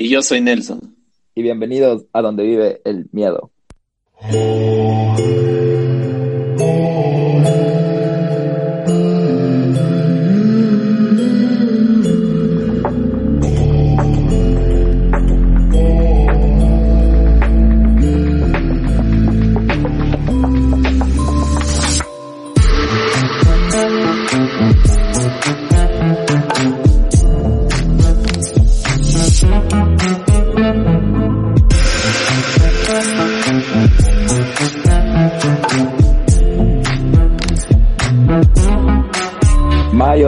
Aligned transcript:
Y 0.00 0.08
yo 0.10 0.22
soy 0.22 0.40
Nelson. 0.40 0.94
Y 1.34 1.42
bienvenidos 1.42 2.04
a 2.12 2.22
donde 2.22 2.44
vive 2.44 2.80
el 2.84 3.08
miedo. 3.10 3.50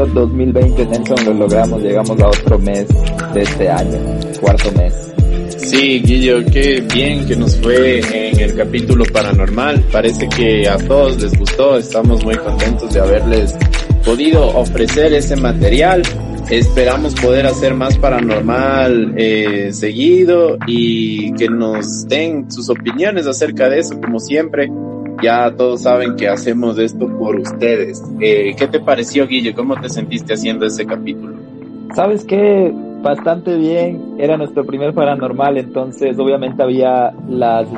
Mayo 0.00 0.14
2020, 0.14 0.86
Nelson, 0.86 1.24
lo 1.26 1.34
logramos, 1.34 1.82
llegamos 1.82 2.18
a 2.20 2.28
otro 2.28 2.58
mes 2.58 2.86
de 3.34 3.42
este 3.42 3.68
año, 3.68 3.98
cuarto 4.40 4.72
mes. 4.72 4.94
Sí, 5.58 6.00
Guillo, 6.00 6.42
qué 6.50 6.80
bien 6.80 7.26
que 7.26 7.36
nos 7.36 7.56
fue 7.56 8.00
en 8.00 8.40
el 8.40 8.54
capítulo 8.54 9.04
paranormal. 9.12 9.84
Parece 9.92 10.26
que 10.26 10.66
a 10.66 10.78
todos 10.78 11.20
les 11.20 11.38
gustó, 11.38 11.76
estamos 11.76 12.24
muy 12.24 12.34
contentos 12.36 12.94
de 12.94 13.00
haberles 13.00 13.54
podido 14.02 14.46
ofrecer 14.56 15.12
ese 15.12 15.36
material. 15.36 16.02
Esperamos 16.50 17.14
poder 17.16 17.46
hacer 17.46 17.74
más 17.74 17.98
paranormal 17.98 19.12
eh, 19.18 19.70
seguido 19.72 20.56
y 20.66 21.34
que 21.34 21.48
nos 21.48 22.08
den 22.08 22.50
sus 22.50 22.70
opiniones 22.70 23.26
acerca 23.26 23.68
de 23.68 23.80
eso, 23.80 24.00
como 24.00 24.18
siempre. 24.18 24.70
Ya 25.22 25.54
todos 25.54 25.82
saben 25.82 26.16
que 26.16 26.28
hacemos 26.28 26.78
esto 26.78 27.06
por 27.18 27.36
ustedes. 27.36 28.02
Eh, 28.20 28.54
¿Qué 28.56 28.66
te 28.66 28.80
pareció, 28.80 29.26
Guillo? 29.26 29.52
¿Cómo 29.54 29.74
te 29.80 29.88
sentiste 29.88 30.34
haciendo 30.34 30.66
ese 30.66 30.86
capítulo? 30.86 31.36
¿Sabes 31.94 32.24
qué? 32.24 32.72
Bastante 33.02 33.56
bien. 33.56 34.16
Era 34.18 34.36
nuestro 34.36 34.64
primer 34.64 34.94
paranormal, 34.94 35.58
entonces 35.58 36.18
obviamente 36.18 36.62
había 36.62 37.12
las, 37.28 37.68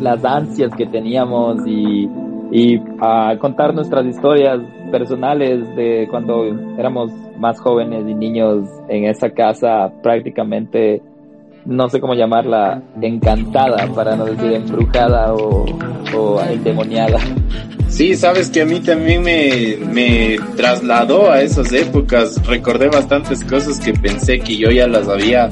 las 0.00 0.24
ansias 0.24 0.72
que 0.76 0.86
teníamos 0.86 1.66
y, 1.66 2.08
y 2.50 2.80
a 3.00 3.36
contar 3.38 3.74
nuestras 3.74 4.06
historias 4.06 4.60
personales 4.90 5.74
de 5.74 6.06
cuando 6.10 6.44
éramos 6.78 7.10
más 7.38 7.58
jóvenes 7.58 8.04
y 8.06 8.14
niños 8.14 8.68
en 8.88 9.04
esa 9.04 9.30
casa 9.30 9.90
prácticamente 10.02 11.00
no 11.64 11.88
sé 11.88 12.00
cómo 12.00 12.14
llamarla, 12.14 12.82
encantada, 13.00 13.86
para 13.94 14.16
no 14.16 14.24
decir 14.24 14.52
embrujada 14.52 15.32
o, 15.34 15.66
o 16.16 16.40
endemoniada. 16.42 17.18
Sí, 17.88 18.16
sabes 18.16 18.48
que 18.48 18.62
a 18.62 18.64
mí 18.64 18.80
también 18.80 19.22
me, 19.22 19.76
me 19.92 20.38
trasladó 20.56 21.30
a 21.30 21.42
esas 21.42 21.70
épocas. 21.72 22.40
Recordé 22.46 22.88
bastantes 22.88 23.44
cosas 23.44 23.78
que 23.78 23.92
pensé 23.92 24.40
que 24.40 24.56
yo 24.56 24.70
ya 24.70 24.86
las 24.88 25.08
había 25.08 25.50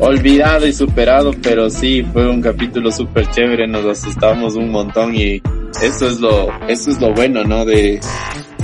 olvidado 0.00 0.66
y 0.66 0.72
superado, 0.72 1.30
pero 1.42 1.70
sí, 1.70 2.02
fue 2.12 2.28
un 2.28 2.42
capítulo 2.42 2.90
súper 2.90 3.30
chévere, 3.30 3.66
nos 3.66 3.84
asustamos 3.86 4.56
un 4.56 4.70
montón 4.70 5.14
y 5.14 5.40
eso 5.82 6.08
es 6.08 6.20
lo, 6.20 6.48
eso 6.68 6.90
es 6.90 7.00
lo 7.00 7.14
bueno, 7.14 7.44
¿no? 7.44 7.64
De, 7.64 8.00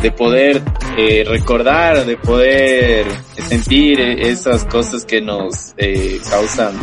de 0.03 0.11
poder 0.11 0.63
eh, 0.99 1.25
recordar, 1.27 2.05
de 2.05 2.17
poder 2.17 3.07
sentir 3.37 4.01
esas 4.01 4.65
cosas 4.65 5.05
que 5.05 5.21
nos 5.21 5.75
eh, 5.77 6.21
causan 6.29 6.75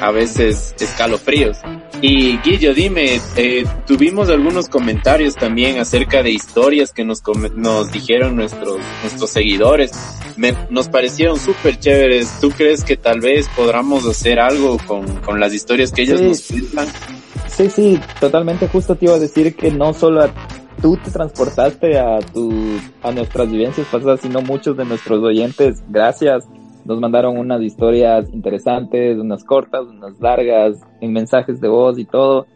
a 0.00 0.10
veces 0.12 0.74
escalofríos. 0.78 1.56
Y 2.00 2.38
Guillo, 2.38 2.74
dime, 2.74 3.20
eh, 3.36 3.64
tuvimos 3.86 4.28
algunos 4.28 4.68
comentarios 4.68 5.34
también 5.34 5.78
acerca 5.78 6.22
de 6.22 6.30
historias 6.30 6.92
que 6.92 7.04
nos, 7.04 7.22
nos 7.56 7.90
dijeron 7.90 8.36
nuestros, 8.36 8.78
nuestros 9.02 9.30
seguidores. 9.30 9.90
Me, 10.36 10.54
nos 10.70 10.88
parecieron 10.88 11.40
súper 11.40 11.80
chéveres. 11.80 12.38
¿Tú 12.40 12.50
crees 12.50 12.84
que 12.84 12.96
tal 12.96 13.20
vez 13.20 13.48
podamos 13.56 14.06
hacer 14.06 14.38
algo 14.38 14.78
con, 14.86 15.06
con 15.22 15.40
las 15.40 15.52
historias 15.52 15.90
que 15.90 16.02
ellos 16.02 16.20
nos 16.20 16.42
cuentan? 16.42 16.86
Sí, 17.48 17.68
sí, 17.70 18.00
totalmente 18.20 18.68
justo 18.68 18.94
te 18.94 19.06
iba 19.06 19.14
a 19.14 19.18
decir 19.18 19.56
que 19.56 19.72
no 19.72 19.92
solo 19.92 20.22
a 20.22 20.30
tú 20.80 20.96
te 20.96 21.10
transportaste 21.10 21.98
a 21.98 22.18
tu, 22.20 22.50
a 23.02 23.12
nuestras 23.12 23.50
vivencias 23.50 23.86
pasadas, 23.90 24.20
sino 24.20 24.40
muchos 24.42 24.76
de 24.76 24.84
nuestros 24.84 25.22
oyentes, 25.22 25.82
gracias, 25.88 26.48
nos 26.84 27.00
mandaron 27.00 27.36
unas 27.36 27.60
historias 27.62 28.32
interesantes, 28.32 29.18
unas 29.18 29.44
cortas, 29.44 29.86
unas 29.86 30.18
largas, 30.20 30.80
en 31.00 31.12
mensajes 31.12 31.60
de 31.60 31.68
voz 31.68 31.98
y 31.98 32.04
todo. 32.04 32.46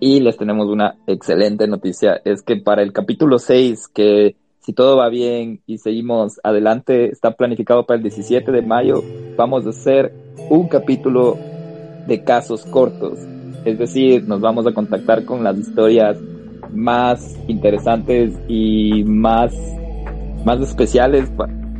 Y 0.00 0.20
les 0.20 0.36
tenemos 0.36 0.68
una 0.68 0.96
excelente 1.06 1.66
noticia, 1.66 2.20
es 2.24 2.42
que 2.42 2.56
para 2.56 2.82
el 2.82 2.92
capítulo 2.92 3.38
6, 3.38 3.88
que 3.88 4.36
si 4.60 4.72
todo 4.72 4.96
va 4.96 5.08
bien 5.08 5.60
y 5.66 5.78
seguimos 5.78 6.40
adelante, 6.42 7.10
está 7.10 7.32
planificado 7.32 7.84
para 7.86 7.96
el 7.98 8.02
17 8.02 8.50
de 8.52 8.62
mayo, 8.62 9.02
vamos 9.36 9.66
a 9.66 9.70
hacer 9.70 10.12
un 10.50 10.68
capítulo 10.68 11.36
de 12.06 12.22
casos 12.24 12.64
cortos. 12.66 13.18
Es 13.64 13.78
decir, 13.78 14.26
nos 14.26 14.40
vamos 14.40 14.66
a 14.66 14.72
contactar 14.72 15.24
con 15.24 15.42
las 15.42 15.56
historias 15.56 16.16
más 16.72 17.36
interesantes 17.48 18.34
y 18.48 19.04
más, 19.04 19.52
más 20.44 20.60
especiales 20.60 21.30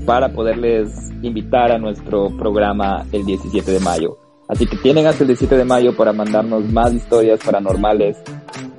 para 0.07 0.29
poderles 0.31 0.91
invitar 1.23 1.73
a 1.73 1.79
nuestro 1.79 2.29
programa 2.37 3.05
el 3.13 3.25
17 3.25 3.71
de 3.71 3.81
mayo. 3.81 4.19
Así 4.49 4.67
que 4.67 4.77
tienen 4.79 5.07
hasta 5.07 5.25
el 5.25 5.29
17 5.29 5.57
de 5.57 5.65
mayo 5.65 5.95
para 5.95 6.13
mandarnos 6.13 6.65
más 6.73 6.93
historias 6.95 7.41
paranormales, 7.45 8.17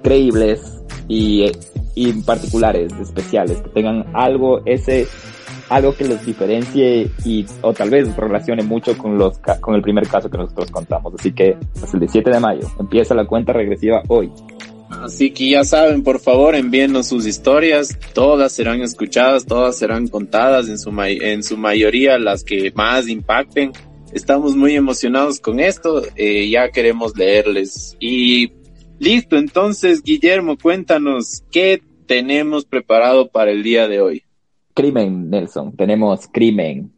creíbles 0.02 0.82
y, 1.08 1.52
y 1.94 2.14
particulares, 2.24 2.92
especiales, 3.00 3.62
que 3.62 3.70
tengan 3.70 4.06
algo, 4.14 4.62
ese, 4.66 5.08
algo 5.70 5.96
que 5.96 6.08
los 6.08 6.26
diferencie 6.26 7.12
y, 7.24 7.46
o 7.62 7.74
tal 7.74 7.92
vez 7.92 8.16
relacione 8.16 8.64
mucho 8.64 8.98
con 8.98 9.18
los, 9.18 9.40
con 9.62 9.76
el 9.76 9.82
primer 9.82 10.08
caso 10.08 10.30
que 10.30 10.38
nosotros 10.38 10.72
contamos. 10.72 11.14
Así 11.20 11.32
que 11.32 11.56
hasta 11.76 11.94
el 11.94 12.00
17 12.00 12.32
de 12.32 12.40
mayo 12.40 12.68
empieza 12.80 13.14
la 13.14 13.26
cuenta 13.26 13.54
regresiva 13.54 14.02
hoy. 14.08 14.32
Así 15.02 15.32
que 15.32 15.50
ya 15.50 15.64
saben, 15.64 16.04
por 16.04 16.20
favor, 16.20 16.56
envíennos 16.56 17.08
sus 17.08 17.26
historias. 17.26 17.98
Todas 18.14 18.52
serán 18.52 18.82
escuchadas, 18.82 19.46
todas 19.46 19.78
serán 19.78 20.08
contadas, 20.10 20.68
en 20.68 20.78
su, 21.44 21.58
mayoría 21.58 22.20
las 22.20 22.44
que 22.44 22.72
más 22.76 23.08
impacten. 23.08 23.72
Estamos 24.14 24.56
muy 24.56 24.76
emocionados 24.76 25.40
con 25.40 25.60
esto, 25.60 26.02
eh, 26.16 26.50
ya 26.50 26.70
queremos 26.72 27.16
leerles. 27.16 27.96
Y 28.00 28.52
listo, 29.00 29.38
entonces, 29.38 30.04
Guillermo, 30.04 30.58
cuéntanos 30.58 31.44
qué 31.50 31.82
tenemos 32.06 32.66
preparado 32.66 33.30
para 33.30 33.52
el 33.52 33.64
día 33.64 33.88
de 33.88 34.02
hoy. 34.02 34.24
Crimen, 34.74 35.30
Nelson, 35.30 35.76
tenemos 35.78 36.28
crimen. 36.28 36.92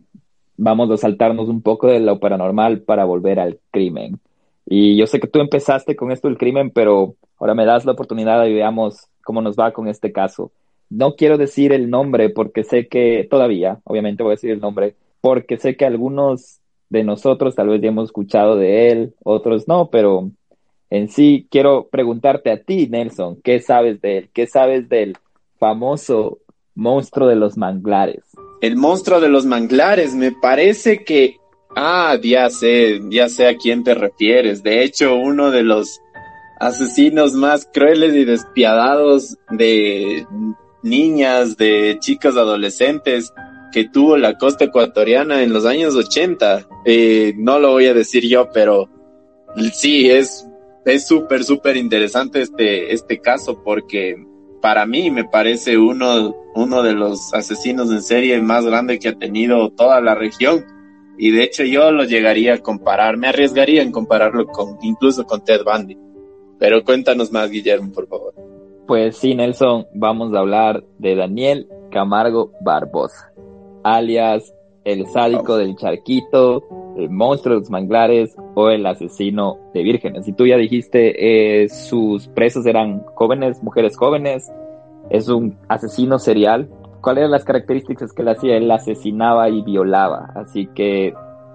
Vamos 0.57 0.89
a 0.89 0.97
saltarnos 0.97 1.49
un 1.49 1.61
poco 1.61 1.87
de 1.87 1.99
lo 1.99 2.19
paranormal 2.19 2.81
para 2.81 3.05
volver 3.05 3.39
al 3.39 3.59
crimen. 3.69 4.19
Y 4.65 4.95
yo 4.95 5.05
sé 5.05 5.19
que 5.19 5.27
tú 5.27 5.39
empezaste 5.39 5.95
con 5.95 6.11
esto 6.11 6.27
del 6.27 6.37
crimen, 6.37 6.71
pero 6.71 7.15
ahora 7.41 7.55
me 7.55 7.65
das 7.65 7.85
la 7.85 7.93
oportunidad 7.93 8.45
y 8.45 8.53
veamos 8.53 9.07
cómo 9.23 9.41
nos 9.41 9.57
va 9.57 9.73
con 9.73 9.87
este 9.87 10.11
caso. 10.11 10.51
No 10.89 11.15
quiero 11.15 11.37
decir 11.37 11.73
el 11.73 11.89
nombre 11.89 12.29
porque 12.29 12.63
sé 12.63 12.87
que 12.87 13.27
todavía, 13.29 13.79
obviamente 13.83 14.23
voy 14.23 14.31
a 14.31 14.35
decir 14.35 14.51
el 14.51 14.61
nombre, 14.61 14.95
porque 15.21 15.57
sé 15.57 15.75
que 15.75 15.85
algunos 15.85 16.59
de 16.89 17.03
nosotros 17.03 17.55
tal 17.55 17.69
vez 17.69 17.81
ya 17.81 17.87
hemos 17.87 18.09
escuchado 18.09 18.55
de 18.55 18.91
él, 18.91 19.13
otros 19.23 19.67
no, 19.67 19.89
pero 19.89 20.29
en 20.89 21.09
sí 21.09 21.47
quiero 21.49 21.87
preguntarte 21.89 22.51
a 22.51 22.61
ti, 22.61 22.87
Nelson, 22.87 23.41
¿qué 23.43 23.59
sabes 23.59 24.01
de 24.01 24.19
él? 24.19 24.29
¿Qué 24.33 24.45
sabes 24.45 24.87
del 24.87 25.17
famoso 25.57 26.39
monstruo 26.75 27.27
de 27.27 27.37
los 27.37 27.57
manglares? 27.57 28.23
El 28.61 28.75
monstruo 28.75 29.19
de 29.19 29.29
los 29.29 29.45
manglares, 29.45 30.13
me 30.13 30.31
parece 30.31 31.03
que 31.03 31.41
Ah, 31.75 32.17
ya 32.21 32.49
sé, 32.49 32.99
ya 33.09 33.29
sé 33.29 33.47
a 33.47 33.55
quién 33.55 33.83
te 33.83 33.93
refieres. 33.93 34.61
De 34.61 34.83
hecho, 34.83 35.15
uno 35.15 35.51
de 35.51 35.63
los 35.63 36.01
asesinos 36.61 37.33
más 37.33 37.67
crueles 37.73 38.15
y 38.15 38.23
despiadados 38.23 39.37
de 39.49 40.25
niñas, 40.83 41.57
de 41.57 41.97
chicas 41.99 42.37
adolescentes 42.37 43.33
que 43.73 43.89
tuvo 43.89 44.17
la 44.17 44.37
costa 44.37 44.65
ecuatoriana 44.65 45.43
en 45.43 45.51
los 45.51 45.65
años 45.65 45.95
80. 45.95 46.67
Eh, 46.85 47.33
no 47.37 47.59
lo 47.59 47.71
voy 47.71 47.87
a 47.87 47.93
decir 47.93 48.27
yo, 48.27 48.49
pero 48.53 48.89
Sí, 49.73 50.09
es 50.09 50.47
es 50.85 51.07
súper, 51.07 51.43
súper 51.43 51.77
interesante 51.77 52.41
este, 52.41 52.93
este 52.93 53.19
caso 53.19 53.61
porque 53.63 54.15
para 54.61 54.85
mí 54.85 55.11
me 55.11 55.25
parece 55.25 55.77
uno, 55.77 56.35
uno 56.55 56.81
de 56.81 56.93
los 56.93 57.33
asesinos 57.33 57.91
en 57.91 58.01
serie 58.01 58.41
más 58.41 58.65
grande 58.65 58.97
que 58.97 59.09
ha 59.09 59.15
tenido 59.17 59.69
toda 59.71 60.01
la 60.01 60.15
región. 60.15 60.65
Y 61.17 61.31
de 61.31 61.43
hecho 61.43 61.63
yo 61.63 61.91
lo 61.91 62.03
llegaría 62.03 62.55
a 62.55 62.57
comparar, 62.59 63.17
me 63.17 63.27
arriesgaría 63.27 63.83
en 63.83 63.91
compararlo 63.91 64.47
con, 64.47 64.77
incluso 64.81 65.25
con 65.25 65.43
Ted 65.43 65.61
Bundy. 65.63 65.97
Pero 66.61 66.83
cuéntanos 66.83 67.31
más, 67.31 67.49
Guillermo, 67.49 67.91
por 67.91 68.07
favor. 68.07 68.35
Pues 68.85 69.17
sí, 69.17 69.33
Nelson, 69.33 69.87
vamos 69.95 70.31
a 70.35 70.39
hablar 70.39 70.83
de 70.99 71.15
Daniel 71.15 71.67
Camargo 71.89 72.51
Barbosa, 72.61 73.33
alias 73.83 74.53
el 74.83 75.07
sádico 75.07 75.57
del 75.57 75.75
charquito, 75.75 76.63
el 76.97 77.09
monstruo 77.09 77.55
de 77.55 77.61
los 77.61 77.71
manglares 77.71 78.35
o 78.53 78.69
el 78.69 78.85
asesino 78.85 79.57
de 79.73 79.81
vírgenes. 79.81 80.27
Y 80.27 80.33
tú 80.33 80.45
ya 80.45 80.55
dijiste, 80.55 81.63
eh, 81.63 81.67
sus 81.67 82.27
presos 82.27 82.63
eran 82.67 83.03
jóvenes, 83.15 83.63
mujeres 83.63 83.97
jóvenes, 83.97 84.51
es 85.09 85.29
un 85.29 85.57
asesino 85.67 86.19
serial. 86.19 86.69
¿Cuáles 87.01 87.21
eran 87.21 87.31
las 87.31 87.43
características 87.43 88.13
que 88.13 88.21
él 88.21 88.27
hacía? 88.27 88.57
Él 88.57 88.69
asesinaba 88.69 89.49
y 89.49 89.63
violaba. 89.63 90.31
Así 90.35 90.67
que 90.75 91.11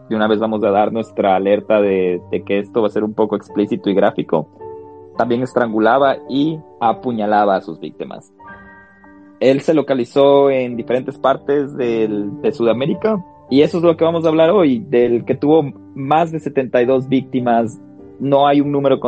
de 0.09 0.17
una 0.17 0.27
vez 0.27 0.41
vamos 0.41 0.65
a 0.65 0.71
dar 0.71 0.93
nuestra 0.93 1.37
alerta 1.37 1.81
de, 1.81 2.21
de 2.33 2.43
que 2.43 2.59
esto 2.59 2.81
va 2.81 2.89
a 2.89 2.91
ser 2.91 3.05
un 3.05 3.15
poco 3.15 3.37
explícito 3.37 3.89
y 3.89 3.95
gráfico. 3.95 4.49
También 5.17 5.43
estrangulaba 5.43 6.17
y 6.29 6.59
apuñalaba 6.81 7.57
a 7.57 7.61
sus 7.61 7.81
víctimas. 7.81 8.33
Él 9.41 9.61
se 9.61 9.75
localizó 9.75 10.51
en 10.51 10.77
diferentes 10.77 11.19
partes 11.19 11.77
del, 11.77 12.41
de 12.41 12.53
Sudamérica 12.53 13.23
y 13.49 13.63
eso 13.63 13.79
es 13.79 13.85
lo 13.85 13.97
que 13.97 14.05
vamos 14.05 14.25
a 14.25 14.29
hablar 14.29 14.51
hoy, 14.51 14.81
del 14.81 15.25
que 15.25 15.37
tuvo 15.37 15.63
más 15.95 16.33
de 16.33 16.41
72 16.41 17.09
víctimas. 17.09 17.79
No 18.19 18.47
hay 18.47 18.61
un 18.61 18.73
número 18.73 18.99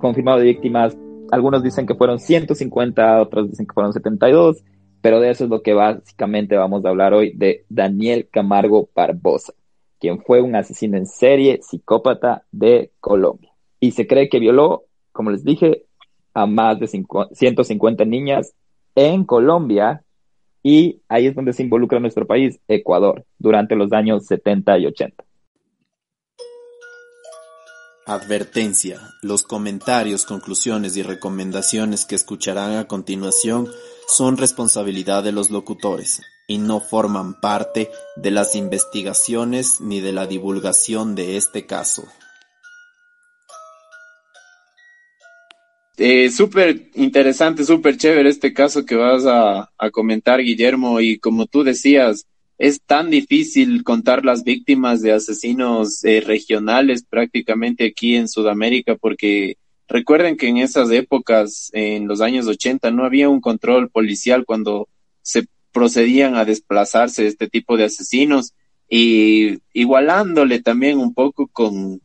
confirmado 0.00 0.38
de 0.38 0.46
víctimas. 0.46 0.96
Algunos 1.30 1.62
dicen 1.62 1.86
que 1.86 1.94
fueron 1.94 2.18
150, 2.18 3.20
otros 3.20 3.50
dicen 3.50 3.66
que 3.66 3.74
fueron 3.74 3.92
72, 3.92 4.64
pero 5.00 5.20
de 5.20 5.30
eso 5.30 5.44
es 5.44 5.50
lo 5.50 5.62
que 5.62 5.72
básicamente 5.72 6.56
vamos 6.56 6.84
a 6.84 6.88
hablar 6.88 7.14
hoy, 7.14 7.32
de 7.36 7.64
Daniel 7.68 8.28
Camargo 8.30 8.88
Barbosa, 8.94 9.52
quien 10.00 10.20
fue 10.20 10.40
un 10.40 10.56
asesino 10.56 10.96
en 10.96 11.06
serie, 11.06 11.60
psicópata 11.62 12.44
de 12.50 12.90
Colombia. 12.98 13.52
Y 13.78 13.92
se 13.92 14.08
cree 14.08 14.28
que 14.28 14.40
violó, 14.40 14.84
como 15.16 15.30
les 15.30 15.42
dije, 15.42 15.86
a 16.34 16.46
más 16.46 16.78
de 16.78 16.86
150 16.86 18.04
niñas 18.04 18.52
en 18.94 19.24
Colombia 19.24 20.02
y 20.62 21.00
ahí 21.08 21.26
es 21.26 21.34
donde 21.34 21.52
se 21.52 21.62
involucra 21.62 21.98
nuestro 22.00 22.26
país, 22.26 22.60
Ecuador, 22.68 23.24
durante 23.38 23.74
los 23.74 23.92
años 23.92 24.26
70 24.26 24.78
y 24.78 24.86
80. 24.86 25.24
Advertencia. 28.06 29.00
Los 29.22 29.42
comentarios, 29.42 30.26
conclusiones 30.26 30.96
y 30.96 31.02
recomendaciones 31.02 32.04
que 32.04 32.14
escucharán 32.14 32.76
a 32.76 32.86
continuación 32.86 33.68
son 34.06 34.36
responsabilidad 34.36 35.24
de 35.24 35.32
los 35.32 35.50
locutores 35.50 36.22
y 36.46 36.58
no 36.58 36.80
forman 36.80 37.40
parte 37.40 37.90
de 38.16 38.30
las 38.30 38.54
investigaciones 38.54 39.80
ni 39.80 40.00
de 40.00 40.12
la 40.12 40.26
divulgación 40.26 41.14
de 41.14 41.36
este 41.36 41.66
caso. 41.66 42.04
Eh, 45.98 46.30
súper 46.30 46.90
interesante, 46.94 47.64
súper 47.64 47.96
chévere 47.96 48.28
este 48.28 48.52
caso 48.52 48.84
que 48.84 48.96
vas 48.96 49.24
a, 49.26 49.70
comentar, 49.92 50.40
Guillermo, 50.40 51.00
y 51.00 51.18
como 51.18 51.46
tú 51.46 51.62
decías, 51.62 52.26
es 52.58 52.80
tan 52.82 53.10
difícil 53.10 53.82
contar 53.82 54.24
las 54.24 54.44
víctimas 54.44 55.00
de 55.00 55.12
asesinos 55.12 56.04
eh, 56.04 56.20
regionales 56.20 57.04
prácticamente 57.04 57.86
aquí 57.86 58.14
en 58.16 58.28
Sudamérica, 58.28 58.96
porque 58.96 59.56
recuerden 59.88 60.36
que 60.36 60.48
en 60.48 60.58
esas 60.58 60.90
épocas, 60.90 61.70
en 61.72 62.08
los 62.08 62.20
años 62.20 62.46
80, 62.46 62.90
no 62.90 63.04
había 63.04 63.28
un 63.28 63.40
control 63.40 63.90
policial 63.90 64.44
cuando 64.44 64.88
se 65.22 65.46
procedían 65.72 66.36
a 66.36 66.44
desplazarse 66.44 67.26
este 67.26 67.48
tipo 67.48 67.76
de 67.76 67.84
asesinos. 67.84 68.54
Y 68.88 69.58
igualándole 69.72 70.62
también 70.62 70.98
un 70.98 71.12
poco 71.12 71.48
con, 71.48 72.00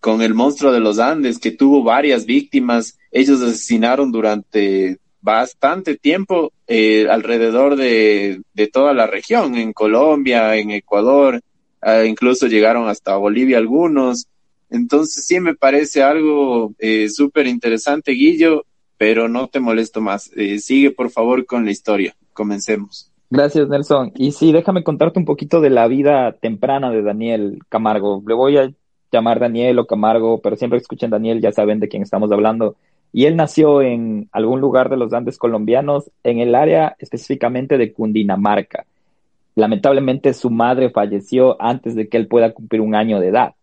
con 0.00 0.22
el 0.22 0.34
monstruo 0.34 0.72
de 0.72 0.80
los 0.80 0.98
Andes, 0.98 1.38
que 1.38 1.50
tuvo 1.50 1.82
varias 1.82 2.26
víctimas. 2.26 2.98
Ellos 3.10 3.40
asesinaron 3.42 4.12
durante 4.12 4.98
bastante 5.26 5.96
tiempo 5.96 6.52
eh, 6.68 7.08
alrededor 7.10 7.74
de, 7.74 8.42
toda 8.72 8.94
la 8.94 9.08
región, 9.08 9.56
en 9.56 9.72
Colombia, 9.72 10.54
en 10.56 10.70
Ecuador, 10.70 11.40
eh, 11.82 12.06
incluso 12.08 12.46
llegaron 12.46 12.88
hasta 12.88 13.16
Bolivia 13.16 13.58
algunos. 13.58 14.28
Entonces 14.70 15.26
sí 15.26 15.40
me 15.40 15.54
parece 15.54 16.02
algo 16.02 16.72
eh, 16.78 17.08
súper 17.08 17.48
interesante, 17.48 18.12
Guillo, 18.12 18.64
pero 18.96 19.28
no 19.28 19.48
te 19.48 19.58
molesto 19.58 20.00
más. 20.00 20.30
sigue 20.60 20.92
por 20.92 21.10
favor 21.10 21.44
con 21.44 21.64
la 21.64 21.72
historia. 21.72 22.14
Comencemos. 22.32 23.10
Gracias, 23.28 23.68
Nelson. 23.68 24.12
Y 24.14 24.30
sí, 24.30 24.52
déjame 24.52 24.84
contarte 24.84 25.18
un 25.18 25.24
poquito 25.24 25.60
de 25.60 25.70
la 25.70 25.88
vida 25.88 26.36
temprana 26.40 26.90
de 26.90 27.02
Daniel 27.02 27.58
Camargo. 27.68 28.22
Le 28.24 28.34
voy 28.34 28.58
a 28.58 28.72
llamar 29.12 29.40
Daniel 29.40 29.78
o 29.78 29.86
Camargo, 29.86 30.40
pero 30.40 30.56
siempre 30.56 30.78
que 30.78 30.82
escuchen 30.82 31.10
Daniel 31.10 31.40
ya 31.40 31.52
saben 31.52 31.80
de 31.80 31.88
quién 31.88 32.02
estamos 32.02 32.30
hablando. 32.32 32.76
Y 33.12 33.24
él 33.24 33.36
nació 33.36 33.82
en 33.82 34.28
algún 34.32 34.60
lugar 34.60 34.90
de 34.90 34.96
los 34.96 35.12
Andes 35.12 35.38
colombianos, 35.38 36.10
en 36.22 36.40
el 36.40 36.54
área 36.54 36.96
específicamente 36.98 37.78
de 37.78 37.92
Cundinamarca. 37.92 38.84
Lamentablemente 39.54 40.34
su 40.34 40.50
madre 40.50 40.90
falleció 40.90 41.60
antes 41.60 41.94
de 41.94 42.08
que 42.08 42.18
él 42.18 42.28
pueda 42.28 42.52
cumplir 42.52 42.82
un 42.82 42.94
año 42.94 43.20
de 43.20 43.28
edad. 43.28 43.54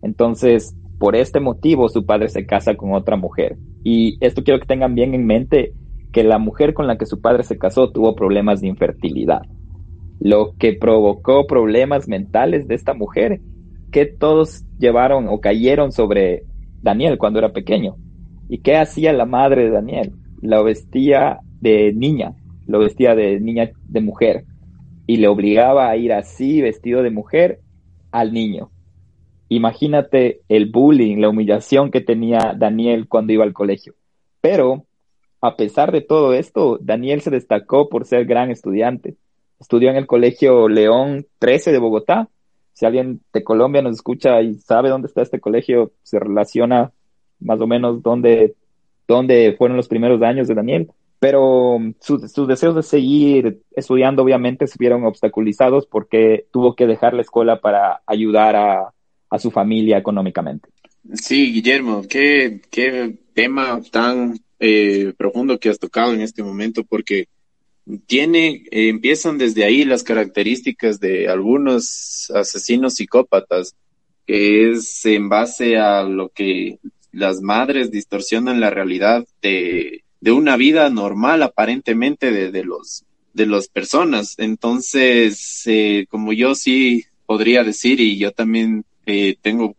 Entonces, 0.00 0.74
por 0.98 1.16
este 1.16 1.38
motivo, 1.38 1.88
su 1.88 2.06
padre 2.06 2.28
se 2.28 2.46
casa 2.46 2.76
con 2.76 2.92
otra 2.94 3.16
mujer. 3.16 3.56
Y 3.84 4.16
esto 4.24 4.42
quiero 4.42 4.58
que 4.60 4.66
tengan 4.66 4.94
bien 4.94 5.14
en 5.14 5.26
mente, 5.26 5.74
que 6.12 6.24
la 6.24 6.38
mujer 6.38 6.74
con 6.74 6.86
la 6.86 6.96
que 6.96 7.06
su 7.06 7.20
padre 7.20 7.44
se 7.44 7.58
casó 7.58 7.90
tuvo 7.90 8.14
problemas 8.14 8.60
de 8.60 8.68
infertilidad. 8.68 9.42
Lo 10.18 10.54
que 10.58 10.72
provocó 10.72 11.46
problemas 11.46 12.08
mentales 12.08 12.66
de 12.66 12.74
esta 12.74 12.94
mujer 12.94 13.40
que 13.90 14.06
todos 14.06 14.64
llevaron 14.78 15.28
o 15.28 15.40
cayeron 15.40 15.92
sobre 15.92 16.44
Daniel 16.82 17.18
cuando 17.18 17.38
era 17.38 17.52
pequeño. 17.52 17.96
¿Y 18.48 18.58
qué 18.58 18.76
hacía 18.76 19.12
la 19.12 19.26
madre 19.26 19.64
de 19.64 19.70
Daniel? 19.70 20.12
Lo 20.40 20.64
vestía 20.64 21.40
de 21.60 21.92
niña, 21.92 22.34
lo 22.66 22.78
vestía 22.78 23.14
de 23.14 23.40
niña, 23.40 23.70
de 23.88 24.00
mujer, 24.00 24.44
y 25.06 25.16
le 25.16 25.28
obligaba 25.28 25.88
a 25.88 25.96
ir 25.96 26.12
así, 26.12 26.60
vestido 26.60 27.02
de 27.02 27.10
mujer, 27.10 27.60
al 28.10 28.32
niño. 28.32 28.70
Imagínate 29.48 30.42
el 30.48 30.70
bullying, 30.70 31.18
la 31.18 31.30
humillación 31.30 31.90
que 31.90 32.00
tenía 32.00 32.54
Daniel 32.56 33.08
cuando 33.08 33.32
iba 33.32 33.44
al 33.44 33.54
colegio. 33.54 33.94
Pero, 34.40 34.84
a 35.40 35.56
pesar 35.56 35.92
de 35.92 36.02
todo 36.02 36.34
esto, 36.34 36.78
Daniel 36.80 37.22
se 37.22 37.30
destacó 37.30 37.88
por 37.88 38.04
ser 38.04 38.26
gran 38.26 38.50
estudiante. 38.50 39.16
Estudió 39.58 39.90
en 39.90 39.96
el 39.96 40.06
Colegio 40.06 40.68
León 40.68 41.26
13 41.38 41.72
de 41.72 41.78
Bogotá 41.78 42.28
si 42.78 42.86
alguien 42.86 43.20
de 43.32 43.42
Colombia 43.42 43.82
nos 43.82 43.96
escucha 43.96 44.40
y 44.40 44.54
sabe 44.54 44.88
dónde 44.88 45.08
está 45.08 45.20
este 45.20 45.40
colegio, 45.40 45.90
se 46.04 46.20
relaciona 46.20 46.92
más 47.40 47.60
o 47.60 47.66
menos 47.66 48.04
dónde, 48.04 48.54
dónde 49.08 49.56
fueron 49.58 49.76
los 49.76 49.88
primeros 49.88 50.22
años 50.22 50.46
de 50.46 50.54
Daniel. 50.54 50.88
Pero 51.18 51.74
um, 51.74 51.94
sus, 51.98 52.46
deseos 52.46 52.76
de 52.76 52.84
seguir 52.84 53.62
estudiando 53.74 54.22
obviamente 54.22 54.68
se 54.68 54.76
vieron 54.78 55.04
obstaculizados 55.04 55.86
porque 55.86 56.46
tuvo 56.52 56.76
que 56.76 56.86
dejar 56.86 57.14
la 57.14 57.22
escuela 57.22 57.60
para 57.60 58.00
ayudar 58.06 58.54
a, 58.54 59.38
su 59.40 59.50
familia 59.50 59.98
económicamente. 59.98 60.68
Sí, 61.14 61.52
Guillermo, 61.52 62.02
qué, 62.08 62.60
qué 62.70 63.18
tema 63.34 63.80
tan 63.90 64.38
eh, 64.60 65.14
profundo 65.18 65.58
que 65.58 65.68
has 65.68 65.80
tocado 65.80 66.14
en 66.14 66.20
este 66.20 66.44
momento, 66.44 66.84
porque 66.84 67.26
tiene, 68.06 68.64
eh, 68.70 68.88
empiezan 68.88 69.38
desde 69.38 69.64
ahí 69.64 69.84
las 69.84 70.02
características 70.02 71.00
de 71.00 71.28
algunos 71.28 72.30
asesinos 72.34 72.94
psicópatas, 72.94 73.74
que 74.26 74.70
es 74.70 75.04
en 75.06 75.28
base 75.28 75.78
a 75.78 76.02
lo 76.02 76.28
que 76.28 76.78
las 77.12 77.40
madres 77.40 77.90
distorsionan 77.90 78.60
la 78.60 78.70
realidad 78.70 79.26
de, 79.40 80.04
de 80.20 80.32
una 80.32 80.56
vida 80.56 80.90
normal 80.90 81.42
aparentemente 81.42 82.30
de, 82.30 82.50
de 82.50 82.64
los 82.64 83.04
de 83.34 83.46
las 83.46 83.68
personas. 83.68 84.34
Entonces, 84.38 85.62
eh, 85.66 86.06
como 86.10 86.32
yo 86.32 86.54
sí 86.54 87.04
podría 87.24 87.62
decir, 87.62 88.00
y 88.00 88.18
yo 88.18 88.32
también 88.32 88.84
eh, 89.06 89.36
tengo 89.40 89.76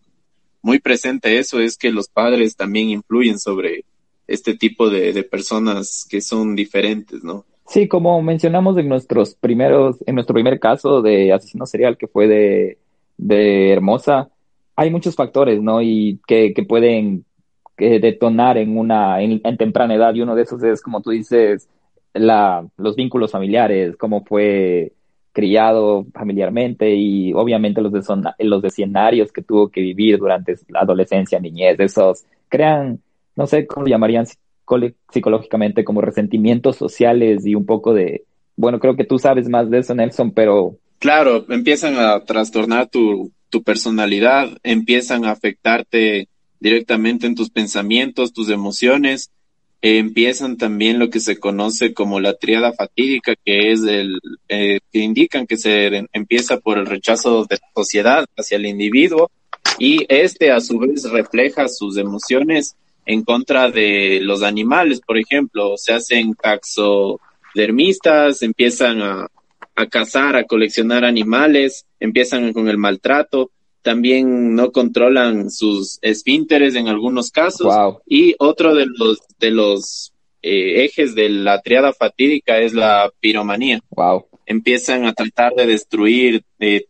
muy 0.62 0.80
presente 0.80 1.38
eso, 1.38 1.60
es 1.60 1.78
que 1.78 1.92
los 1.92 2.08
padres 2.08 2.56
también 2.56 2.90
influyen 2.90 3.38
sobre 3.38 3.86
este 4.28 4.56
tipo 4.56 4.90
de, 4.90 5.14
de 5.14 5.24
personas 5.24 6.06
que 6.10 6.22
son 6.22 6.56
diferentes, 6.56 7.24
¿no? 7.24 7.46
Sí, 7.70 7.88
como 7.88 8.20
mencionamos 8.24 8.78
en 8.80 8.90
nuestros 8.90 9.36
primeros, 9.36 9.98
en 10.08 10.16
nuestro 10.16 10.34
primer 10.34 10.60
caso 10.60 11.04
de 11.04 11.32
asesino 11.32 11.68
serial 11.68 11.98
que 11.98 12.08
fue 12.08 12.28
de, 12.28 12.80
de 13.16 13.72
Hermosa, 13.72 14.30
hay 14.76 14.90
muchos 14.90 15.16
factores, 15.16 15.62
¿no? 15.62 15.80
Y 15.80 16.20
que, 16.26 16.52
que 16.56 16.64
pueden 16.64 17.26
detonar 17.78 18.58
en 18.58 18.76
una, 18.76 19.22
en, 19.22 19.42
temprana 19.58 19.94
edad, 19.94 20.16
y 20.16 20.22
uno 20.22 20.34
de 20.36 20.42
esos 20.42 20.64
es, 20.64 20.82
como 20.82 21.02
tú 21.02 21.12
dices, 21.12 21.70
la, 22.14 22.66
los 22.78 22.96
vínculos 22.96 23.32
familiares, 23.32 23.96
cómo 23.98 24.26
fue 24.26 24.94
criado 25.32 26.08
familiarmente 26.12 26.96
y 26.96 27.34
obviamente 27.34 27.82
los, 27.82 27.94
los 28.40 28.64
escenarios 28.64 29.32
que 29.32 29.44
tuvo 29.44 29.70
que 29.70 29.82
vivir 29.82 30.18
durante 30.18 30.56
la 30.70 30.80
adolescencia, 30.82 31.40
niñez, 31.40 31.80
esos 31.80 32.26
crean, 32.48 33.00
no 33.36 33.46
sé 33.46 33.68
cómo 33.68 33.84
lo 33.86 33.92
llamarían 33.92 34.26
psicológicamente 35.12 35.84
como 35.84 36.02
resentimientos 36.02 36.78
sociales 36.78 37.46
y 37.46 37.56
un 37.56 37.66
poco 37.66 37.94
de, 37.94 38.24
bueno, 38.56 38.80
creo 38.80 38.96
que 38.96 39.06
tú 39.06 39.20
sabes 39.20 39.50
más 39.50 39.70
de 39.70 39.80
eso, 39.80 39.96
Nelson, 39.96 40.32
pero... 40.32 40.78
Claro, 41.00 41.46
empiezan 41.50 41.98
a 41.98 42.24
trastornar 42.26 42.90
tu, 42.90 43.32
tu 43.50 43.64
personalidad, 43.64 44.50
empiezan 44.64 45.26
a 45.26 45.32
afectarte 45.32 46.28
directamente 46.60 47.26
en 47.26 47.36
tus 47.36 47.50
pensamientos, 47.50 48.34
tus 48.34 48.50
emociones, 48.50 49.32
empiezan 49.82 50.58
también 50.58 51.00
lo 51.00 51.10
que 51.10 51.20
se 51.20 51.40
conoce 51.40 51.94
como 51.94 52.20
la 52.20 52.34
triada 52.34 52.74
fatídica, 52.74 53.36
que 53.44 53.72
es 53.72 53.84
el 53.84 54.20
eh, 54.50 54.80
que 54.92 55.00
indican 55.00 55.48
que 55.48 55.58
se 55.58 56.08
empieza 56.12 56.60
por 56.60 56.78
el 56.78 56.86
rechazo 56.86 57.46
de 57.46 57.56
la 57.56 57.68
sociedad 57.74 58.26
hacia 58.38 58.58
el 58.58 58.66
individuo 58.66 59.32
y 59.78 60.06
este 60.10 60.52
a 60.52 60.60
su 60.60 60.80
vez 60.80 61.10
refleja 61.10 61.70
sus 61.70 61.98
emociones 61.98 62.76
en 63.10 63.24
contra 63.24 63.72
de 63.72 64.20
los 64.22 64.44
animales, 64.44 65.02
por 65.02 65.18
ejemplo, 65.18 65.74
se 65.78 65.94
hacen 65.94 66.36
taxodermistas, 66.36 68.44
empiezan 68.44 69.02
a, 69.02 69.28
a 69.76 69.88
cazar, 69.88 70.36
a 70.36 70.44
coleccionar 70.44 71.04
animales, 71.04 71.88
empiezan 72.00 72.54
con 72.54 72.70
el 72.70 72.78
maltrato, 72.78 73.50
también 73.82 74.54
no 74.54 74.72
controlan 74.72 75.50
sus 75.50 75.98
esfínteres 76.04 76.76
en 76.76 76.88
algunos 76.88 77.32
casos. 77.32 77.74
Y 78.06 78.36
otro 78.38 78.76
de 78.76 78.86
los, 78.86 79.18
de 79.40 79.50
los 79.50 80.14
eh, 80.44 80.86
ejes 80.86 81.16
de 81.16 81.30
la 81.30 81.62
triada 81.62 81.94
fatídica 81.94 82.60
es 82.60 82.76
la 82.76 83.12
piromanía. 83.20 83.80
Wow. 83.90 84.28
Empiezan 84.46 85.06
a 85.06 85.14
tratar 85.14 85.56
de 85.56 85.66
destruir 85.66 86.44
eh, 86.60 86.86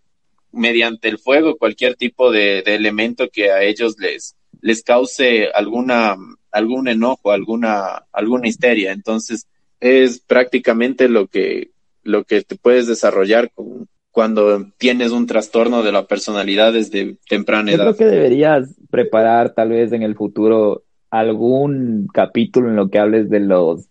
mediante 0.52 1.08
el 1.08 1.18
fuego 1.18 1.56
cualquier 1.56 1.96
tipo 1.96 2.30
de, 2.30 2.62
de, 2.62 2.76
elemento 2.76 3.30
que 3.32 3.52
a 3.52 3.64
ellos 3.64 3.96
les, 4.00 4.36
les 4.62 4.84
cause 4.84 5.50
alguna, 5.54 6.16
algún 6.52 6.88
enojo, 6.88 7.32
alguna, 7.32 8.06
alguna 8.12 8.48
histeria. 8.48 8.92
Entonces, 8.92 9.48
es 9.80 10.20
prácticamente 10.20 11.08
lo 11.08 11.28
que, 11.28 11.72
lo 12.04 12.24
que 12.24 12.42
te 12.42 12.56
puedes 12.56 12.88
desarrollar 12.88 13.52
con, 13.52 13.88
cuando 14.12 14.66
tienes 14.78 15.12
un 15.12 15.28
trastorno 15.28 15.84
de 15.84 15.92
la 15.92 16.06
personalidad 16.06 16.74
desde 16.74 17.18
temprana 17.28 17.72
edad. 17.72 17.86
Yo 17.86 17.96
creo 17.96 18.10
que 18.10 18.16
deberías 18.16 18.76
preparar 18.90 19.54
tal 19.54 19.70
vez 19.70 19.92
en 19.94 20.04
el 20.04 20.16
futuro 20.16 20.84
algún 21.10 22.08
capítulo 22.14 22.70
en 22.70 22.76
lo 22.76 22.90
que 22.90 23.00
hables 23.00 23.30
de 23.30 23.40
los 23.40 23.86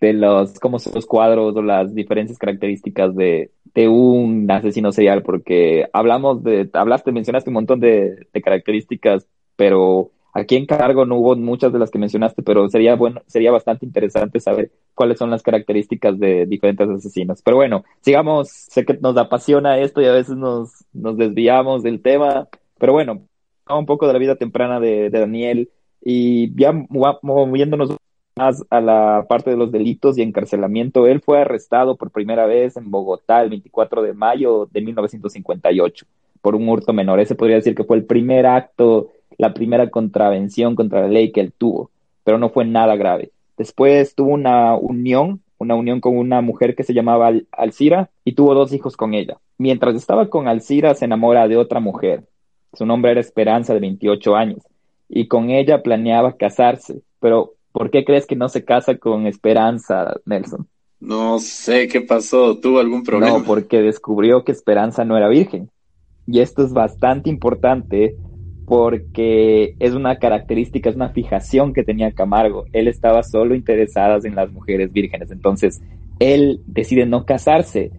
de 0.00 0.12
los 0.12 0.58
cómo 0.60 0.78
son 0.78 0.94
los 0.94 1.06
cuadros 1.06 1.56
o 1.56 1.62
las 1.62 1.94
diferentes 1.94 2.38
características 2.38 3.16
de, 3.16 3.50
de 3.74 3.88
un 3.88 4.48
asesino 4.50 4.92
serial 4.92 5.22
porque 5.22 5.88
hablamos 5.92 6.44
de 6.44 6.68
hablaste 6.72 7.10
mencionaste 7.10 7.50
un 7.50 7.54
montón 7.54 7.80
de, 7.80 8.26
de 8.32 8.42
características 8.42 9.26
pero 9.58 10.12
Aquí 10.38 10.54
en 10.56 10.66
Cargo 10.66 11.04
no 11.04 11.16
hubo 11.16 11.34
muchas 11.34 11.72
de 11.72 11.80
las 11.80 11.90
que 11.90 11.98
mencionaste, 11.98 12.42
pero 12.42 12.68
sería 12.68 12.94
bueno, 12.94 13.22
sería 13.26 13.50
bastante 13.50 13.84
interesante 13.84 14.38
saber 14.38 14.70
cuáles 14.94 15.18
son 15.18 15.30
las 15.30 15.42
características 15.42 16.18
de 16.18 16.46
diferentes 16.46 16.88
asesinos. 16.88 17.42
Pero 17.42 17.56
bueno, 17.56 17.84
sigamos, 18.02 18.48
sé 18.48 18.84
que 18.84 18.94
nos 19.00 19.16
apasiona 19.16 19.78
esto 19.78 20.00
y 20.00 20.06
a 20.06 20.12
veces 20.12 20.36
nos, 20.36 20.84
nos 20.92 21.16
desviamos 21.16 21.82
del 21.82 22.02
tema, 22.02 22.46
pero 22.78 22.92
bueno, 22.92 23.22
un 23.68 23.86
poco 23.86 24.06
de 24.06 24.12
la 24.12 24.18
vida 24.18 24.36
temprana 24.36 24.78
de, 24.78 25.10
Daniel 25.10 25.70
y 26.00 26.54
ya 26.54 26.72
moviéndonos 27.22 27.96
más 28.36 28.64
a 28.70 28.80
la 28.80 29.26
parte 29.28 29.50
de 29.50 29.56
los 29.56 29.72
delitos 29.72 30.16
y 30.18 30.22
encarcelamiento, 30.22 31.08
él 31.08 31.20
fue 31.20 31.40
arrestado 31.40 31.96
por 31.96 32.12
primera 32.12 32.46
vez 32.46 32.76
en 32.76 32.90
Bogotá 32.90 33.42
el 33.42 33.50
24 33.50 34.02
de 34.02 34.14
mayo 34.14 34.68
de 34.70 34.82
1958 34.82 36.06
por 36.40 36.54
un 36.54 36.68
hurto 36.68 36.92
menor. 36.92 37.18
Ese 37.18 37.34
podría 37.34 37.56
decir 37.56 37.74
que 37.74 37.82
fue 37.82 37.96
el 37.96 38.04
primer 38.04 38.46
acto 38.46 39.10
la 39.38 39.54
primera 39.54 39.88
contravención 39.88 40.74
contra 40.74 41.02
la 41.02 41.08
ley 41.08 41.32
que 41.32 41.40
él 41.40 41.52
tuvo, 41.56 41.90
pero 42.24 42.38
no 42.38 42.50
fue 42.50 42.64
nada 42.64 42.96
grave. 42.96 43.30
Después 43.56 44.14
tuvo 44.14 44.32
una 44.34 44.76
unión, 44.76 45.40
una 45.58 45.74
unión 45.74 46.00
con 46.00 46.16
una 46.16 46.40
mujer 46.40 46.74
que 46.74 46.84
se 46.84 46.92
llamaba 46.92 47.32
Alcira 47.52 48.10
y 48.24 48.32
tuvo 48.32 48.54
dos 48.54 48.72
hijos 48.72 48.96
con 48.96 49.14
ella. 49.14 49.38
Mientras 49.56 49.94
estaba 49.94 50.28
con 50.28 50.46
Alcira 50.46 50.94
se 50.94 51.06
enamora 51.06 51.48
de 51.48 51.56
otra 51.56 51.80
mujer. 51.80 52.24
Su 52.74 52.84
nombre 52.84 53.12
era 53.12 53.20
Esperanza 53.20 53.74
de 53.74 53.80
28 53.80 54.36
años 54.36 54.62
y 55.08 55.26
con 55.26 55.50
ella 55.50 55.82
planeaba 55.82 56.36
casarse. 56.36 57.00
Pero 57.20 57.54
¿por 57.72 57.90
qué 57.90 58.04
crees 58.04 58.26
que 58.26 58.36
no 58.36 58.48
se 58.48 58.64
casa 58.64 58.98
con 58.98 59.26
Esperanza, 59.26 60.14
Nelson? 60.26 60.68
No 61.00 61.38
sé 61.38 61.86
qué 61.88 62.00
pasó, 62.00 62.58
tuvo 62.58 62.80
algún 62.80 63.04
problema. 63.04 63.38
No, 63.38 63.44
porque 63.44 63.80
descubrió 63.80 64.44
que 64.44 64.52
Esperanza 64.52 65.04
no 65.04 65.16
era 65.16 65.28
virgen. 65.28 65.70
Y 66.26 66.40
esto 66.40 66.62
es 66.64 66.72
bastante 66.72 67.30
importante 67.30 68.16
porque 68.68 69.74
es 69.78 69.94
una 69.94 70.18
característica, 70.18 70.90
es 70.90 70.96
una 70.96 71.08
fijación 71.08 71.72
que 71.72 71.84
tenía 71.84 72.12
Camargo. 72.12 72.66
Él 72.74 72.86
estaba 72.86 73.22
solo 73.22 73.54
interesado 73.54 74.20
en 74.24 74.34
las 74.34 74.52
mujeres 74.52 74.92
vírgenes. 74.92 75.30
Entonces, 75.30 75.80
él 76.18 76.60
decide 76.66 77.06
no 77.06 77.24
casarse, 77.24 77.90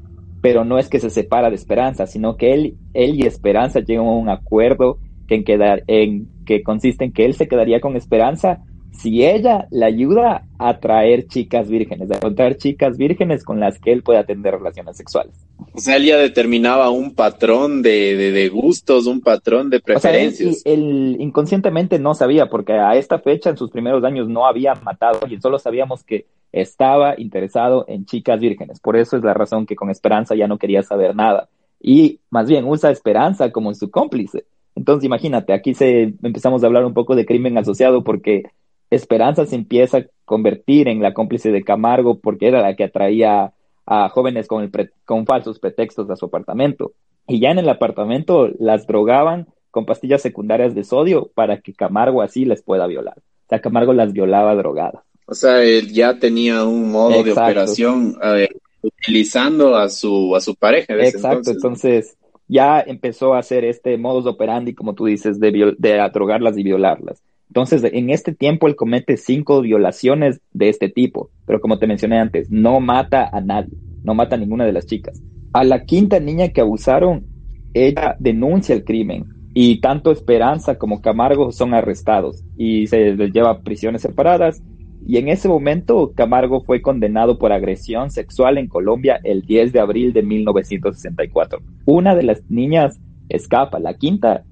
pero 0.42 0.66
no 0.66 0.78
es 0.78 0.88
que 0.88 1.00
se 1.00 1.10
separa 1.10 1.50
de 1.50 1.56
Esperanza, 1.56 2.06
sino 2.06 2.38
que 2.38 2.54
él, 2.54 2.78
él 2.94 3.16
y 3.16 3.26
Esperanza 3.26 3.80
llegan 3.80 4.06
a 4.06 4.12
un 4.12 4.30
acuerdo 4.30 5.00
que, 5.28 5.44
en, 5.88 6.28
que 6.46 6.62
consiste 6.62 7.06
en 7.06 7.14
que 7.14 7.26
él 7.26 7.34
se 7.34 7.48
quedaría 7.48 7.82
con 7.82 7.96
Esperanza 7.96 8.64
si 8.92 9.26
ella 9.26 9.68
le 9.72 9.86
ayuda 9.86 10.46
a 10.60 10.80
traer 10.80 11.26
chicas 11.26 11.70
vírgenes, 11.70 12.12
a 12.12 12.16
encontrar 12.16 12.58
chicas 12.58 12.96
vírgenes 12.96 13.44
con 13.44 13.60
las 13.60 13.80
que 13.80 13.92
él 13.92 14.04
pueda 14.04 14.24
tener 14.26 14.54
relaciones 14.54 14.98
sexuales. 14.98 15.49
O 15.74 15.80
sea, 15.80 15.98
él 15.98 16.06
ya 16.06 16.18
determinaba 16.18 16.90
un 16.90 17.14
patrón 17.14 17.82
de, 17.82 18.16
de, 18.16 18.50
gustos, 18.50 19.08
un 19.08 19.22
patrón 19.22 19.70
de 19.70 19.80
preferencias. 19.80 20.50
O 20.50 20.60
sea, 20.60 20.74
él, 20.74 21.18
inconscientemente 21.20 22.00
no 22.00 22.16
sabía, 22.16 22.50
porque 22.50 22.74
a 22.74 22.96
esta 22.96 23.20
fecha, 23.20 23.50
en 23.50 23.58
sus 23.58 23.70
primeros 23.70 24.04
años, 24.04 24.28
no 24.28 24.46
había 24.46 24.76
matado 24.76 25.20
y 25.28 25.40
solo 25.40 25.60
sabíamos 25.60 26.04
que 26.04 26.26
estaba 26.52 27.20
interesado 27.20 27.86
en 27.88 28.06
chicas 28.06 28.40
vírgenes. 28.40 28.80
Por 28.80 28.98
eso 28.98 29.18
es 29.18 29.24
la 29.24 29.34
razón 29.34 29.66
que 29.66 29.76
con 29.76 29.90
Esperanza 29.90 30.36
ya 30.36 30.48
no 30.48 30.58
quería 30.58 30.84
saber 30.84 31.16
nada. 31.16 31.50
Y 31.80 32.20
más 32.30 32.48
bien 32.48 32.66
usa 32.66 32.92
Esperanza 32.92 33.52
como 33.52 33.74
su 33.74 33.92
cómplice. 33.92 34.46
Entonces, 34.76 35.06
imagínate, 35.06 35.54
aquí 35.54 35.74
se 35.74 36.14
empezamos 36.24 36.64
a 36.64 36.68
hablar 36.68 36.86
un 36.86 36.94
poco 36.94 37.16
de 37.16 37.26
crimen 37.26 37.58
asociado 37.58 38.04
porque 38.04 38.44
Esperanza 38.90 39.46
se 39.46 39.56
empieza 39.56 39.98
a 39.98 40.06
convertir 40.26 40.88
en 40.88 41.02
la 41.02 41.14
cómplice 41.14 41.52
de 41.52 41.64
Camargo 41.64 42.20
porque 42.20 42.48
era 42.48 42.62
la 42.62 42.76
que 42.76 42.86
atraía 42.86 43.54
a 43.92 44.08
jóvenes 44.10 44.48
con, 44.48 44.64
el 44.64 44.92
con 45.04 45.26
falsos 45.26 45.60
pretextos 45.60 46.08
a 46.12 46.16
su 46.16 46.28
apartamento. 46.28 46.94
Y 47.28 47.40
ya 47.40 47.50
en 47.50 47.58
el 47.58 47.68
apartamento 47.68 48.48
las 48.60 48.86
drogaban 48.86 49.48
con 49.72 49.88
pastillas 49.88 50.22
secundarias 50.22 50.76
de 50.76 50.84
sodio 50.84 51.32
para 51.34 51.60
que 51.60 51.74
Camargo 51.74 52.22
así 52.22 52.46
les 52.46 52.62
pueda 52.62 52.86
violar. 52.86 53.18
O 53.18 53.50
sea, 53.50 53.62
Camargo 53.62 53.94
las 53.94 54.14
violaba 54.14 54.54
drogadas. 54.54 55.04
O 55.26 55.34
sea, 55.34 55.64
él 55.64 55.92
ya 55.92 56.20
tenía 56.20 56.64
un 56.66 56.92
modo 56.92 57.24
de 57.24 57.32
operación 57.32 58.16
eh, 58.24 58.50
utilizando 58.84 59.76
a 59.76 59.90
su, 59.90 60.36
a 60.36 60.42
su 60.42 60.54
pareja. 60.56 60.94
Exacto, 60.94 61.50
entonces. 61.50 62.16
ya 62.48 62.80
empezó 62.80 63.34
a 63.34 63.40
hacer 63.40 63.66
este 63.66 63.98
modus 63.98 64.28
operandi, 64.28 64.76
como 64.76 64.94
tú 64.94 65.06
dices, 65.06 65.40
de, 65.40 65.76
de 65.78 66.10
drogarlas 66.14 66.58
y 66.60 66.64
violarlas. 66.64 67.24
Entonces, 67.50 67.84
en 67.84 68.12
este 68.12 68.34
tiempo 68.34 68.68
él 68.68 68.76
comete 68.76 69.18
cinco 69.18 69.62
violaciones 69.62 70.40
de 70.54 70.70
este 70.70 70.88
tipo, 70.88 71.32
pero 71.46 71.60
como 71.60 71.80
te 71.80 71.88
mencioné 71.88 72.20
antes, 72.20 72.52
no 72.52 72.80
mata 72.80 73.28
a 73.32 73.42
nadie, 73.42 73.76
no 74.04 74.14
mata 74.14 74.36
a 74.36 74.40
ninguna 74.40 74.66
de 74.66 74.74
las 74.74 74.86
chicas. 74.86 75.22
A 75.52 75.64
la 75.64 75.84
quinta 75.84 76.20
niña 76.20 76.50
que 76.50 76.62
abusaron, 76.62 77.26
ella 77.74 78.16
denuncia 78.20 78.76
el 78.76 78.84
crimen 78.84 79.26
y 79.56 79.82
tanto 79.82 80.12
Esperanza 80.12 80.78
como 80.78 81.02
Camargo 81.02 81.52
son 81.52 81.74
arrestados 81.74 82.44
y 82.56 82.86
se 82.86 83.16
les 83.16 83.34
lleva 83.34 83.50
a 83.50 83.62
prisiones 83.62 84.04
separadas. 84.04 84.62
Y 85.08 85.18
en 85.18 85.28
ese 85.28 85.48
momento 85.48 86.12
Camargo 86.16 86.62
fue 86.62 86.84
condenado 86.84 87.40
por 87.40 87.52
agresión 87.52 88.12
sexual 88.12 88.60
en 88.60 88.68
Colombia 88.68 89.20
el 89.24 89.42
10 89.42 89.74
de 89.74 89.80
abril 89.80 90.14
de 90.14 90.22
1964. 90.22 91.60
Una 91.86 92.14
de 92.14 92.24
las 92.24 92.44
niñas 92.50 93.00
escapa, 93.28 93.80
la 93.80 93.96
quinta 93.96 94.44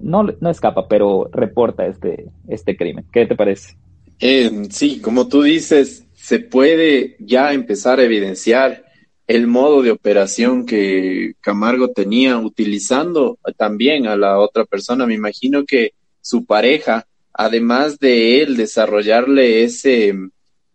no, 0.00 0.24
no 0.40 0.50
escapa, 0.50 0.88
pero 0.88 1.28
reporta 1.32 1.86
este, 1.86 2.26
este 2.48 2.76
crimen. 2.76 3.04
¿Qué 3.12 3.26
te 3.26 3.36
parece? 3.36 3.76
Eh, 4.20 4.68
sí, 4.70 5.00
como 5.00 5.28
tú 5.28 5.42
dices, 5.42 6.04
se 6.14 6.40
puede 6.40 7.16
ya 7.20 7.52
empezar 7.52 8.00
a 8.00 8.04
evidenciar 8.04 8.84
el 9.26 9.46
modo 9.46 9.82
de 9.82 9.90
operación 9.90 10.64
que 10.66 11.34
Camargo 11.40 11.90
tenía 11.90 12.38
utilizando 12.38 13.38
también 13.56 14.06
a 14.06 14.16
la 14.16 14.38
otra 14.38 14.64
persona. 14.64 15.06
Me 15.06 15.14
imagino 15.14 15.64
que 15.64 15.92
su 16.20 16.44
pareja, 16.46 17.06
además 17.32 17.98
de 17.98 18.42
él 18.42 18.56
desarrollarle 18.56 19.62
ese, 19.64 20.14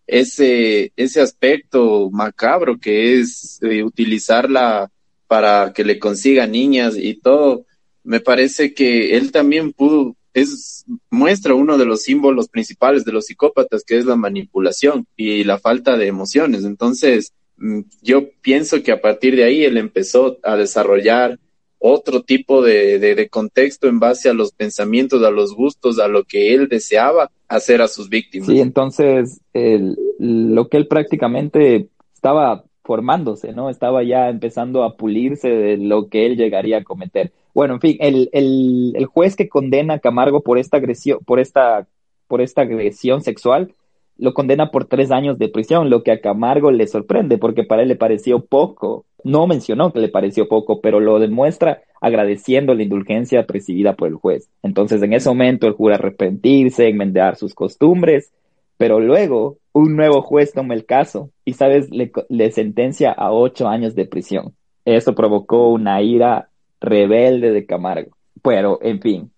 ese, 0.07 0.93
ese 0.95 1.21
aspecto 1.21 2.09
macabro 2.11 2.79
que 2.79 3.19
es 3.19 3.59
eh, 3.63 3.83
utilizarla 3.83 4.91
para 5.27 5.73
que 5.73 5.83
le 5.83 5.97
consiga 5.97 6.45
niñas 6.45 6.95
y 6.95 7.15
todo, 7.15 7.65
me 8.03 8.19
parece 8.19 8.73
que 8.73 9.15
él 9.15 9.31
también 9.31 9.71
pudo, 9.73 10.15
es, 10.33 10.85
muestra 11.09 11.55
uno 11.55 11.77
de 11.77 11.85
los 11.85 12.03
símbolos 12.03 12.49
principales 12.49 13.05
de 13.05 13.11
los 13.11 13.25
psicópatas, 13.25 13.83
que 13.83 13.97
es 13.97 14.05
la 14.05 14.15
manipulación 14.15 15.07
y 15.15 15.43
la 15.43 15.57
falta 15.57 15.97
de 15.97 16.07
emociones. 16.07 16.65
Entonces, 16.65 17.33
mm, 17.57 17.81
yo 18.01 18.29
pienso 18.41 18.83
que 18.83 18.91
a 18.91 19.01
partir 19.01 19.35
de 19.35 19.45
ahí 19.45 19.63
él 19.63 19.77
empezó 19.77 20.37
a 20.43 20.55
desarrollar 20.55 21.39
otro 21.85 22.23
tipo 22.23 22.61
de, 22.61 22.97
de, 22.97 23.29
contexto 23.29 23.89
en 23.89 23.99
base 23.99 24.29
a 24.29 24.33
los 24.33 24.53
pensamientos, 24.53 25.21
a 25.21 25.31
los 25.31 25.53
gustos, 25.53 25.99
a 25.99 26.07
lo 26.07 26.23
que 26.23 26.53
él 26.53 26.69
deseaba 26.69 27.29
hacer 27.49 27.81
a 27.81 27.89
sus 27.89 28.07
víctimas. 28.07 28.47
Sí, 28.47 28.61
entonces 28.61 29.41
lo 29.53 30.69
que 30.69 30.77
él 30.77 30.87
prácticamente 30.87 31.89
estaba 32.13 32.63
formándose, 32.85 33.51
¿no? 33.51 33.69
Estaba 33.69 34.01
ya 34.01 34.29
empezando 34.29 34.83
a 34.83 34.95
pulirse 34.95 35.49
de 35.49 35.77
lo 35.77 36.07
que 36.07 36.25
él 36.25 36.37
llegaría 36.37 36.77
a 36.77 36.83
cometer. 36.85 37.33
Bueno, 37.53 37.75
en 37.75 37.81
fin, 37.81 37.97
el, 37.99 38.29
el, 38.33 38.93
el 38.95 39.05
juez 39.05 39.35
que 39.35 39.49
condena 39.49 39.95
a 39.95 39.99
Camargo 39.99 40.41
por 40.41 40.57
esta 40.57 40.77
agresión, 40.77 41.19
por 41.25 41.39
esta, 41.39 41.87
por 42.27 42.41
esta 42.41 42.61
agresión 42.61 43.21
sexual, 43.21 43.73
lo 44.17 44.33
condena 44.33 44.71
por 44.71 44.85
tres 44.85 45.11
años 45.11 45.37
de 45.37 45.49
prisión, 45.49 45.89
lo 45.89 46.03
que 46.03 46.11
a 46.11 46.21
Camargo 46.21 46.71
le 46.71 46.87
sorprende 46.87 47.37
porque 47.37 47.63
para 47.63 47.81
él 47.81 47.89
le 47.89 47.95
pareció 47.95 48.45
poco. 48.45 49.05
No 49.23 49.47
mencionó 49.47 49.91
que 49.91 49.99
le 49.99 50.09
pareció 50.09 50.47
poco, 50.47 50.81
pero 50.81 50.99
lo 50.99 51.19
demuestra 51.19 51.81
agradeciendo 52.01 52.73
la 52.73 52.83
indulgencia 52.83 53.45
recibida 53.47 53.95
por 53.95 54.09
el 54.09 54.15
juez. 54.15 54.49
Entonces, 54.61 55.01
en 55.01 55.13
ese 55.13 55.29
momento, 55.29 55.65
él 55.65 55.73
jura 55.73 55.95
arrepentirse, 55.95 56.89
enmendar 56.89 57.37
sus 57.37 57.55
costumbres, 57.55 58.33
pero 58.77 58.99
luego 58.99 59.57
un 59.71 59.95
nuevo 59.95 60.21
juez 60.21 60.51
toma 60.53 60.73
el 60.73 60.85
caso 60.85 61.29
y, 61.45 61.53
¿sabes?, 61.53 61.89
le, 61.89 62.11
le 62.29 62.51
sentencia 62.51 63.11
a 63.11 63.31
ocho 63.31 63.67
años 63.67 63.95
de 63.95 64.05
prisión. 64.05 64.53
Eso 64.85 65.15
provocó 65.15 65.69
una 65.69 66.01
ira 66.01 66.49
rebelde 66.83 67.51
de 67.51 67.65
Camargo. 67.65 68.15
Pero, 68.43 68.77
en 68.81 69.01
fin, 69.01 69.31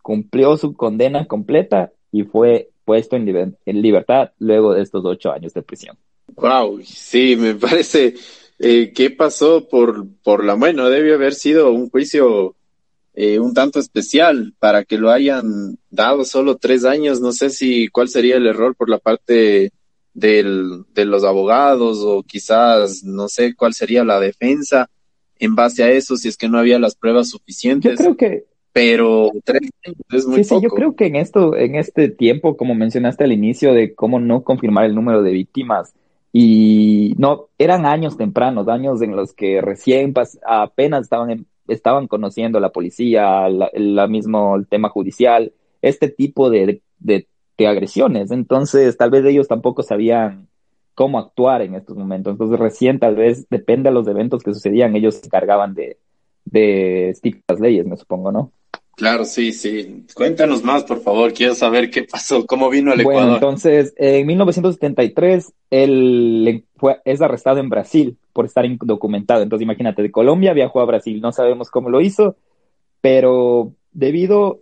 cumplió 0.00 0.56
su 0.56 0.72
condena 0.72 1.26
completa 1.26 1.92
y 2.12 2.22
fue 2.22 2.70
puesto 2.84 3.16
en, 3.16 3.52
libertad 3.66 4.30
luego 4.38 4.72
de 4.72 4.82
estos 4.82 5.04
ocho 5.04 5.32
años 5.32 5.52
de 5.52 5.62
prisión. 5.62 5.96
Wow, 6.36 6.80
sí, 6.84 7.36
me 7.36 7.54
parece 7.56 8.14
eh, 8.58 8.92
que 8.92 9.10
pasó 9.10 9.68
por, 9.68 10.06
por 10.22 10.44
la 10.44 10.54
bueno, 10.54 10.88
debió 10.88 11.14
haber 11.14 11.34
sido 11.34 11.72
un 11.72 11.90
juicio 11.90 12.54
eh, 13.14 13.38
un 13.38 13.52
tanto 13.52 13.78
especial 13.78 14.54
para 14.58 14.84
que 14.84 14.96
lo 14.96 15.10
hayan 15.10 15.78
dado 15.90 16.24
solo 16.24 16.56
tres 16.56 16.84
años. 16.84 17.20
No 17.20 17.32
sé 17.32 17.50
si 17.50 17.88
cuál 17.88 18.08
sería 18.08 18.36
el 18.36 18.46
error 18.46 18.74
por 18.76 18.88
la 18.88 18.98
parte 18.98 19.72
del, 20.14 20.84
de 20.94 21.04
los 21.04 21.24
abogados 21.24 21.98
o 22.02 22.22
quizás 22.22 23.02
no 23.02 23.28
sé 23.28 23.54
cuál 23.54 23.74
sería 23.74 24.04
la 24.04 24.20
defensa 24.20 24.88
en 25.38 25.54
base 25.54 25.82
a 25.82 25.90
eso 25.90 26.16
si 26.16 26.28
es 26.28 26.36
que 26.36 26.48
no 26.48 26.58
había 26.58 26.78
las 26.78 26.94
pruebas 26.94 27.30
suficientes. 27.30 27.98
Yo 27.98 28.04
creo 28.04 28.16
que 28.16 28.44
pero 28.72 29.30
tres 29.44 29.70
es 30.10 30.26
muy 30.26 30.38
sí, 30.38 30.44
Sí, 30.44 30.60
yo 30.62 30.70
creo 30.70 30.96
que 30.96 31.06
en 31.06 31.16
esto, 31.16 31.56
en 31.56 31.74
este 31.74 32.08
tiempo, 32.08 32.56
como 32.56 32.74
mencionaste 32.74 33.24
al 33.24 33.32
inicio, 33.32 33.74
de 33.74 33.94
cómo 33.94 34.18
no 34.18 34.44
confirmar 34.44 34.86
el 34.86 34.94
número 34.94 35.22
de 35.22 35.32
víctimas, 35.32 35.94
y 36.32 37.14
no, 37.18 37.48
eran 37.58 37.84
años 37.84 38.16
tempranos, 38.16 38.68
años 38.68 39.02
en 39.02 39.14
los 39.14 39.34
que 39.34 39.60
recién 39.60 40.14
apenas 40.46 41.02
estaban, 41.02 41.46
estaban 41.68 42.08
conociendo 42.08 42.58
la 42.58 42.70
policía, 42.70 43.50
la, 43.50 44.06
mismo 44.06 44.56
el 44.56 44.66
tema 44.66 44.88
judicial, 44.88 45.52
este 45.82 46.08
tipo 46.08 46.48
de, 46.48 46.80
de, 46.98 47.26
de 47.58 47.66
agresiones. 47.66 48.30
Entonces, 48.30 48.96
tal 48.96 49.10
vez 49.10 49.26
ellos 49.26 49.46
tampoco 49.46 49.82
sabían 49.82 50.48
cómo 50.94 51.18
actuar 51.18 51.62
en 51.62 51.74
estos 51.74 51.96
momentos. 51.96 52.32
Entonces, 52.32 52.58
recién, 52.58 52.98
tal 52.98 53.16
vez, 53.16 53.46
depende 53.48 53.90
de 53.90 53.94
los 53.94 54.06
eventos 54.08 54.42
que 54.42 54.54
sucedían, 54.54 54.94
ellos 54.96 55.16
se 55.16 55.28
cargaban 55.28 55.74
de, 55.74 55.98
de 56.44 57.16
las 57.48 57.60
leyes, 57.60 57.86
me 57.86 57.96
supongo, 57.96 58.32
¿no? 58.32 58.52
Claro, 58.94 59.24
sí, 59.24 59.52
sí. 59.52 60.04
Cuéntanos 60.14 60.62
más, 60.62 60.84
por 60.84 61.00
favor. 61.00 61.32
Quiero 61.32 61.54
saber 61.54 61.90
qué 61.90 62.04
pasó, 62.04 62.46
cómo 62.46 62.68
vino 62.68 62.92
el 62.92 63.00
Ecuador. 63.00 63.22
Bueno, 63.22 63.34
entonces, 63.36 63.94
en 63.96 64.26
1973, 64.26 65.52
él 65.70 66.64
fue, 66.76 67.00
es 67.04 67.22
arrestado 67.22 67.58
en 67.58 67.70
Brasil 67.70 68.18
por 68.32 68.44
estar 68.44 68.66
indocumentado. 68.66 69.42
Entonces, 69.42 69.64
imagínate, 69.64 70.02
de 70.02 70.10
Colombia 70.10 70.52
viajó 70.52 70.80
a 70.80 70.84
Brasil. 70.84 71.20
No 71.20 71.32
sabemos 71.32 71.70
cómo 71.70 71.88
lo 71.88 72.00
hizo, 72.00 72.36
pero 73.00 73.72
debido 73.92 74.60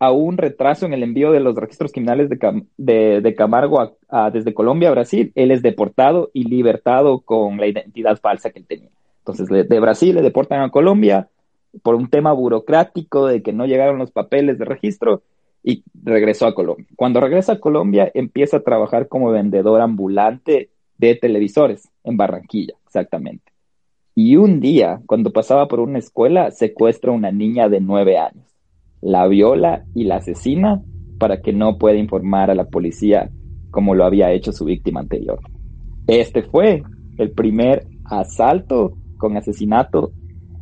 a 0.00 0.10
un 0.10 0.38
retraso 0.38 0.86
en 0.86 0.94
el 0.94 1.02
envío 1.02 1.30
de 1.30 1.40
los 1.40 1.54
registros 1.54 1.92
criminales 1.92 2.28
de, 2.30 3.34
Camargo 3.36 3.96
desde 4.32 4.54
Colombia 4.54 4.88
a 4.88 4.92
Brasil, 4.92 5.30
él 5.34 5.50
es 5.50 5.62
deportado 5.62 6.30
y 6.32 6.44
libertado 6.44 7.20
con 7.20 7.58
la 7.58 7.66
identidad 7.66 8.18
falsa 8.18 8.50
que 8.50 8.60
él 8.60 8.66
tenía. 8.66 8.88
Entonces, 9.18 9.68
de 9.68 9.80
Brasil 9.80 10.14
le 10.14 10.22
deportan 10.22 10.62
a 10.62 10.70
Colombia 10.70 11.28
por 11.82 11.94
un 11.94 12.08
tema 12.08 12.32
burocrático 12.32 13.26
de 13.26 13.42
que 13.42 13.52
no 13.52 13.66
llegaron 13.66 13.98
los 13.98 14.10
papeles 14.10 14.58
de 14.58 14.64
registro 14.64 15.22
y 15.62 15.84
regresó 16.02 16.46
a 16.46 16.54
Colombia. 16.54 16.86
Cuando 16.96 17.20
regresa 17.20 17.52
a 17.52 17.60
Colombia, 17.60 18.10
empieza 18.14 18.58
a 18.58 18.62
trabajar 18.62 19.08
como 19.08 19.30
vendedor 19.30 19.80
ambulante 19.80 20.70
de 20.96 21.14
televisores 21.14 21.90
en 22.04 22.16
Barranquilla, 22.16 22.74
exactamente. 22.86 23.52
Y 24.14 24.36
un 24.36 24.60
día, 24.60 25.00
cuando 25.06 25.30
pasaba 25.30 25.68
por 25.68 25.80
una 25.80 25.98
escuela, 25.98 26.50
secuestra 26.50 27.12
a 27.12 27.14
una 27.14 27.30
niña 27.30 27.68
de 27.68 27.80
nueve 27.80 28.18
años, 28.18 28.49
la 29.02 29.26
viola 29.26 29.84
y 29.94 30.04
la 30.04 30.16
asesina 30.16 30.82
para 31.18 31.40
que 31.40 31.52
no 31.52 31.78
pueda 31.78 31.96
informar 31.96 32.50
a 32.50 32.54
la 32.54 32.64
policía 32.64 33.30
como 33.70 33.94
lo 33.94 34.04
había 34.04 34.32
hecho 34.32 34.52
su 34.52 34.64
víctima 34.64 35.00
anterior. 35.00 35.38
Este 36.06 36.42
fue 36.42 36.82
el 37.18 37.30
primer 37.32 37.86
asalto 38.04 38.96
con 39.16 39.36
asesinato 39.36 40.12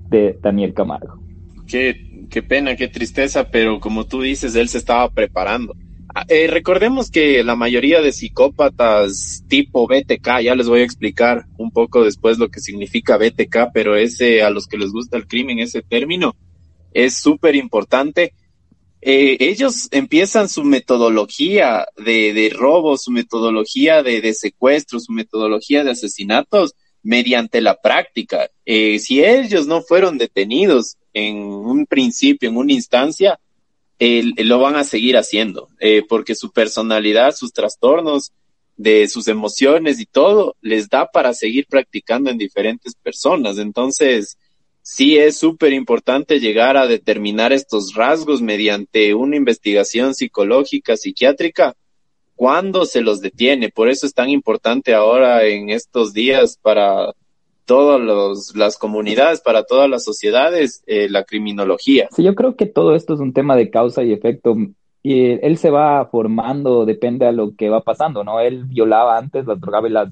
de 0.09 0.39
Daniel 0.43 0.75
Camargo. 0.75 1.21
Qué, 1.67 2.27
qué 2.29 2.43
pena, 2.43 2.77
qué 2.77 2.89
tristeza, 2.89 3.51
pero 3.51 3.81
como 3.81 4.05
tú 4.05 4.23
dices, 4.23 4.55
él 4.57 4.69
se 4.69 4.79
estaba 4.79 5.09
preparando. 5.11 5.75
Ah, 6.15 6.25
eh, 6.29 6.49
recordemos 6.49 7.11
que 7.11 7.45
la 7.45 7.55
mayoría 7.55 8.01
de 8.01 8.13
psicópatas 8.13 9.45
tipo 9.47 9.87
BTK, 9.87 10.41
ya 10.43 10.55
les 10.55 10.69
voy 10.69 10.81
a 10.81 10.85
explicar 10.85 11.45
un 11.59 11.71
poco 11.71 12.03
después 12.03 12.39
lo 12.39 12.49
que 12.49 12.61
significa 12.61 13.19
BTK, 13.19 13.71
pero 13.73 13.95
ese 13.95 14.43
a 14.43 14.51
los 14.51 14.67
que 14.67 14.79
les 14.79 14.91
gusta 14.91 15.17
el 15.17 15.27
crimen, 15.27 15.59
ese 15.59 15.83
término, 15.83 16.35
es 17.05 17.15
súper 17.15 17.55
importante. 17.55 18.33
Eh, 19.01 19.37
ellos 19.39 19.87
empiezan 19.93 20.49
su 20.49 20.65
metodología 20.65 21.87
de, 21.97 22.33
de 22.33 22.51
robo, 22.51 22.99
su 22.99 23.13
metodología 23.13 24.03
de, 24.03 24.21
de 24.21 24.35
secuestro, 24.35 24.99
su 24.99 25.13
metodología 25.13 25.85
de 25.85 25.93
asesinatos 25.93 26.75
mediante 27.05 27.61
la 27.61 27.81
práctica. 27.81 28.51
Eh, 28.67 28.99
si 28.99 29.23
ellos 29.23 29.69
no 29.69 29.83
fueron 29.83 30.19
detenidos 30.19 30.97
en 31.13 31.37
un 31.37 31.87
principio, 31.87 32.49
en 32.49 32.57
una 32.57 32.73
instancia, 32.73 33.39
lo 34.01 34.59
van 34.61 34.77
a 34.77 34.85
seguir 34.85 35.17
haciendo, 35.17 35.69
eh, 35.81 36.03
porque 36.09 36.35
su 36.35 36.51
personalidad, 36.51 37.35
sus 37.35 37.53
trastornos, 37.53 38.33
de 38.77 39.09
sus 39.09 39.27
emociones 39.27 39.99
y 39.99 40.07
todo, 40.07 40.57
les 40.61 40.89
da 40.89 41.11
para 41.11 41.35
seguir 41.35 41.67
practicando 41.67 42.31
en 42.31 42.39
diferentes 42.39 42.95
personas. 42.95 43.59
Entonces, 43.59 44.39
sí 44.89 45.19
es 45.19 45.37
súper 45.37 45.75
importante 45.75 46.41
llegar 46.41 46.79
a 46.79 46.87
determinar 46.87 47.53
estos 47.53 47.95
rasgos 47.95 48.41
mediante 48.41 49.15
una 49.15 49.37
investigación 49.37 50.15
psicológica, 50.15 50.97
psiquiátrica, 50.97 51.75
cuándo 52.37 52.87
se 52.87 53.03
los 53.03 53.21
detiene. 53.21 53.69
Por 53.69 53.91
eso 53.91 54.07
es 54.07 54.15
tan 54.15 54.31
importante 54.31 54.95
ahora 54.95 55.45
en 55.45 55.69
estos 55.69 56.15
días 56.15 56.59
para 56.63 57.13
todas 57.67 58.55
las 58.55 58.79
comunidades, 58.79 59.43
para 59.43 59.65
todas 59.65 59.91
las 59.91 60.05
sociedades, 60.05 60.83
eh, 60.87 61.11
la 61.11 61.25
criminología. 61.25 62.09
Sí, 62.17 62.23
yo 62.23 62.35
creo 62.35 62.57
que 62.57 62.65
todo 62.65 62.95
esto 62.95 63.13
es 63.13 63.21
un 63.21 63.35
tema 63.35 63.57
de 63.57 63.69
causa 63.69 64.03
y 64.03 64.15
efecto. 64.15 64.57
Y 65.03 65.33
él 65.45 65.59
se 65.59 65.69
va 65.69 66.07
formando, 66.07 66.87
depende 66.87 67.27
a 67.27 67.33
lo 67.33 67.55
que 67.55 67.69
va 67.69 67.83
pasando, 67.83 68.25
¿no? 68.25 68.41
Él 68.41 68.65
violaba 68.65 69.19
antes, 69.19 69.47
las 69.47 69.61
drogaba 69.61 69.87
y 69.87 69.93
las, 69.93 70.09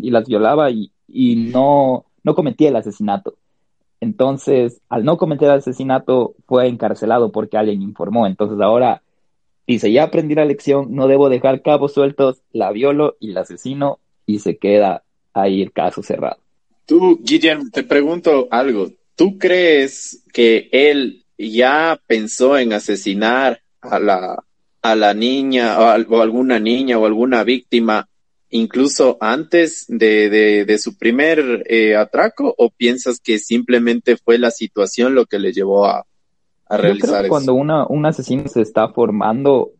y 0.00 0.10
violaba 0.28 0.70
y, 0.70 0.92
y 1.08 1.34
no, 1.34 2.04
no 2.22 2.34
cometía 2.36 2.68
el 2.68 2.76
asesinato. 2.76 3.34
Entonces, 4.00 4.80
al 4.88 5.04
no 5.04 5.16
cometer 5.16 5.50
asesinato, 5.50 6.34
fue 6.46 6.66
encarcelado 6.68 7.30
porque 7.32 7.56
alguien 7.56 7.82
informó. 7.82 8.26
Entonces, 8.26 8.58
ahora 8.60 9.02
Dice, 9.70 9.92
ya 9.92 10.02
aprendí 10.02 10.34
la 10.34 10.44
lección, 10.44 10.88
no 10.96 11.06
debo 11.06 11.28
dejar 11.28 11.62
cabos 11.62 11.92
sueltos, 11.92 12.42
la 12.52 12.72
violo 12.72 13.16
y 13.20 13.28
la 13.28 13.42
asesino 13.42 14.00
y 14.26 14.40
se 14.40 14.56
queda 14.56 15.04
ahí 15.32 15.62
el 15.62 15.70
caso 15.70 16.02
cerrado. 16.02 16.38
Tú, 16.86 17.20
Guillermo, 17.22 17.66
te 17.72 17.84
pregunto 17.84 18.48
algo. 18.50 18.90
¿Tú 19.14 19.38
crees 19.38 20.24
que 20.32 20.68
él 20.72 21.24
ya 21.38 22.00
pensó 22.04 22.58
en 22.58 22.72
asesinar 22.72 23.60
a 23.80 24.00
la, 24.00 24.42
a 24.82 24.96
la 24.96 25.14
niña 25.14 25.78
o, 25.78 26.20
alguna 26.20 26.58
niña 26.58 26.98
o 26.98 27.06
alguna 27.06 27.44
víctima 27.44 28.08
incluso 28.50 29.16
antes 29.20 29.86
de, 29.88 30.28
de, 30.66 30.78
su 30.78 30.98
primer 30.98 31.64
eh, 31.66 31.96
atraco 31.96 32.54
o 32.58 32.70
piensas 32.70 33.20
que 33.20 33.38
simplemente 33.38 34.16
fue 34.16 34.38
la 34.38 34.50
situación 34.50 35.14
lo 35.14 35.26
que 35.26 35.38
le 35.38 35.52
llevó 35.52 35.86
a, 35.86 36.04
cuando 37.28 37.54
una, 37.54 37.86
un 37.86 38.06
asesino 38.06 38.46
se 38.46 38.62
está 38.62 38.88
formando, 38.88 39.72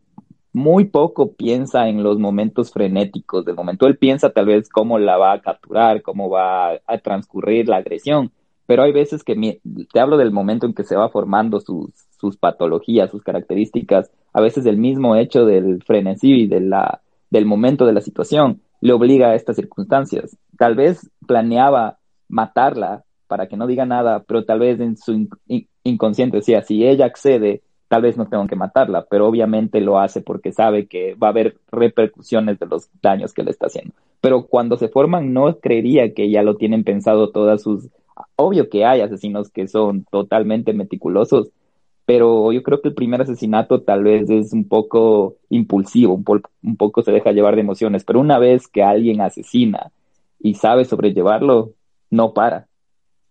muy 0.51 0.85
poco 0.85 1.33
piensa 1.33 1.87
en 1.87 2.03
los 2.03 2.19
momentos 2.19 2.71
frenéticos 2.71 3.45
del 3.45 3.55
momento. 3.55 3.87
Él 3.87 3.97
piensa 3.97 4.31
tal 4.31 4.47
vez 4.47 4.67
cómo 4.67 4.99
la 4.99 5.17
va 5.17 5.33
a 5.33 5.41
capturar, 5.41 6.01
cómo 6.01 6.29
va 6.29 6.73
a 6.85 6.97
transcurrir 6.97 7.69
la 7.69 7.77
agresión, 7.77 8.31
pero 8.65 8.83
hay 8.83 8.91
veces 8.91 9.23
que 9.23 9.59
te 9.91 9.99
hablo 9.99 10.17
del 10.17 10.31
momento 10.31 10.65
en 10.65 10.73
que 10.73 10.83
se 10.83 10.97
va 10.97 11.09
formando 11.09 11.61
sus, 11.61 11.91
sus 12.19 12.35
patologías, 12.35 13.09
sus 13.09 13.23
características, 13.23 14.11
a 14.33 14.41
veces 14.41 14.65
el 14.65 14.77
mismo 14.77 15.15
hecho 15.15 15.45
del 15.45 15.81
frenesí 15.83 16.43
y 16.43 16.47
de 16.47 16.59
la, 16.59 17.01
del 17.31 17.45
momento 17.45 17.87
de 17.87 17.93
la 17.93 18.01
situación 18.01 18.61
le 18.81 18.93
obliga 18.93 19.29
a 19.29 19.35
estas 19.35 19.55
circunstancias. 19.55 20.37
tal 20.57 20.75
vez 20.75 21.09
planeaba 21.25 21.97
matarla 22.27 23.03
para 23.27 23.47
que 23.47 23.57
no 23.57 23.65
diga 23.65 23.85
nada, 23.85 24.23
pero 24.27 24.43
tal 24.43 24.59
vez 24.59 24.79
en 24.79 24.97
su 24.97 25.27
inconsciente 25.83 26.37
decía, 26.37 26.61
si 26.61 26.85
ella 26.85 27.05
accede, 27.05 27.61
tal 27.87 28.01
vez 28.01 28.17
no 28.17 28.27
tengo 28.27 28.45
que 28.47 28.55
matarla, 28.55 29.05
pero 29.09 29.27
obviamente 29.27 29.81
lo 29.81 29.99
hace 29.99 30.21
porque 30.21 30.51
sabe 30.51 30.87
que 30.87 31.15
va 31.15 31.27
a 31.27 31.29
haber 31.31 31.57
repercusiones 31.71 32.59
de 32.59 32.65
los 32.65 32.89
daños 33.01 33.33
que 33.33 33.43
le 33.43 33.51
está 33.51 33.67
haciendo. 33.67 33.93
Pero 34.19 34.47
cuando 34.47 34.77
se 34.77 34.89
forman, 34.89 35.33
no 35.33 35.57
creería 35.59 36.13
que 36.13 36.29
ya 36.29 36.43
lo 36.43 36.55
tienen 36.55 36.83
pensado 36.83 37.31
todas 37.31 37.61
sus... 37.63 37.89
Obvio 38.35 38.69
que 38.69 38.85
hay 38.85 39.01
asesinos 39.01 39.49
que 39.49 39.67
son 39.67 40.05
totalmente 40.11 40.73
meticulosos, 40.73 41.49
pero 42.05 42.51
yo 42.51 42.63
creo 42.63 42.81
que 42.81 42.89
el 42.89 42.95
primer 42.95 43.21
asesinato 43.21 43.81
tal 43.81 44.03
vez 44.03 44.29
es 44.29 44.53
un 44.53 44.67
poco 44.67 45.37
impulsivo, 45.49 46.15
un, 46.61 46.77
poco 46.77 47.03
se 47.03 47.11
deja 47.11 47.31
llevar 47.31 47.55
de 47.55 47.61
emociones, 47.61 48.03
pero 48.03 48.19
una 48.19 48.39
vez 48.39 48.67
que 48.67 48.83
alguien 48.83 49.21
asesina 49.21 49.91
y 50.39 50.55
sabe 50.55 50.85
sobrellevarlo, 50.85 51.73
no 52.09 52.33
para, 52.33 52.67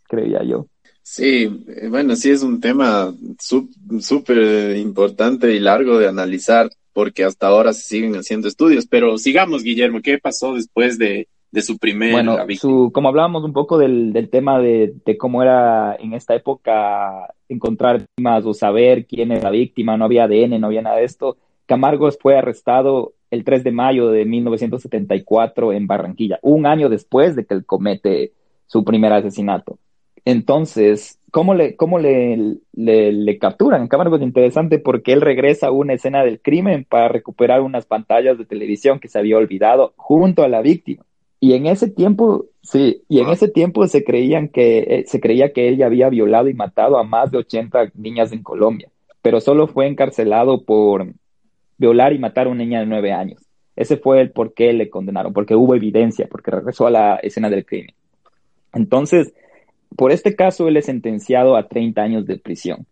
creía 0.04 0.42
yo. 0.44 0.66
Sí, 1.02 1.64
eh, 1.68 1.88
bueno, 1.88 2.14
sí 2.14 2.30
es 2.30 2.42
un 2.42 2.60
tema 2.60 3.14
súper 3.38 4.76
importante 4.76 5.52
y 5.52 5.58
largo 5.58 5.98
de 5.98 6.08
analizar 6.08 6.70
porque 6.92 7.24
hasta 7.24 7.48
ahora 7.48 7.72
se 7.72 7.82
siguen 7.82 8.14
haciendo 8.16 8.48
estudios, 8.48 8.86
pero 8.86 9.18
sigamos, 9.18 9.62
Guillermo, 9.62 10.02
¿qué 10.02 10.18
pasó 10.18 10.54
después 10.54 10.98
de, 10.98 11.28
de 11.52 11.62
su 11.62 11.78
primer 11.78 12.12
Bueno, 12.12 12.36
su, 12.56 12.90
como 12.92 13.08
hablábamos 13.08 13.44
un 13.44 13.52
poco 13.52 13.78
del, 13.78 14.12
del 14.12 14.30
tema 14.30 14.60
de, 14.60 14.94
de, 15.04 15.16
cómo 15.16 15.42
era 15.42 15.96
en 15.96 16.14
esta 16.14 16.34
época 16.34 17.34
encontrar 17.48 17.98
víctimas 17.98 18.44
o 18.46 18.54
saber 18.54 19.06
quién 19.06 19.32
es 19.32 19.42
la 19.42 19.50
víctima, 19.50 19.96
no 19.96 20.04
había 20.04 20.24
ADN, 20.24 20.60
no 20.60 20.68
había 20.68 20.82
nada 20.82 20.96
de 20.96 21.04
esto, 21.04 21.36
Camargos 21.66 22.18
fue 22.20 22.36
arrestado 22.36 23.14
el 23.30 23.44
3 23.44 23.64
de 23.64 23.72
mayo 23.72 24.08
de 24.08 24.24
1974 24.24 25.72
en 25.72 25.86
Barranquilla, 25.86 26.38
un 26.42 26.66
año 26.66 26.88
después 26.88 27.36
de 27.36 27.44
que 27.44 27.54
él 27.54 27.64
comete 27.64 28.32
su 28.66 28.84
primer 28.84 29.12
asesinato. 29.12 29.78
Entonces, 30.24 31.18
¿cómo 31.30 31.54
le, 31.54 31.76
cómo 31.76 31.98
le, 31.98 32.58
le, 32.72 33.12
le 33.12 33.38
capturan? 33.38 33.88
Camargo 33.88 34.16
es 34.16 34.22
interesante 34.22 34.78
porque 34.78 35.12
él 35.12 35.20
regresa 35.20 35.68
a 35.68 35.72
una 35.72 35.94
escena 35.94 36.24
del 36.24 36.40
crimen 36.40 36.84
para 36.88 37.08
recuperar 37.08 37.62
unas 37.62 37.86
pantallas 37.86 38.36
de 38.36 38.44
televisión 38.44 39.00
que 39.00 39.08
se 39.08 39.18
había 39.18 39.38
olvidado 39.38 39.94
junto 39.96 40.42
a 40.42 40.48
la 40.48 40.60
víctima. 40.60 41.04
Y 41.40 41.54
en 41.54 41.66
ese 41.66 41.88
tiempo, 41.88 42.44
sí, 42.62 43.02
y 43.08 43.20
en 43.20 43.30
ese 43.30 43.48
tiempo 43.48 43.86
se 43.88 44.04
creían 44.04 44.48
que, 44.48 44.78
eh, 44.78 45.04
se 45.06 45.20
creía 45.20 45.52
que 45.52 45.68
ella 45.68 45.86
había 45.86 46.10
violado 46.10 46.48
y 46.48 46.54
matado 46.54 46.98
a 46.98 47.02
más 47.02 47.30
de 47.30 47.38
80 47.38 47.92
niñas 47.94 48.30
en 48.32 48.42
Colombia, 48.42 48.90
pero 49.22 49.40
solo 49.40 49.66
fue 49.66 49.86
encarcelado 49.86 50.62
por 50.64 51.06
violar 51.78 52.12
y 52.12 52.18
matar 52.18 52.46
a 52.46 52.50
una 52.50 52.62
niña 52.62 52.80
de 52.80 52.86
nueve 52.86 53.12
años. 53.12 53.40
Ese 53.74 53.96
fue 53.96 54.20
el 54.20 54.32
por 54.32 54.52
qué 54.52 54.74
le 54.74 54.90
condenaron, 54.90 55.32
porque 55.32 55.56
hubo 55.56 55.74
evidencia, 55.74 56.28
porque 56.30 56.50
regresó 56.50 56.86
a 56.86 56.90
la 56.90 57.16
escena 57.16 57.48
del 57.48 57.64
crimen. 57.64 57.94
Entonces, 58.74 59.32
por 59.96 60.12
este 60.12 60.36
caso, 60.36 60.68
él 60.68 60.76
es 60.76 60.84
sentenciado 60.84 61.56
a 61.56 61.68
30 61.68 62.02
años 62.02 62.26
de 62.26 62.38
prisión. 62.38 62.86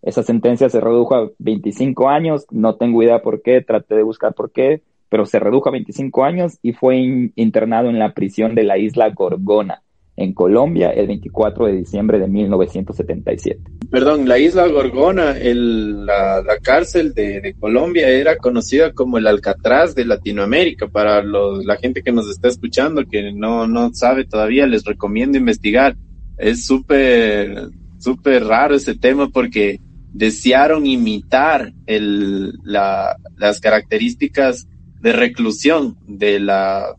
Esa 0.00 0.22
sentencia 0.22 0.70
se 0.70 0.80
redujo 0.80 1.14
a 1.14 1.30
25 1.38 2.08
años, 2.08 2.46
no 2.50 2.76
tengo 2.76 3.02
idea 3.02 3.20
por 3.20 3.42
qué, 3.42 3.60
traté 3.60 3.96
de 3.96 4.02
buscar 4.02 4.32
por 4.32 4.50
qué, 4.50 4.80
pero 5.10 5.26
se 5.26 5.38
redujo 5.38 5.68
a 5.68 5.72
25 5.72 6.24
años 6.24 6.58
y 6.62 6.72
fue 6.72 6.96
internado 7.34 7.90
en 7.90 7.98
la 7.98 8.14
prisión 8.14 8.54
de 8.54 8.64
la 8.64 8.78
isla 8.78 9.10
Gorgona, 9.10 9.82
en 10.16 10.32
Colombia, 10.32 10.90
el 10.90 11.06
24 11.06 11.66
de 11.66 11.76
diciembre 11.76 12.18
de 12.18 12.28
1977. 12.28 13.60
Perdón, 13.90 14.28
la 14.28 14.38
isla 14.38 14.66
Gorgona, 14.68 15.36
el, 15.36 16.06
la, 16.06 16.42
la, 16.42 16.58
cárcel 16.62 17.12
de, 17.12 17.40
de, 17.40 17.54
Colombia 17.54 18.08
era 18.08 18.36
conocida 18.36 18.92
como 18.92 19.18
el 19.18 19.26
Alcatraz 19.26 19.94
de 19.94 20.04
Latinoamérica. 20.04 20.88
Para 20.88 21.22
la 21.22 21.76
gente 21.76 22.02
que 22.02 22.12
nos 22.12 22.30
está 22.30 22.48
escuchando, 22.48 23.04
que 23.04 23.32
no, 23.32 23.66
no 23.66 23.92
sabe 23.92 24.24
todavía, 24.24 24.66
les 24.66 24.84
recomiendo 24.84 25.38
investigar 25.38 25.96
es 26.40 26.64
súper, 26.64 27.68
súper 27.98 28.44
raro 28.44 28.74
ese 28.74 28.94
tema 28.94 29.28
porque 29.28 29.78
desearon 30.12 30.86
imitar 30.86 31.72
el, 31.86 32.54
la, 32.64 33.16
las 33.36 33.60
características 33.60 34.66
de 35.00 35.12
reclusión 35.12 35.96
de 36.06 36.40
la 36.40 36.94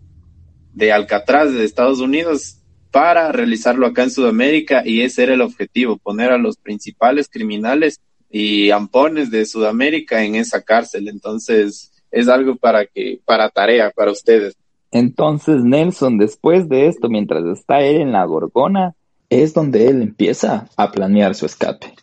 de 0.74 0.92
Alcatraz 0.92 1.54
de 1.54 1.66
Estados 1.66 2.00
Unidos 2.00 2.58
para 2.92 3.32
realizarlo 3.32 3.88
acá 3.88 4.04
en 4.04 4.12
Sudamérica 4.12 4.84
y 4.86 5.02
ese 5.02 5.24
era 5.24 5.34
el 5.34 5.42
objetivo, 5.42 5.98
poner 5.98 6.32
a 6.32 6.38
los 6.38 6.58
principales 6.58 7.30
criminales 7.30 8.00
y 8.30 8.72
ampones 8.72 9.32
de 9.32 9.46
Sudamérica 9.46 10.24
en 10.24 10.36
esa 10.36 10.62
cárcel. 10.62 11.08
Entonces, 11.08 11.92
es 12.12 12.28
algo 12.28 12.56
para 12.56 12.86
que 12.86 13.20
para 13.26 13.50
tarea 13.50 13.92
para 13.92 14.12
ustedes. 14.12 14.56
Entonces, 14.92 15.64
Nelson, 15.64 16.18
después 16.18 16.68
de 16.68 16.88
esto, 16.88 17.08
mientras 17.08 17.46
está 17.46 17.82
él 17.82 18.02
en 18.02 18.12
la 18.12 18.26
Gorgona, 18.26 18.94
es 19.30 19.54
donde 19.54 19.88
él 19.88 20.02
empieza 20.02 20.68
a 20.76 20.92
planear 20.92 21.34
su 21.36 21.46
escape. 21.46 21.94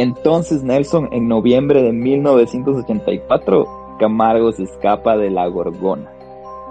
Entonces 0.00 0.64
Nelson, 0.64 1.10
en 1.12 1.28
noviembre 1.28 1.82
de 1.82 1.92
1984, 1.92 3.66
Camargo 3.98 4.50
se 4.50 4.62
escapa 4.62 5.18
de 5.18 5.28
la 5.28 5.46
Gorgona. 5.46 6.10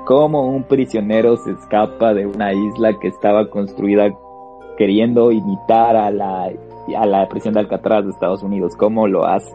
Como 0.08 0.48
un 0.48 0.64
prisionero 0.64 1.38
se 1.38 1.52
escapa 1.52 2.16
de 2.16 2.26
una 2.26 2.54
isla 2.54 2.98
que 3.00 3.08
estaba 3.08 3.48
construida 3.52 4.12
queriendo 4.80 5.32
imitar 5.32 5.96
a 5.96 6.10
la 6.10 6.50
a 6.98 7.06
la 7.06 7.28
prisión 7.30 7.54
de 7.54 7.60
Alcatraz 7.60 8.04
de 8.04 8.10
Estados 8.10 8.42
Unidos. 8.42 8.76
¿Cómo 8.76 9.08
lo 9.08 9.28
hace? 9.28 9.54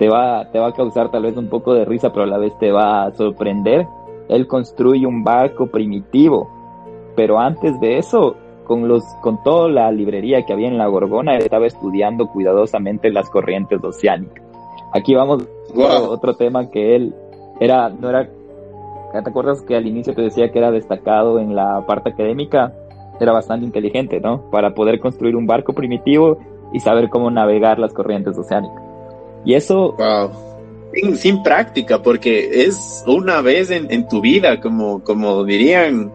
Te 0.00 0.08
va, 0.08 0.50
te 0.50 0.58
va 0.58 0.70
a 0.70 0.72
causar 0.72 1.12
tal 1.12 1.22
vez 1.22 1.36
un 1.36 1.48
poco 1.48 1.74
de 1.74 1.84
risa, 1.84 2.12
pero 2.12 2.24
a 2.24 2.26
la 2.26 2.38
vez 2.38 2.52
te 2.58 2.72
va 2.72 3.04
a 3.04 3.12
sorprender. 3.12 3.86
Él 4.28 4.48
construye 4.48 5.06
un 5.06 5.22
barco 5.22 5.68
primitivo, 5.68 6.50
pero 7.14 7.38
antes 7.38 7.78
de 7.78 7.98
eso, 7.98 8.34
con 8.68 8.86
los, 8.86 9.02
con 9.20 9.42
toda 9.42 9.68
la 9.68 9.90
librería 9.90 10.46
que 10.46 10.52
había 10.52 10.68
en 10.68 10.78
la 10.78 10.86
Gorgona, 10.86 11.34
él 11.34 11.42
estaba 11.42 11.66
estudiando 11.66 12.28
cuidadosamente 12.28 13.10
las 13.10 13.28
corrientes 13.28 13.82
oceánicas. 13.82 14.44
Aquí 14.92 15.14
vamos 15.14 15.44
a 15.76 16.00
otro 16.02 16.36
tema 16.36 16.70
que 16.70 16.94
él 16.94 17.14
era, 17.58 17.88
no 17.88 18.08
era, 18.08 18.28
¿te 19.12 19.28
acuerdas 19.30 19.62
que 19.62 19.74
al 19.74 19.88
inicio 19.88 20.14
te 20.14 20.22
decía 20.22 20.52
que 20.52 20.58
era 20.60 20.70
destacado 20.70 21.40
en 21.40 21.56
la 21.56 21.84
parte 21.84 22.10
académica? 22.10 22.72
era 23.20 23.32
bastante 23.32 23.66
inteligente, 23.66 24.20
¿no? 24.20 24.42
Para 24.50 24.74
poder 24.74 25.00
construir 25.00 25.36
un 25.36 25.46
barco 25.46 25.72
primitivo 25.72 26.38
y 26.72 26.80
saber 26.80 27.08
cómo 27.08 27.30
navegar 27.30 27.78
las 27.78 27.92
corrientes 27.92 28.36
oceánicas. 28.36 28.82
Y 29.44 29.54
eso... 29.54 29.94
Wow. 29.98 30.30
Sin, 30.94 31.16
sin 31.16 31.42
práctica, 31.42 32.02
porque 32.02 32.64
es 32.64 33.04
una 33.06 33.42
vez 33.42 33.70
en, 33.70 33.90
en, 33.90 34.08
tu 34.08 34.22
vida, 34.22 34.58
como, 34.58 35.04
como 35.04 35.44
dirían, 35.44 36.10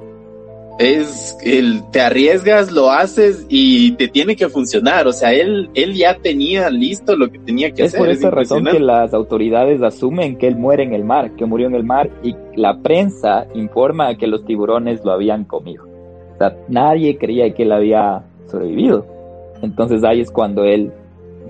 es 0.79 1.37
el 1.43 1.83
te 1.91 2.01
arriesgas, 2.01 2.71
lo 2.71 2.89
haces 2.89 3.45
y 3.49 3.91
te 3.93 4.07
tiene 4.07 4.35
que 4.35 4.49
funcionar. 4.49 5.07
O 5.07 5.13
sea, 5.13 5.33
él, 5.33 5.69
él 5.73 5.93
ya 5.93 6.17
tenía 6.17 6.69
listo 6.69 7.15
lo 7.15 7.31
que 7.31 7.39
tenía 7.39 7.71
que 7.71 7.83
es 7.83 7.93
hacer. 7.93 7.99
Por 7.99 8.09
esa 8.09 8.29
razón 8.31 8.65
que 8.65 8.79
las 8.79 9.13
autoridades 9.13 9.81
asumen 9.81 10.37
que 10.37 10.47
él 10.47 10.55
muere 10.55 10.83
en 10.83 10.93
el 10.93 11.03
mar, 11.03 11.31
que 11.35 11.45
murió 11.45 11.67
en 11.67 11.75
el 11.75 11.83
mar, 11.83 12.09
y 12.23 12.35
la 12.55 12.77
prensa 12.79 13.47
informa 13.53 14.15
que 14.17 14.27
los 14.27 14.45
tiburones 14.45 15.03
lo 15.03 15.11
habían 15.11 15.45
comido 15.45 15.93
nadie 16.67 17.17
creía 17.17 17.53
que 17.53 17.63
él 17.63 17.71
había 17.71 18.23
sobrevivido. 18.47 19.05
Entonces 19.61 20.03
ahí 20.03 20.21
es 20.21 20.31
cuando 20.31 20.63
él 20.65 20.91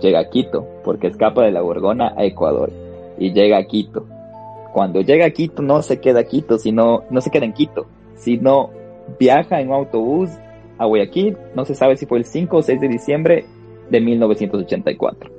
llega 0.01 0.19
a 0.19 0.29
Quito, 0.29 0.67
porque 0.83 1.07
escapa 1.07 1.43
de 1.43 1.51
la 1.51 1.61
Gorgona 1.61 2.13
a 2.17 2.25
Ecuador 2.25 2.71
y 3.17 3.33
llega 3.33 3.57
a 3.57 3.63
Quito. 3.65 4.05
Cuando 4.73 5.01
llega 5.01 5.25
a 5.25 5.31
Quito 5.31 5.61
no 5.61 5.81
se 5.81 5.99
queda 5.99 6.21
a 6.21 6.23
Quito, 6.23 6.57
sino 6.57 7.03
no 7.09 7.21
se 7.21 7.31
queda 7.31 7.45
en 7.45 7.53
Quito, 7.53 7.85
sino 8.15 8.69
viaja 9.19 9.59
en 9.59 9.69
un 9.69 9.75
autobús 9.75 10.29
a 10.77 10.85
Guayaquil, 10.85 11.37
no 11.55 11.65
se 11.65 11.75
sabe 11.75 11.97
si 11.97 12.05
fue 12.05 12.17
el 12.17 12.25
5 12.25 12.57
o 12.57 12.61
6 12.61 12.81
de 12.81 12.87
diciembre 12.87 13.45
de 13.89 14.01
1984. 14.01 15.31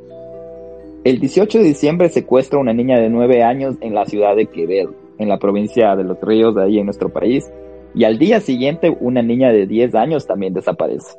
El 1.05 1.21
18 1.21 1.59
de 1.59 1.65
diciembre 1.65 2.09
secuestra 2.09 2.59
a 2.59 2.63
una 2.63 2.73
niña 2.73 2.99
de 2.99 3.11
9 3.11 3.43
años 3.43 3.77
en 3.81 3.95
la 3.95 4.07
ciudad 4.07 4.37
de 4.37 4.47
Quevedo, 4.47 4.95
en 5.19 5.29
la 5.29 5.39
provincia 5.39 5.95
de 5.97 6.05
Los 6.05 6.21
Ríos, 6.21 6.55
de 6.55 6.65
ahí 6.65 6.79
en 6.79 6.87
nuestro 6.87 7.11
país, 7.11 7.51
y 7.95 8.05
al 8.05 8.19
día 8.19 8.41
siguiente, 8.41 8.97
una 9.01 9.23
niña 9.23 9.53
de 9.53 9.67
10 9.67 9.95
años 9.95 10.27
también 10.27 10.55
desaparece. 10.55 11.17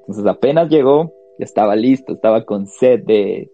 Entonces 0.00 0.26
apenas 0.26 0.68
llegó, 0.68 1.12
estaba 1.38 1.76
listo, 1.76 2.12
estaba 2.12 2.44
con 2.44 2.66
sed 2.66 3.04
de, 3.04 3.50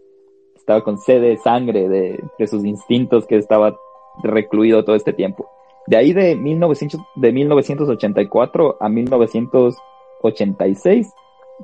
estaba 0.56 0.82
con 0.82 0.98
sed 0.98 1.20
de 1.20 1.36
sangre, 1.36 1.88
de, 1.88 2.18
de 2.38 2.46
sus 2.46 2.64
instintos 2.64 3.26
que 3.26 3.36
estaba 3.36 3.76
recluido 4.22 4.84
todo 4.84 4.96
este 4.96 5.12
tiempo. 5.12 5.48
De 5.86 5.96
ahí 5.96 6.12
de, 6.12 6.36
1900, 6.36 7.00
de 7.16 7.32
1984 7.32 8.76
a 8.80 8.88
1986, 8.88 11.12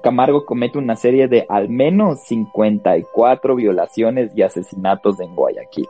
Camargo 0.02 0.44
comete 0.44 0.78
una 0.78 0.96
serie 0.96 1.28
de 1.28 1.46
al 1.48 1.68
menos 1.68 2.22
54 2.24 3.54
violaciones 3.54 4.32
y 4.34 4.42
asesinatos 4.42 5.20
en 5.20 5.34
Guayaquil. 5.34 5.88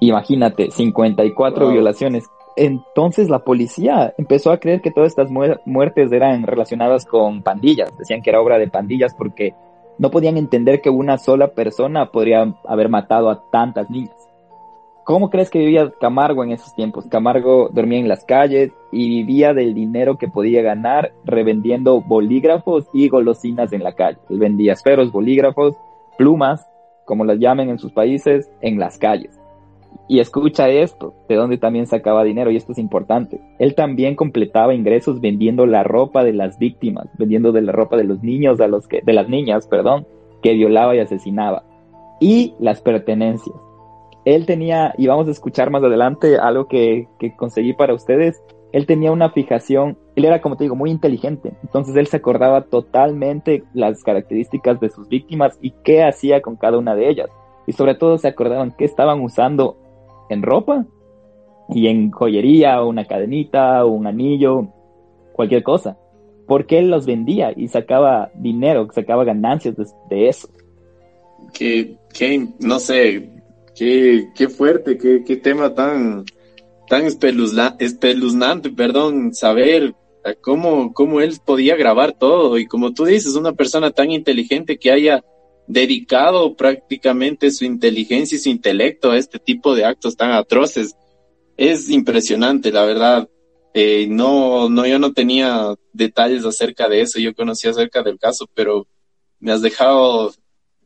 Imagínate, 0.00 0.70
54 0.70 1.64
wow. 1.64 1.72
violaciones 1.72 2.24
entonces 2.56 3.28
la 3.28 3.40
policía 3.40 4.14
empezó 4.18 4.52
a 4.52 4.58
creer 4.58 4.80
que 4.80 4.90
todas 4.90 5.08
estas 5.08 5.30
muertes 5.30 6.12
eran 6.12 6.42
relacionadas 6.42 7.06
con 7.06 7.42
pandillas. 7.42 7.96
Decían 7.96 8.22
que 8.22 8.30
era 8.30 8.40
obra 8.40 8.58
de 8.58 8.68
pandillas 8.68 9.14
porque 9.14 9.54
no 9.98 10.10
podían 10.10 10.36
entender 10.36 10.80
que 10.80 10.90
una 10.90 11.18
sola 11.18 11.48
persona 11.48 12.10
podría 12.10 12.54
haber 12.66 12.88
matado 12.88 13.30
a 13.30 13.42
tantas 13.50 13.90
niñas. 13.90 14.16
¿Cómo 15.10 15.28
crees 15.28 15.50
que 15.50 15.58
vivía 15.58 15.90
Camargo 16.00 16.44
en 16.44 16.52
esos 16.52 16.72
tiempos? 16.76 17.04
Camargo 17.06 17.68
dormía 17.72 17.98
en 17.98 18.06
las 18.06 18.24
calles 18.24 18.70
y 18.92 19.08
vivía 19.08 19.52
del 19.54 19.74
dinero 19.74 20.18
que 20.18 20.28
podía 20.28 20.62
ganar 20.62 21.12
revendiendo 21.24 22.00
bolígrafos 22.00 22.86
y 22.92 23.08
golosinas 23.08 23.72
en 23.72 23.82
la 23.82 23.94
calle. 23.94 24.18
Él 24.28 24.38
vendía 24.38 24.74
esferos, 24.74 25.10
bolígrafos, 25.10 25.74
plumas, 26.16 26.64
como 27.06 27.24
las 27.24 27.40
llamen 27.40 27.70
en 27.70 27.80
sus 27.80 27.90
países, 27.90 28.48
en 28.60 28.78
las 28.78 28.98
calles. 28.98 29.36
Y 30.06 30.20
escucha 30.20 30.68
esto, 30.68 31.12
de 31.28 31.34
donde 31.34 31.58
también 31.58 31.88
sacaba 31.88 32.22
dinero, 32.22 32.52
y 32.52 32.56
esto 32.56 32.70
es 32.70 32.78
importante. 32.78 33.40
Él 33.58 33.74
también 33.74 34.14
completaba 34.14 34.76
ingresos 34.76 35.20
vendiendo 35.20 35.66
la 35.66 35.82
ropa 35.82 36.22
de 36.22 36.34
las 36.34 36.56
víctimas, 36.56 37.08
vendiendo 37.18 37.50
de 37.50 37.62
la 37.62 37.72
ropa 37.72 37.96
de 37.96 38.04
los 38.04 38.22
niños 38.22 38.60
a 38.60 38.68
los 38.68 38.86
que, 38.86 39.00
de 39.04 39.12
las 39.12 39.28
niñas, 39.28 39.66
perdón, 39.66 40.06
que 40.40 40.54
violaba 40.54 40.94
y 40.94 41.00
asesinaba. 41.00 41.64
Y 42.20 42.54
las 42.60 42.80
pertenencias 42.80 43.56
él 44.24 44.46
tenía, 44.46 44.94
y 44.98 45.06
vamos 45.06 45.28
a 45.28 45.30
escuchar 45.30 45.70
más 45.70 45.82
adelante 45.82 46.38
algo 46.38 46.66
que, 46.68 47.08
conseguí 47.36 47.72
para 47.72 47.94
ustedes, 47.94 48.42
él 48.72 48.86
tenía 48.86 49.10
una 49.10 49.30
fijación, 49.30 49.98
él 50.14 50.24
era 50.24 50.40
como 50.40 50.56
te 50.56 50.64
digo, 50.64 50.76
muy 50.76 50.90
inteligente, 50.90 51.52
entonces 51.62 51.96
él 51.96 52.06
se 52.06 52.18
acordaba 52.18 52.62
totalmente 52.62 53.64
las 53.74 54.02
características 54.04 54.78
de 54.80 54.90
sus 54.90 55.08
víctimas 55.08 55.58
y 55.60 55.72
qué 55.82 56.04
hacía 56.04 56.40
con 56.40 56.56
cada 56.56 56.78
una 56.78 56.94
de 56.94 57.08
ellas. 57.08 57.30
Y 57.66 57.72
sobre 57.72 57.94
todo 57.94 58.18
se 58.18 58.28
acordaban 58.28 58.74
qué 58.76 58.84
estaban 58.84 59.20
usando 59.20 59.76
en 60.28 60.42
ropa 60.42 60.86
y 61.68 61.88
en 61.88 62.10
joyería, 62.10 62.82
una 62.82 63.04
cadenita, 63.04 63.84
un 63.84 64.06
anillo, 64.06 64.68
cualquier 65.32 65.62
cosa. 65.62 65.96
Porque 66.46 66.78
él 66.78 66.90
los 66.90 67.06
vendía 67.06 67.52
y 67.54 67.68
sacaba 67.68 68.30
dinero, 68.34 68.88
sacaba 68.92 69.24
ganancias 69.24 69.76
de, 70.08 70.28
eso. 70.28 70.48
Que, 71.52 71.96
que, 72.12 72.48
no 72.58 72.80
sé, 72.80 73.39
Qué, 73.74 74.28
qué 74.34 74.48
fuerte, 74.48 74.98
qué, 74.98 75.22
qué 75.24 75.36
tema 75.36 75.74
tan, 75.74 76.24
tan 76.88 77.04
espeluznante, 77.06 78.70
perdón, 78.70 79.34
saber 79.34 79.94
cómo, 80.40 80.92
cómo 80.92 81.20
él 81.20 81.38
podía 81.44 81.76
grabar 81.76 82.16
todo. 82.18 82.58
Y 82.58 82.66
como 82.66 82.92
tú 82.92 83.04
dices, 83.04 83.34
una 83.36 83.52
persona 83.52 83.90
tan 83.90 84.10
inteligente 84.10 84.78
que 84.78 84.90
haya 84.90 85.24
dedicado 85.66 86.56
prácticamente 86.56 87.50
su 87.50 87.64
inteligencia 87.64 88.36
y 88.36 88.40
su 88.40 88.48
intelecto 88.48 89.12
a 89.12 89.18
este 89.18 89.38
tipo 89.38 89.74
de 89.74 89.84
actos 89.84 90.16
tan 90.16 90.32
atroces. 90.32 90.96
Es 91.56 91.90
impresionante, 91.90 92.72
la 92.72 92.84
verdad. 92.84 93.28
Eh, 93.72 94.08
no, 94.08 94.68
no, 94.68 94.84
yo 94.84 94.98
no 94.98 95.12
tenía 95.12 95.74
detalles 95.92 96.44
acerca 96.44 96.88
de 96.88 97.02
eso, 97.02 97.20
yo 97.20 97.34
conocía 97.34 97.70
acerca 97.70 98.02
del 98.02 98.18
caso, 98.18 98.48
pero 98.52 98.88
me 99.38 99.52
has 99.52 99.62
dejado 99.62 100.32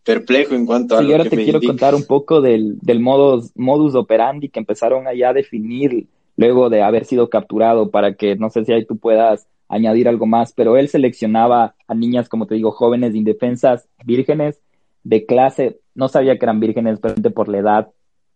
perplejo 0.04 0.54
en 0.54 0.66
cuanto 0.66 0.96
a 0.96 1.02
sí, 1.02 1.10
ahora 1.10 1.24
te 1.24 1.36
quiero 1.36 1.60
contar 1.60 1.94
un 1.94 2.04
poco 2.04 2.40
del, 2.40 2.78
del 2.80 3.00
modus, 3.00 3.50
modus 3.56 3.94
operandi 3.94 4.48
que 4.48 4.60
empezaron 4.60 5.06
allá 5.06 5.30
a 5.30 5.32
definir 5.32 6.06
luego 6.36 6.68
de 6.68 6.82
haber 6.82 7.04
sido 7.04 7.30
capturado 7.30 7.90
para 7.90 8.14
que 8.14 8.36
no 8.36 8.50
sé 8.50 8.64
si 8.64 8.72
ahí 8.72 8.84
tú 8.84 8.98
puedas 8.98 9.46
añadir 9.68 10.08
algo 10.08 10.26
más, 10.26 10.52
pero 10.52 10.76
él 10.76 10.88
seleccionaba 10.88 11.74
a 11.88 11.94
niñas, 11.94 12.28
como 12.28 12.46
te 12.46 12.54
digo, 12.54 12.70
jóvenes 12.70 13.14
indefensas, 13.14 13.88
vírgenes, 14.04 14.60
de 15.02 15.26
clase, 15.26 15.80
no 15.94 16.08
sabía 16.08 16.38
que 16.38 16.44
eran 16.44 16.60
vírgenes, 16.60 16.98
pero 17.00 17.14
por 17.32 17.48
la 17.48 17.58
edad 17.58 17.88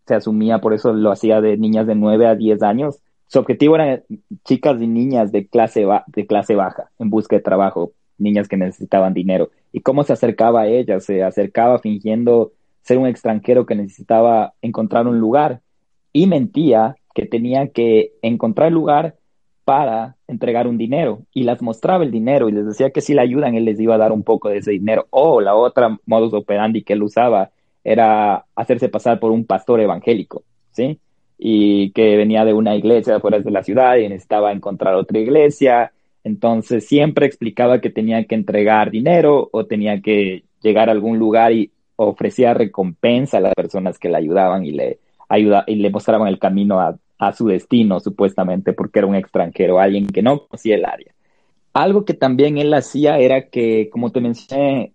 se 0.07 0.15
asumía, 0.15 0.61
por 0.61 0.75
eso 0.75 0.93
lo 0.93 1.11
hacía 1.11 1.41
de 1.41 1.57
niñas 1.57 1.87
de 1.87 1.95
9 1.95 2.27
a 2.27 2.35
10 2.35 2.63
años. 2.63 2.99
Su 3.27 3.39
objetivo 3.41 3.75
eran 3.75 4.03
chicas 4.45 4.81
y 4.81 4.87
niñas 4.87 5.33
de 5.33 5.47
clase, 5.47 5.87
de 6.07 6.27
clase 6.27 6.55
baja 6.55 6.91
en 6.99 7.11
busca 7.11 7.37
de 7.37 7.43
trabajo, 7.43 7.93
niñas 8.19 8.49
que 8.49 8.57
necesitaban 8.57 9.15
dinero. 9.15 9.51
¿Y 9.73 9.81
cómo 9.81 10.05
se 10.05 10.13
acercaba 10.13 10.63
a 10.63 10.67
ella? 10.67 11.01
Se 11.01 11.23
acercaba 11.23 11.79
fingiendo 11.79 12.53
ser 12.83 12.99
un 12.99 13.07
extranjero 13.07 13.67
que 13.67 13.75
necesitaba 13.75 14.55
encontrar 14.63 15.07
un 15.07 15.19
lugar 15.19 15.61
y 16.13 16.27
mentía 16.27 16.97
que 17.15 17.27
tenía 17.27 17.69
que 17.69 18.13
encontrar 18.23 18.73
lugar 18.73 19.17
para 19.65 20.17
entregar 20.27 20.67
un 20.67 20.79
dinero 20.79 21.25
y 21.35 21.43
las 21.43 21.61
mostraba 21.61 22.05
el 22.05 22.11
dinero 22.11 22.49
y 22.49 22.53
les 22.53 22.65
decía 22.65 22.91
que 22.91 23.03
si 23.03 23.13
le 23.13 23.21
ayudan 23.21 23.55
él 23.55 23.67
les 23.67 23.79
iba 23.79 23.97
a 23.97 23.99
dar 23.99 24.13
un 24.13 24.23
poco 24.23 24.49
de 24.49 24.59
ese 24.59 24.71
dinero. 24.71 25.07
O 25.11 25.41
la 25.41 25.55
otra 25.55 25.99
modus 26.07 26.33
operandi 26.33 26.83
que 26.83 26.95
él 26.95 27.03
usaba 27.03 27.51
era 27.85 28.47
hacerse 28.55 28.89
pasar 28.89 29.21
por 29.21 29.31
un 29.31 29.45
pastor 29.45 29.81
evangélico, 29.81 30.43
¿sí? 30.71 30.99
Y 31.37 31.91
que 31.93 32.17
venía 32.17 32.45
de 32.45 32.55
una 32.55 32.77
iglesia 32.77 33.17
afuera 33.17 33.41
de 33.41 33.51
la 33.51 33.63
ciudad 33.63 33.97
y 33.97 34.09
necesitaba 34.09 34.53
encontrar 34.53 34.95
otra 34.95 35.19
iglesia 35.19 35.93
entonces 36.25 36.87
siempre 36.87 37.27
explicaba 37.27 37.81
que 37.81 37.91
tenía 37.91 38.25
que 38.25 38.35
entregar 38.35 38.91
dinero 38.91 39.49
o 39.53 39.67
tenía 39.67 40.01
que 40.01 40.45
llegar 40.61 40.89
a 40.89 40.93
algún 40.93 41.19
lugar 41.19 41.53
y 41.53 41.71
ofrecía 41.97 42.55
recompensa 42.55 43.39
a 43.39 43.41
las 43.41 43.55
personas 43.55 43.99
que 43.99 44.09
le 44.09 44.17
ayudaban 44.17 44.65
y 44.65 44.73
le, 44.73 44.99
ayuda, 45.29 45.65
y 45.67 45.77
le 45.77 45.91
mostraban 45.91 46.29
el 46.29 46.39
camino 46.39 46.81
a, 46.81 46.99
su 47.33 47.49
destino, 47.49 47.99
supuestamente, 47.99 48.73
porque 48.73 49.01
era 49.01 49.09
un 49.09 49.17
extranjero, 49.17 49.81
alguien 49.81 50.07
que 50.07 50.23
no 50.23 50.47
conocía 50.47 50.77
el 50.77 50.85
área. 50.85 51.13
Algo 51.73 52.05
que 52.05 52.15
también 52.15 52.59
él 52.59 52.73
hacía 52.73 53.19
era 53.19 53.49
que, 53.49 53.91
como 53.91 54.13
te 54.13 54.21
mencioné, 54.21 54.93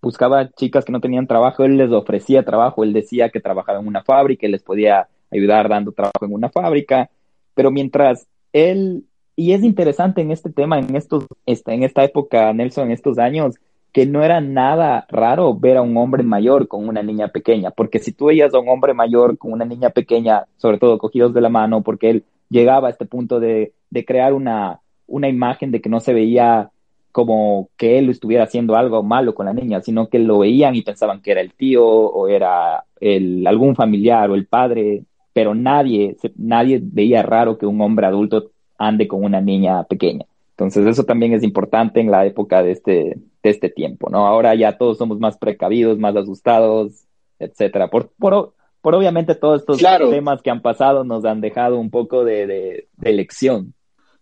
buscaba 0.00 0.50
chicas 0.52 0.86
que 0.86 0.92
no 0.92 1.00
tenían 1.00 1.26
trabajo, 1.26 1.64
él 1.64 1.76
les 1.76 1.90
ofrecía 1.90 2.46
trabajo, 2.46 2.82
él 2.82 2.94
decía 2.94 3.28
que 3.28 3.40
trabajaba 3.40 3.78
en 3.78 3.86
una 3.86 4.02
fábrica, 4.02 4.46
él 4.46 4.52
les 4.52 4.62
podía 4.62 5.08
ayudar 5.30 5.68
dando 5.68 5.92
trabajo 5.92 6.24
en 6.24 6.32
una 6.32 6.48
fábrica, 6.48 7.10
pero 7.54 7.70
mientras 7.70 8.26
él 8.54 9.04
y 9.36 9.52
es 9.52 9.62
interesante 9.64 10.20
en 10.20 10.30
este 10.30 10.50
tema, 10.50 10.78
en, 10.78 10.96
estos, 10.96 11.26
este, 11.46 11.72
en 11.72 11.82
esta 11.82 12.04
época, 12.04 12.52
Nelson, 12.52 12.86
en 12.86 12.92
estos 12.92 13.18
años, 13.18 13.56
que 13.92 14.06
no 14.06 14.22
era 14.22 14.40
nada 14.40 15.06
raro 15.08 15.54
ver 15.54 15.76
a 15.76 15.82
un 15.82 15.96
hombre 15.96 16.22
mayor 16.22 16.68
con 16.68 16.88
una 16.88 17.02
niña 17.02 17.28
pequeña, 17.28 17.70
porque 17.70 17.98
si 17.98 18.12
tú 18.12 18.26
veías 18.26 18.54
a 18.54 18.58
un 18.58 18.68
hombre 18.68 18.94
mayor 18.94 19.36
con 19.38 19.52
una 19.52 19.64
niña 19.64 19.90
pequeña, 19.90 20.44
sobre 20.56 20.78
todo 20.78 20.98
cogidos 20.98 21.34
de 21.34 21.40
la 21.40 21.48
mano, 21.48 21.82
porque 21.82 22.10
él 22.10 22.24
llegaba 22.48 22.88
a 22.88 22.90
este 22.90 23.06
punto 23.06 23.40
de, 23.40 23.72
de 23.90 24.04
crear 24.04 24.32
una, 24.32 24.80
una 25.06 25.28
imagen 25.28 25.70
de 25.70 25.80
que 25.80 25.88
no 25.88 26.00
se 26.00 26.14
veía 26.14 26.70
como 27.12 27.70
que 27.76 27.98
él 27.98 28.08
estuviera 28.08 28.44
haciendo 28.44 28.76
algo 28.76 29.02
malo 29.02 29.34
con 29.34 29.46
la 29.46 29.52
niña, 29.52 29.80
sino 29.80 30.08
que 30.08 30.18
lo 30.18 30.38
veían 30.38 30.76
y 30.76 30.82
pensaban 30.82 31.20
que 31.20 31.32
era 31.32 31.40
el 31.40 31.52
tío 31.54 31.84
o 31.84 32.28
era 32.28 32.84
el, 33.00 33.46
algún 33.46 33.74
familiar 33.74 34.30
o 34.30 34.34
el 34.34 34.46
padre, 34.46 35.04
pero 35.32 35.54
nadie, 35.54 36.16
nadie 36.36 36.80
veía 36.82 37.22
raro 37.22 37.58
que 37.58 37.66
un 37.66 37.80
hombre 37.80 38.06
adulto 38.06 38.52
ande 38.80 39.06
con 39.06 39.22
una 39.22 39.40
niña 39.40 39.84
pequeña. 39.84 40.24
Entonces 40.52 40.86
eso 40.86 41.04
también 41.04 41.32
es 41.34 41.42
importante 41.42 42.00
en 42.00 42.10
la 42.10 42.26
época 42.26 42.62
de 42.62 42.72
este, 42.72 43.18
de 43.42 43.50
este 43.50 43.70
tiempo, 43.70 44.10
¿no? 44.10 44.26
Ahora 44.26 44.54
ya 44.54 44.76
todos 44.76 44.98
somos 44.98 45.18
más 45.18 45.38
precavidos, 45.38 45.98
más 45.98 46.16
asustados, 46.16 47.04
etcétera. 47.38 47.88
Por, 47.88 48.08
por, 48.18 48.54
por 48.80 48.94
obviamente 48.94 49.34
todos 49.34 49.60
estos 49.60 49.78
temas 49.78 50.42
que 50.42 50.50
han 50.50 50.62
pasado 50.62 51.04
nos 51.04 51.24
han 51.24 51.40
dejado 51.40 51.78
un 51.78 51.90
poco 51.90 52.24
de, 52.24 52.86
de, 52.96 53.12
lección. 53.12 53.74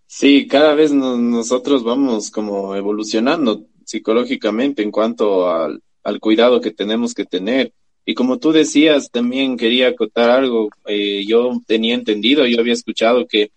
Sí, 0.06 0.46
cada 0.46 0.74
vez 0.74 0.92
nosotros 0.92 1.84
vamos 1.84 2.30
como 2.30 2.74
evolucionando 2.74 3.64
psicológicamente 3.84 4.82
en 4.82 4.90
cuanto 4.90 5.50
al, 5.50 5.82
al, 6.02 6.20
cuidado 6.20 6.60
que 6.60 6.72
tenemos 6.72 7.14
que 7.14 7.24
tener. 7.24 7.72
Y 8.04 8.14
como 8.14 8.38
tú 8.38 8.52
decías, 8.52 9.10
también 9.10 9.56
quería 9.56 9.88
acotar 9.88 10.30
algo. 10.30 10.70
Eh, 10.86 11.24
yo 11.26 11.52
tenía 11.66 11.94
entendido, 11.94 12.46
yo 12.46 12.60
había 12.60 12.72
escuchado 12.72 13.26
que 13.26 13.50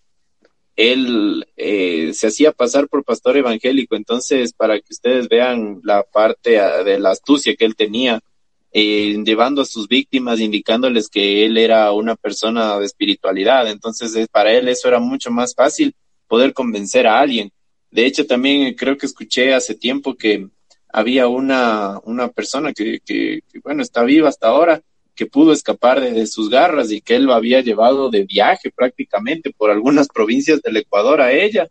él 0.76 1.46
eh, 1.56 2.12
se 2.14 2.28
hacía 2.28 2.52
pasar 2.52 2.88
por 2.88 3.04
pastor 3.04 3.36
evangélico, 3.36 3.94
entonces 3.94 4.52
para 4.52 4.76
que 4.78 4.86
ustedes 4.90 5.28
vean 5.28 5.80
la 5.82 6.02
parte 6.02 6.58
ah, 6.58 6.82
de 6.82 6.98
la 6.98 7.10
astucia 7.10 7.54
que 7.56 7.64
él 7.64 7.76
tenía, 7.76 8.20
eh, 8.72 9.22
llevando 9.24 9.62
a 9.62 9.66
sus 9.66 9.86
víctimas, 9.86 10.40
indicándoles 10.40 11.08
que 11.08 11.44
él 11.44 11.58
era 11.58 11.92
una 11.92 12.16
persona 12.16 12.78
de 12.78 12.86
espiritualidad, 12.86 13.68
entonces 13.70 14.14
eh, 14.16 14.26
para 14.30 14.52
él 14.52 14.68
eso 14.68 14.88
era 14.88 14.98
mucho 14.98 15.30
más 15.30 15.54
fácil 15.54 15.94
poder 16.26 16.54
convencer 16.54 17.06
a 17.06 17.20
alguien. 17.20 17.50
De 17.90 18.06
hecho, 18.06 18.26
también 18.26 18.74
creo 18.74 18.96
que 18.96 19.04
escuché 19.04 19.52
hace 19.52 19.74
tiempo 19.74 20.14
que 20.14 20.48
había 20.88 21.28
una, 21.28 22.00
una 22.04 22.28
persona 22.28 22.72
que, 22.72 23.00
que 23.04 23.42
bueno, 23.62 23.82
está 23.82 24.02
viva 24.04 24.30
hasta 24.30 24.48
ahora, 24.48 24.82
que 25.14 25.26
pudo 25.26 25.52
escapar 25.52 26.00
de, 26.00 26.26
sus 26.26 26.48
garras 26.48 26.90
y 26.90 27.00
que 27.00 27.16
él 27.16 27.24
lo 27.24 27.34
había 27.34 27.60
llevado 27.60 28.10
de 28.10 28.24
viaje 28.24 28.70
prácticamente 28.70 29.52
por 29.56 29.70
algunas 29.70 30.08
provincias 30.14 30.62
del 30.62 30.78
Ecuador 30.78 31.20
a 31.20 31.32
ella. 31.32 31.68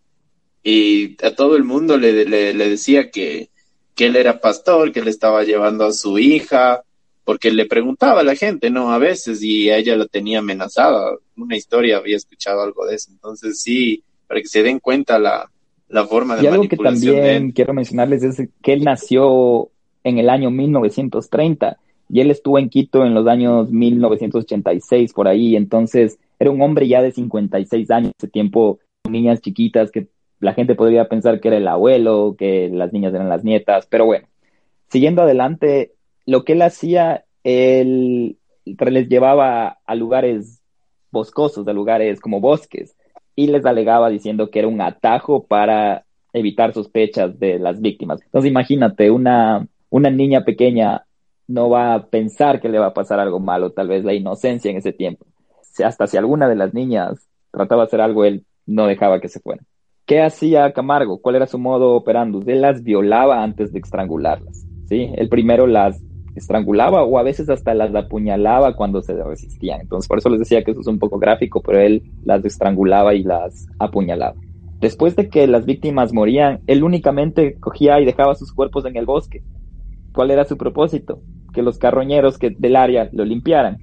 Y 0.63 1.17
a 1.25 1.33
todo 1.33 1.55
el 1.55 1.63
mundo 1.63 1.97
le, 1.97 2.25
le, 2.25 2.69
decía 2.69 3.09
que, 3.09 3.49
que 3.95 4.05
él 4.05 4.15
era 4.15 4.39
pastor, 4.39 4.91
que 4.91 5.01
le 5.01 5.09
estaba 5.09 5.43
llevando 5.43 5.85
a 5.85 5.91
su 5.91 6.19
hija, 6.19 6.83
porque 7.23 7.51
le 7.51 7.65
preguntaba 7.65 8.21
a 8.21 8.23
la 8.23 8.35
gente, 8.35 8.69
¿no? 8.69 8.91
A 8.91 8.99
veces, 8.99 9.41
y 9.41 9.71
a 9.71 9.77
ella 9.77 9.95
la 9.95 10.05
tenía 10.05 10.39
amenazada. 10.39 11.17
Una 11.35 11.55
historia 11.55 11.97
había 11.97 12.17
escuchado 12.17 12.61
algo 12.61 12.85
de 12.85 12.95
eso. 12.95 13.09
Entonces, 13.11 13.59
sí, 13.59 14.03
para 14.27 14.39
que 14.39 14.47
se 14.47 14.61
den 14.61 14.79
cuenta 14.79 15.17
la, 15.17 15.49
la 15.91 16.05
forma 16.05 16.35
de 16.35 16.43
y 16.43 16.47
algo 16.47 16.67
que 16.67 16.77
también 16.77 17.51
quiero 17.51 17.73
mencionarles 17.73 18.23
es 18.23 18.47
que 18.61 18.73
él 18.73 18.83
nació 18.83 19.69
en 20.03 20.19
el 20.19 20.29
año 20.29 20.51
1930 20.51 21.77
y 22.11 22.21
él 22.21 22.31
estuvo 22.31 22.59
en 22.59 22.69
Quito 22.69 23.05
en 23.05 23.13
los 23.13 23.27
años 23.27 23.71
1986, 23.71 25.13
por 25.13 25.27
ahí, 25.27 25.55
entonces 25.55 26.19
era 26.39 26.51
un 26.51 26.61
hombre 26.61 26.87
ya 26.87 27.01
de 27.01 27.11
56 27.11 27.91
años, 27.91 28.11
ese 28.17 28.27
tiempo, 28.27 28.79
niñas 29.09 29.41
chiquitas 29.41 29.91
que 29.91 30.07
la 30.39 30.53
gente 30.53 30.75
podría 30.75 31.07
pensar 31.07 31.39
que 31.39 31.49
era 31.49 31.57
el 31.57 31.67
abuelo, 31.67 32.35
que 32.37 32.69
las 32.69 32.91
niñas 32.93 33.13
eran 33.13 33.29
las 33.29 33.43
nietas, 33.43 33.85
pero 33.87 34.05
bueno, 34.05 34.27
Siguiendo 34.91 35.21
adelante, 35.21 35.93
lo 36.25 36.43
que 36.43 36.51
él 36.51 36.61
hacía, 36.61 37.23
él 37.45 38.37
les 38.65 39.07
llevaba 39.07 39.77
a 39.85 39.95
lugares 39.95 40.61
boscosos, 41.11 41.65
a 41.65 41.71
lugares 41.71 42.19
como 42.19 42.41
bosques, 42.41 42.97
y 43.33 43.47
les 43.47 43.65
alegaba 43.65 44.09
diciendo 44.09 44.51
que 44.51 44.59
era 44.59 44.67
un 44.67 44.81
atajo 44.81 45.45
para 45.45 46.03
evitar 46.33 46.73
sospechas 46.73 47.39
de 47.39 47.57
las 47.57 47.79
víctimas. 47.79 48.21
Entonces 48.21 48.51
imagínate, 48.51 49.11
una, 49.11 49.65
una 49.89 50.09
niña 50.09 50.43
pequeña 50.43 51.05
no 51.47 51.69
va 51.69 51.93
a 51.93 52.05
pensar 52.07 52.59
que 52.61 52.69
le 52.69 52.79
va 52.79 52.87
a 52.87 52.93
pasar 52.93 53.19
algo 53.19 53.39
malo, 53.39 53.71
tal 53.71 53.87
vez 53.87 54.03
la 54.03 54.13
inocencia 54.13 54.71
en 54.71 54.77
ese 54.77 54.93
tiempo. 54.93 55.25
Hasta 55.83 56.07
si 56.07 56.17
alguna 56.17 56.47
de 56.47 56.55
las 56.55 56.73
niñas 56.73 57.27
trataba 57.51 57.83
de 57.83 57.87
hacer 57.87 58.01
algo, 58.01 58.25
él 58.25 58.45
no 58.65 58.87
dejaba 58.87 59.19
que 59.19 59.29
se 59.29 59.39
fuera. 59.39 59.63
¿Qué 60.05 60.21
hacía 60.21 60.73
Camargo? 60.73 61.21
¿Cuál 61.21 61.35
era 61.35 61.47
su 61.47 61.57
modo 61.57 61.93
operando? 61.93 62.41
Él 62.45 62.61
las 62.61 62.83
violaba 62.83 63.43
antes 63.43 63.71
de 63.71 63.79
estrangularlas. 63.79 64.65
¿sí? 64.87 65.09
Él 65.15 65.29
primero 65.29 65.67
las 65.67 66.01
estrangulaba 66.35 67.03
o 67.03 67.17
a 67.17 67.23
veces 67.23 67.49
hasta 67.49 67.73
las 67.73 67.93
apuñalaba 67.93 68.75
cuando 68.75 69.01
se 69.01 69.13
resistían. 69.21 69.81
Entonces, 69.81 70.07
por 70.07 70.17
eso 70.17 70.29
les 70.29 70.39
decía 70.39 70.63
que 70.63 70.71
eso 70.71 70.81
es 70.81 70.87
un 70.87 70.99
poco 70.99 71.19
gráfico, 71.19 71.61
pero 71.61 71.79
él 71.79 72.03
las 72.23 72.43
estrangulaba 72.45 73.13
y 73.13 73.23
las 73.23 73.67
apuñalaba. 73.79 74.35
Después 74.79 75.15
de 75.15 75.29
que 75.29 75.45
las 75.47 75.65
víctimas 75.65 76.11
morían, 76.11 76.61
él 76.67 76.83
únicamente 76.83 77.55
cogía 77.59 77.99
y 77.99 78.05
dejaba 78.05 78.35
sus 78.35 78.51
cuerpos 78.51 78.85
en 78.85 78.97
el 78.97 79.05
bosque. 79.05 79.43
¿Cuál 80.13 80.31
era 80.31 80.45
su 80.45 80.57
propósito? 80.57 81.21
Que 81.53 81.61
los 81.61 81.77
carroñeros 81.77 82.37
que 82.37 82.49
del 82.49 82.75
área 82.75 83.09
lo 83.11 83.25
limpiaran. 83.25 83.77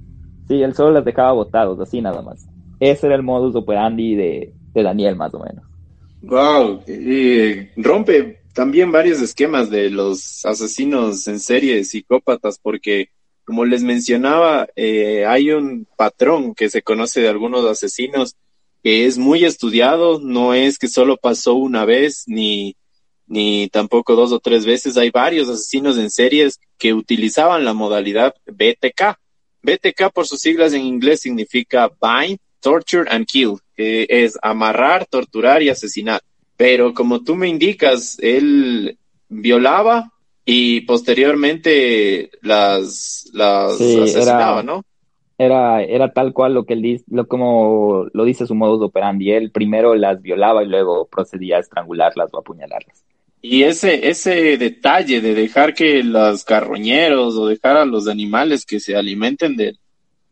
Sí, 0.47 0.61
él 0.61 0.73
solo 0.73 0.91
las 0.91 1.05
dejaba 1.05 1.31
botados, 1.31 1.79
así 1.79 2.01
nada 2.01 2.21
más. 2.21 2.47
Ese 2.79 3.07
era 3.07 3.15
el 3.15 3.23
modus 3.23 3.55
operandi 3.55 4.15
de, 4.15 4.53
Daniel, 4.73 5.15
más 5.15 5.33
o 5.33 5.39
menos. 5.39 5.65
Wow, 6.21 6.81
rompe 7.77 8.39
también 8.53 8.91
varios 8.91 9.21
esquemas 9.21 9.69
de 9.69 9.89
los 9.89 10.45
asesinos 10.45 11.27
en 11.27 11.39
serie, 11.39 11.83
psicópatas, 11.83 12.59
porque 12.61 13.09
como 13.45 13.65
les 13.65 13.83
mencionaba, 13.83 14.67
eh, 14.75 15.25
hay 15.25 15.51
un 15.51 15.87
patrón 15.97 16.53
que 16.53 16.69
se 16.69 16.81
conoce 16.81 17.21
de 17.21 17.29
algunos 17.29 17.65
asesinos 17.65 18.35
que 18.83 19.05
es 19.05 19.17
muy 19.17 19.43
estudiado, 19.43 20.19
no 20.19 20.53
es 20.53 20.77
que 20.77 20.87
solo 20.87 21.17
pasó 21.17 21.55
una 21.55 21.83
vez 21.83 22.23
ni, 22.27 22.75
ni 23.29 23.69
tampoco 23.69 24.15
dos 24.15 24.33
o 24.33 24.39
tres 24.39 24.65
veces, 24.65 24.97
hay 24.97 25.11
varios 25.11 25.47
asesinos 25.47 25.97
en 25.97 26.09
series 26.09 26.59
que 26.77 26.93
utilizaban 26.93 27.63
la 27.63 27.73
modalidad 27.73 28.33
BTK. 28.47 29.17
BTK 29.61 30.11
por 30.11 30.25
sus 30.25 30.41
siglas 30.41 30.73
en 30.73 30.81
inglés 30.81 31.21
significa 31.21 31.89
Bind, 32.01 32.39
Torture 32.59 33.09
and 33.09 33.27
Kill, 33.27 33.57
que 33.75 34.07
es 34.09 34.37
amarrar, 34.41 35.05
torturar 35.05 35.61
y 35.61 35.69
asesinar. 35.69 36.21
Pero 36.57 36.93
como 36.93 37.23
tú 37.23 37.35
me 37.35 37.47
indicas, 37.47 38.17
él 38.19 38.97
violaba 39.29 40.11
y 40.43 40.81
posteriormente 40.81 42.31
las, 42.41 43.29
las 43.33 43.79
asesinaba, 43.79 44.63
¿no? 44.63 44.83
Era, 45.37 45.83
era 45.83 46.11
tal 46.11 46.33
cual 46.33 46.55
lo 46.55 46.65
que 46.65 46.73
él 46.73 46.81
dice, 46.81 47.05
lo 47.07 47.27
como 47.27 48.07
lo 48.11 48.25
dice 48.25 48.47
su 48.47 48.55
modus 48.55 48.81
operandi. 48.81 49.31
Él 49.31 49.51
primero 49.51 49.95
las 49.95 50.21
violaba 50.21 50.63
y 50.63 50.67
luego 50.67 51.07
procedía 51.07 51.57
a 51.57 51.59
estrangularlas 51.61 52.33
o 52.33 52.39
apuñalarlas. 52.39 53.05
Y 53.41 53.63
ese, 53.63 54.09
ese 54.09 54.57
detalle 54.57 55.21
de 55.21 55.33
dejar 55.33 55.73
que 55.73 56.03
los 56.03 56.43
carroñeros 56.43 57.35
o 57.35 57.47
dejar 57.47 57.77
a 57.77 57.85
los 57.85 58.07
animales 58.07 58.65
que 58.65 58.79
se 58.79 58.95
alimenten 58.95 59.55
de, 59.55 59.77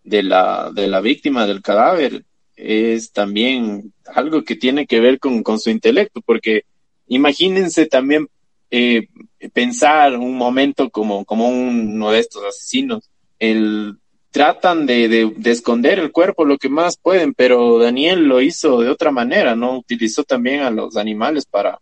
de, 0.04 0.24
la, 0.24 0.72
de 0.74 0.88
la 0.88 1.00
víctima 1.00 1.46
del 1.46 1.62
cadáver 1.62 2.26
es 2.56 3.12
también 3.12 3.93
algo 4.13 4.43
que 4.43 4.56
tiene 4.56 4.88
que 4.88 5.00
ver 5.00 5.20
con, 5.20 5.43
con 5.43 5.60
su 5.60 5.70
intelecto, 5.70 6.22
porque 6.22 6.63
imagínense 7.08 7.86
también 7.86 8.28
eh, 8.72 9.08
pensar 9.54 10.17
un 10.17 10.36
momento 10.36 10.89
como, 10.89 11.24
como 11.24 11.48
uno 11.48 12.12
de 12.12 12.20
estos 12.20 12.43
asesinos, 12.43 13.10
el, 13.39 13.98
tratan 14.32 14.86
de, 14.86 15.08
de, 15.08 15.52
esconder 15.52 16.00
el 16.00 16.12
cuerpo 16.12 16.46
lo 16.46 16.58
que 16.58 16.70
más 16.70 16.98
pueden, 16.98 17.34
pero 17.34 17.80
Daniel 17.80 18.26
lo 18.26 18.41
hizo 18.41 18.82
de 18.82 18.89
otra 18.89 19.12
manera, 19.12 19.56
¿no? 19.56 19.78
Utilizó 19.78 20.24
también 20.24 20.62
a 20.62 20.72
los 20.72 20.98
animales 20.98 21.46
para, 21.46 21.80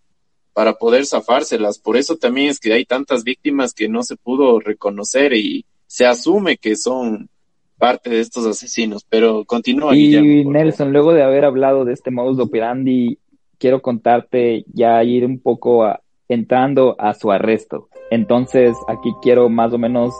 para 0.55 0.75
poder 0.75 1.05
zafárselas. 1.05 1.79
Por 1.79 1.97
eso 1.97 2.15
también 2.15 2.47
es 2.47 2.61
que 2.61 2.71
hay 2.71 2.85
tantas 2.85 3.25
víctimas 3.25 3.73
que 3.73 3.89
no 3.89 4.03
se 4.03 4.15
pudo 4.15 4.61
reconocer 4.61 5.33
y 5.33 5.65
se 5.85 6.05
asume 6.05 6.55
que 6.55 6.77
son 6.77 7.29
parte 7.77 8.09
de 8.09 8.21
estos 8.21 8.45
asesinos, 8.45 9.05
pero 9.09 9.43
continúa. 9.43 9.93
Y 9.93 10.45
Nelson, 10.45 10.93
luego 10.93 11.11
de 11.11 11.23
haber 11.23 11.43
hablado 11.43 11.83
de 11.83 11.91
este 11.91 12.09
modus 12.09 12.39
operandi, 12.39 13.19
quiero 13.57 13.81
contarte 13.81 14.63
ya 14.73 15.03
ir 15.03 15.25
un 15.25 15.39
poco 15.41 15.85
entrando 16.29 16.95
a 16.99 17.13
su 17.15 17.31
arresto. 17.31 17.89
Entonces, 18.09 18.77
aquí 18.87 19.11
quiero 19.21 19.49
más 19.49 19.73
o 19.73 19.77
menos 19.77 20.13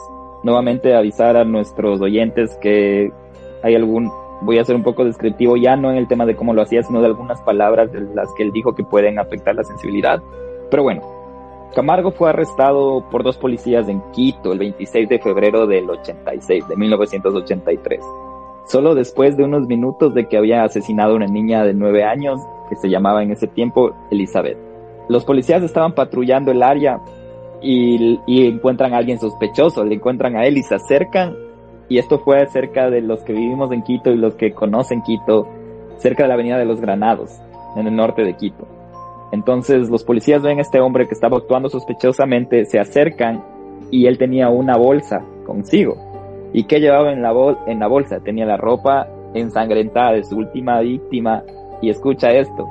nuevamente 0.44 0.94
avisar 0.94 1.38
a 1.38 1.46
nuestros 1.46 2.02
oyentes 2.02 2.58
que 2.60 3.10
hay 3.62 3.74
algún, 3.74 4.12
voy 4.42 4.58
a 4.58 4.64
ser 4.64 4.76
un 4.76 4.82
poco 4.82 5.04
descriptivo, 5.04 5.56
ya 5.56 5.76
no 5.76 5.90
en 5.90 5.96
el 5.96 6.08
tema 6.08 6.26
de 6.26 6.36
cómo 6.36 6.54
lo 6.54 6.62
hacía, 6.62 6.82
sino 6.82 7.00
de 7.00 7.06
algunas 7.06 7.40
palabras 7.42 7.92
de 7.92 8.00
las 8.14 8.32
que 8.34 8.42
él 8.42 8.52
dijo 8.52 8.74
que 8.74 8.84
pueden 8.84 9.18
afectar 9.18 9.54
la 9.54 9.64
sensibilidad. 9.64 10.22
Pero 10.70 10.82
bueno, 10.82 11.02
Camargo 11.74 12.10
fue 12.10 12.30
arrestado 12.30 13.04
por 13.10 13.22
dos 13.22 13.36
policías 13.36 13.88
en 13.88 14.00
Quito 14.12 14.52
el 14.52 14.58
26 14.58 15.08
de 15.08 15.18
febrero 15.18 15.66
del 15.66 15.88
86, 15.90 16.68
de 16.68 16.76
1983. 16.76 18.00
Solo 18.66 18.94
después 18.94 19.36
de 19.36 19.44
unos 19.44 19.66
minutos 19.66 20.14
de 20.14 20.26
que 20.26 20.36
había 20.38 20.64
asesinado 20.64 21.12
a 21.12 21.16
una 21.16 21.26
niña 21.26 21.64
de 21.64 21.74
nueve 21.74 22.02
años 22.02 22.40
que 22.68 22.76
se 22.76 22.88
llamaba 22.88 23.22
en 23.22 23.30
ese 23.30 23.46
tiempo 23.46 23.92
Elizabeth. 24.10 24.58
Los 25.08 25.24
policías 25.24 25.62
estaban 25.62 25.92
patrullando 25.92 26.50
el 26.50 26.62
área 26.62 27.00
y, 27.60 28.18
y, 28.26 28.46
encuentran 28.46 28.92
a 28.92 28.98
alguien 28.98 29.18
sospechoso, 29.18 29.84
le 29.84 29.94
encuentran 29.94 30.36
a 30.36 30.46
él 30.46 30.56
y 30.58 30.62
se 30.62 30.74
acercan. 30.74 31.36
Y 31.88 31.98
esto 31.98 32.18
fue 32.18 32.46
cerca 32.48 32.90
de 32.90 33.00
los 33.00 33.22
que 33.22 33.32
vivimos 33.32 33.70
en 33.72 33.82
Quito 33.82 34.10
y 34.10 34.16
los 34.16 34.34
que 34.34 34.52
conocen 34.52 35.02
Quito, 35.02 35.46
cerca 35.98 36.24
de 36.24 36.28
la 36.28 36.34
Avenida 36.34 36.58
de 36.58 36.64
los 36.64 36.80
Granados, 36.80 37.40
en 37.76 37.86
el 37.86 37.94
norte 37.94 38.22
de 38.22 38.34
Quito. 38.34 38.66
Entonces 39.32 39.88
los 39.88 40.04
policías 40.04 40.42
ven 40.42 40.58
a 40.58 40.62
este 40.62 40.80
hombre 40.80 41.06
que 41.06 41.14
estaba 41.14 41.36
actuando 41.36 41.68
sospechosamente, 41.68 42.64
se 42.64 42.78
acercan 42.78 43.44
y 43.90 44.06
él 44.06 44.18
tenía 44.18 44.48
una 44.48 44.76
bolsa 44.76 45.24
consigo. 45.44 45.96
¿Y 46.52 46.64
qué 46.64 46.80
llevaba 46.80 47.12
en 47.12 47.22
la, 47.22 47.32
bol 47.32 47.58
en 47.66 47.80
la 47.80 47.88
bolsa? 47.88 48.20
Tenía 48.20 48.46
la 48.46 48.56
ropa 48.56 49.08
ensangrentada 49.34 50.12
de 50.12 50.24
su 50.24 50.36
última 50.36 50.80
víctima 50.80 51.42
y 51.82 51.90
escucha 51.90 52.30
esto, 52.30 52.66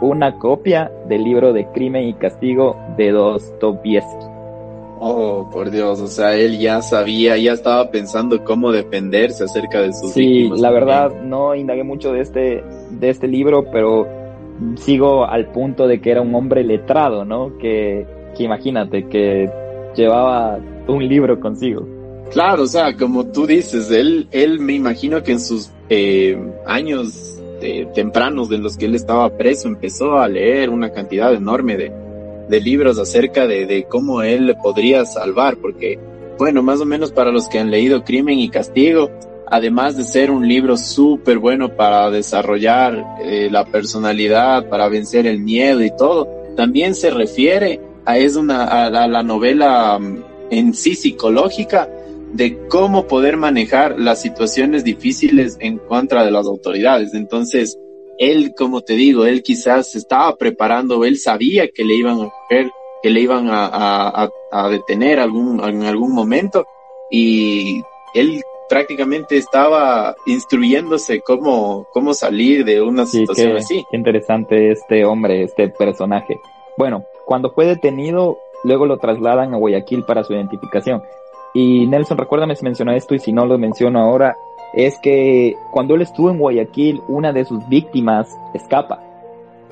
una 0.00 0.38
copia 0.38 0.90
del 1.08 1.24
libro 1.24 1.52
de 1.52 1.66
Crimen 1.72 2.08
y 2.08 2.14
Castigo 2.14 2.76
de 2.96 3.12
Dostoevsky. 3.12 4.37
Oh, 5.00 5.48
por 5.50 5.70
Dios, 5.70 6.00
o 6.00 6.06
sea, 6.08 6.34
él 6.34 6.58
ya 6.58 6.82
sabía, 6.82 7.36
ya 7.36 7.52
estaba 7.52 7.90
pensando 7.90 8.42
cómo 8.42 8.72
defenderse 8.72 9.44
acerca 9.44 9.80
de 9.80 9.92
sus 9.92 10.12
Sí, 10.12 10.50
la 10.56 10.70
verdad 10.70 11.22
no 11.22 11.54
indagué 11.54 11.84
mucho 11.84 12.12
de 12.12 12.20
este, 12.20 12.64
de 12.90 13.08
este 13.08 13.28
libro, 13.28 13.64
pero 13.70 14.08
sigo 14.76 15.24
al 15.24 15.46
punto 15.52 15.86
de 15.86 16.00
que 16.00 16.10
era 16.10 16.20
un 16.20 16.34
hombre 16.34 16.64
letrado, 16.64 17.24
¿no? 17.24 17.56
Que, 17.58 18.06
que 18.36 18.42
imagínate, 18.42 19.06
que 19.06 19.48
llevaba 19.94 20.58
un 20.88 21.06
libro 21.06 21.38
consigo. 21.38 21.86
Claro, 22.30 22.64
o 22.64 22.66
sea, 22.66 22.96
como 22.96 23.26
tú 23.28 23.46
dices, 23.46 23.90
él, 23.90 24.28
él 24.32 24.58
me 24.58 24.74
imagino 24.74 25.22
que 25.22 25.32
en 25.32 25.40
sus 25.40 25.70
eh, 25.88 26.36
años 26.66 27.40
tempranos 27.94 28.48
de 28.48 28.58
los 28.58 28.76
que 28.76 28.86
él 28.86 28.94
estaba 28.94 29.36
preso 29.36 29.68
empezó 29.68 30.18
a 30.18 30.28
leer 30.28 30.70
una 30.70 30.90
cantidad 30.90 31.32
enorme 31.34 31.76
de, 31.76 31.92
de 32.48 32.60
libros 32.60 32.98
acerca 32.98 33.46
de, 33.46 33.66
de, 33.66 33.84
cómo 33.84 34.22
él 34.22 34.56
podría 34.62 35.04
salvar, 35.04 35.56
porque, 35.56 35.98
bueno, 36.38 36.62
más 36.62 36.80
o 36.80 36.84
menos 36.84 37.12
para 37.12 37.30
los 37.30 37.48
que 37.48 37.58
han 37.58 37.70
leído 37.70 38.04
Crimen 38.04 38.38
y 38.38 38.48
Castigo, 38.48 39.10
además 39.50 39.96
de 39.96 40.04
ser 40.04 40.30
un 40.30 40.46
libro 40.46 40.76
súper 40.76 41.38
bueno 41.38 41.74
para 41.74 42.10
desarrollar 42.10 43.04
eh, 43.22 43.48
la 43.50 43.64
personalidad, 43.64 44.68
para 44.68 44.88
vencer 44.88 45.26
el 45.26 45.40
miedo 45.40 45.82
y 45.82 45.90
todo, 45.96 46.28
también 46.56 46.94
se 46.94 47.10
refiere 47.10 47.80
a, 48.04 48.18
es 48.18 48.36
una, 48.36 48.64
a, 48.64 48.90
la 48.90 49.22
novela 49.22 49.98
mm, 49.98 50.24
en 50.50 50.74
sí 50.74 50.94
psicológica 50.94 51.88
de 52.32 52.58
cómo 52.68 53.06
poder 53.06 53.36
manejar 53.36 53.98
las 53.98 54.20
situaciones 54.20 54.84
difíciles 54.84 55.56
en 55.60 55.78
contra 55.78 56.24
de 56.24 56.30
las 56.30 56.46
autoridades. 56.46 57.14
Entonces, 57.14 57.78
él, 58.18 58.54
como 58.56 58.82
te 58.82 58.94
digo, 58.94 59.24
él 59.24 59.42
quizás 59.42 59.92
se 59.92 59.98
estaba 59.98 60.36
preparando, 60.36 61.04
él 61.04 61.18
sabía 61.18 61.68
que 61.68 61.84
le 61.84 61.94
iban 61.94 62.20
a 62.20 62.30
coger, 62.30 62.70
que 63.02 63.10
le 63.10 63.20
iban 63.20 63.48
a, 63.48 63.66
a, 63.66 64.28
a 64.50 64.68
detener 64.68 65.20
algún, 65.20 65.62
en 65.62 65.84
algún 65.84 66.12
momento 66.12 66.66
y 67.10 67.82
él 68.14 68.42
prácticamente 68.68 69.36
estaba 69.36 70.14
instruyéndose 70.26 71.20
cómo, 71.20 71.86
cómo 71.92 72.12
salir 72.12 72.64
de 72.64 72.82
una 72.82 73.06
situación 73.06 73.56
así. 73.56 73.84
Qué 73.90 73.96
interesante 73.96 74.70
este 74.72 75.04
hombre, 75.04 75.44
este 75.44 75.68
personaje. 75.68 76.38
Bueno, 76.76 77.04
cuando 77.24 77.50
fue 77.50 77.66
detenido, 77.66 78.38
luego 78.64 78.86
lo 78.86 78.98
trasladan 78.98 79.54
a 79.54 79.56
Guayaquil 79.56 80.04
para 80.04 80.22
su 80.22 80.34
identificación. 80.34 81.02
Y 81.54 81.86
Nelson, 81.86 82.18
recuérdame 82.18 82.56
si 82.56 82.64
mencionó 82.64 82.92
esto 82.92 83.14
y 83.14 83.18
si 83.18 83.32
no 83.32 83.46
lo 83.46 83.58
menciono 83.58 84.00
ahora, 84.00 84.36
es 84.72 84.98
que 84.98 85.56
cuando 85.70 85.94
él 85.94 86.02
estuvo 86.02 86.30
en 86.30 86.38
Guayaquil, 86.38 87.00
una 87.08 87.32
de 87.32 87.44
sus 87.44 87.66
víctimas 87.68 88.28
escapa, 88.54 89.00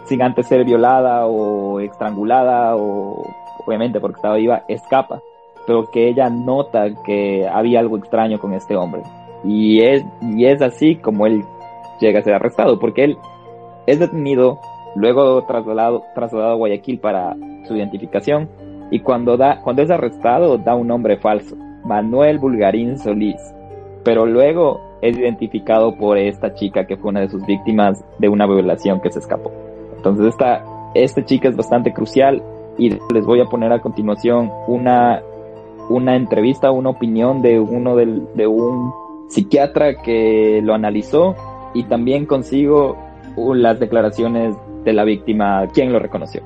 sin 0.05 0.23
antes 0.23 0.47
ser 0.47 0.65
violada 0.65 1.27
o 1.27 1.81
estrangulada 1.81 2.77
o 2.77 3.25
obviamente 3.67 4.01
porque 4.01 4.17
estaba 4.17 4.37
viva, 4.37 4.65
escapa. 4.69 5.21
pero 5.67 5.91
que 5.91 6.09
ella 6.09 6.31
nota 6.31 6.87
que 7.05 7.47
había 7.47 7.81
algo 7.81 7.99
extraño 7.99 8.39
con 8.39 8.53
este 8.55 8.77
hombre. 8.77 9.03
Y 9.45 9.83
es, 9.83 10.05
y 10.23 10.47
es 10.47 10.63
así 10.63 10.97
como 10.97 11.27
él 11.27 11.43
llega 12.01 12.21
a 12.21 12.23
ser 12.23 12.35
arrestado, 12.35 12.79
porque 12.79 13.05
él 13.05 13.19
es 13.87 13.99
detenido, 13.99 14.61
luego 14.95 15.43
trasladado, 15.45 16.05
trasladado 16.15 16.53
a 16.53 16.57
Guayaquil 16.57 17.01
para 17.01 17.37
su 17.67 17.77
identificación, 17.77 18.49
y 18.91 19.01
cuando, 19.01 19.37
da, 19.37 19.61
cuando 19.63 19.83
es 19.83 19.91
arrestado 19.91 20.59
da 20.59 20.77
un 20.77 20.87
nombre 20.87 21.17
falso, 21.17 21.57
Manuel 21.85 22.39
Bulgarín 22.39 22.99
Solís, 22.99 23.41
pero 24.05 24.25
luego 24.27 24.81
es 25.03 25.19
identificado 25.19 25.95
por 25.97 26.19
esta 26.19 26.55
chica 26.55 26.87
que 26.87 26.97
fue 26.97 27.11
una 27.11 27.21
de 27.21 27.29
sus 27.29 27.45
víctimas 27.47 28.05
de 28.19 28.29
una 28.29 28.47
violación 28.47 29.01
que 29.01 29.11
se 29.11 29.19
escapó. 29.19 29.53
Entonces 29.97 30.27
esta, 30.27 30.65
esta 30.95 31.25
chica 31.25 31.49
es 31.49 31.57
bastante 31.57 31.93
crucial 31.93 32.43
y 32.79 32.91
les 32.91 33.25
voy 33.25 33.41
a 33.41 33.47
poner 33.47 33.73
a 33.73 33.81
continuación 33.81 34.51
una, 34.67 35.23
una 35.89 36.17
entrevista, 36.17 36.71
una 36.71 36.91
opinión 36.91 37.43
de 37.43 37.61
uno 37.61 37.97
del, 37.97 38.27
de 38.35 38.47
un 38.47 38.93
psiquiatra 39.29 40.03
que 40.03 40.61
lo 40.63 40.75
analizó 40.75 41.35
y 41.75 41.85
también 41.85 42.27
consigo 42.27 42.97
las 43.37 43.79
declaraciones 43.79 44.57
de 44.85 44.93
la 44.93 45.05
víctima, 45.05 45.67
quien 45.75 45.93
lo 45.93 45.99
reconoció 45.99 46.43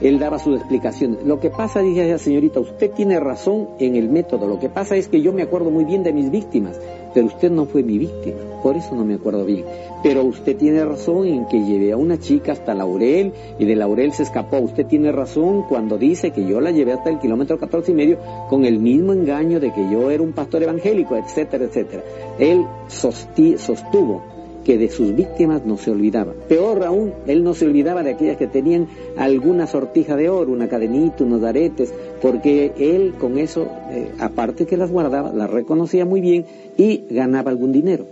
él 0.00 0.18
daba 0.18 0.38
sus 0.38 0.56
explicaciones. 0.56 1.24
Lo 1.24 1.40
que 1.40 1.50
pasa, 1.50 1.80
dije 1.80 2.12
a 2.12 2.18
señorita, 2.18 2.60
usted 2.60 2.90
tiene 2.90 3.20
razón 3.20 3.68
en 3.78 3.96
el 3.96 4.08
método. 4.08 4.46
Lo 4.46 4.58
que 4.58 4.68
pasa 4.68 4.96
es 4.96 5.08
que 5.08 5.22
yo 5.22 5.32
me 5.32 5.42
acuerdo 5.42 5.70
muy 5.70 5.84
bien 5.84 6.02
de 6.02 6.12
mis 6.12 6.30
víctimas, 6.30 6.78
pero 7.12 7.26
usted 7.26 7.50
no 7.50 7.66
fue 7.66 7.82
mi 7.82 7.98
víctima. 7.98 8.38
Por 8.62 8.76
eso 8.76 8.94
no 8.94 9.04
me 9.04 9.14
acuerdo 9.14 9.44
bien. 9.44 9.64
Pero 10.02 10.24
usted 10.24 10.56
tiene 10.56 10.84
razón 10.84 11.26
en 11.26 11.46
que 11.46 11.64
llevé 11.64 11.92
a 11.92 11.96
una 11.96 12.18
chica 12.18 12.52
hasta 12.52 12.74
Laurel 12.74 13.32
y 13.58 13.64
de 13.64 13.76
Laurel 13.76 14.12
se 14.12 14.24
escapó. 14.24 14.58
Usted 14.58 14.86
tiene 14.86 15.12
razón 15.12 15.64
cuando 15.68 15.96
dice 15.98 16.30
que 16.30 16.46
yo 16.46 16.60
la 16.60 16.70
llevé 16.70 16.92
hasta 16.92 17.10
el 17.10 17.18
kilómetro 17.18 17.58
14 17.58 17.92
y 17.92 17.94
medio 17.94 18.18
con 18.48 18.64
el 18.64 18.78
mismo 18.78 19.12
engaño 19.12 19.60
de 19.60 19.72
que 19.72 19.88
yo 19.90 20.10
era 20.10 20.22
un 20.22 20.32
pastor 20.32 20.62
evangélico, 20.62 21.16
etcétera, 21.16 21.64
etcétera. 21.64 22.02
Él 22.38 22.66
sostuvo 22.88 24.33
que 24.64 24.78
de 24.78 24.88
sus 24.88 25.14
víctimas 25.14 25.64
no 25.64 25.76
se 25.76 25.90
olvidaba. 25.90 26.32
Peor 26.48 26.84
aún, 26.84 27.12
él 27.26 27.44
no 27.44 27.54
se 27.54 27.66
olvidaba 27.66 28.02
de 28.02 28.12
aquellas 28.12 28.36
que 28.36 28.46
tenían 28.46 28.88
alguna 29.16 29.66
sortija 29.66 30.16
de 30.16 30.28
oro, 30.28 30.52
una 30.52 30.68
cadenita, 30.68 31.24
unos 31.24 31.42
aretes, 31.42 31.92
porque 32.20 32.72
él 32.78 33.14
con 33.18 33.38
eso, 33.38 33.68
eh, 33.90 34.10
aparte 34.18 34.66
que 34.66 34.76
las 34.76 34.90
guardaba, 34.90 35.32
las 35.32 35.50
reconocía 35.50 36.04
muy 36.04 36.20
bien 36.20 36.46
y 36.76 37.04
ganaba 37.10 37.50
algún 37.50 37.72
dinero. 37.72 38.06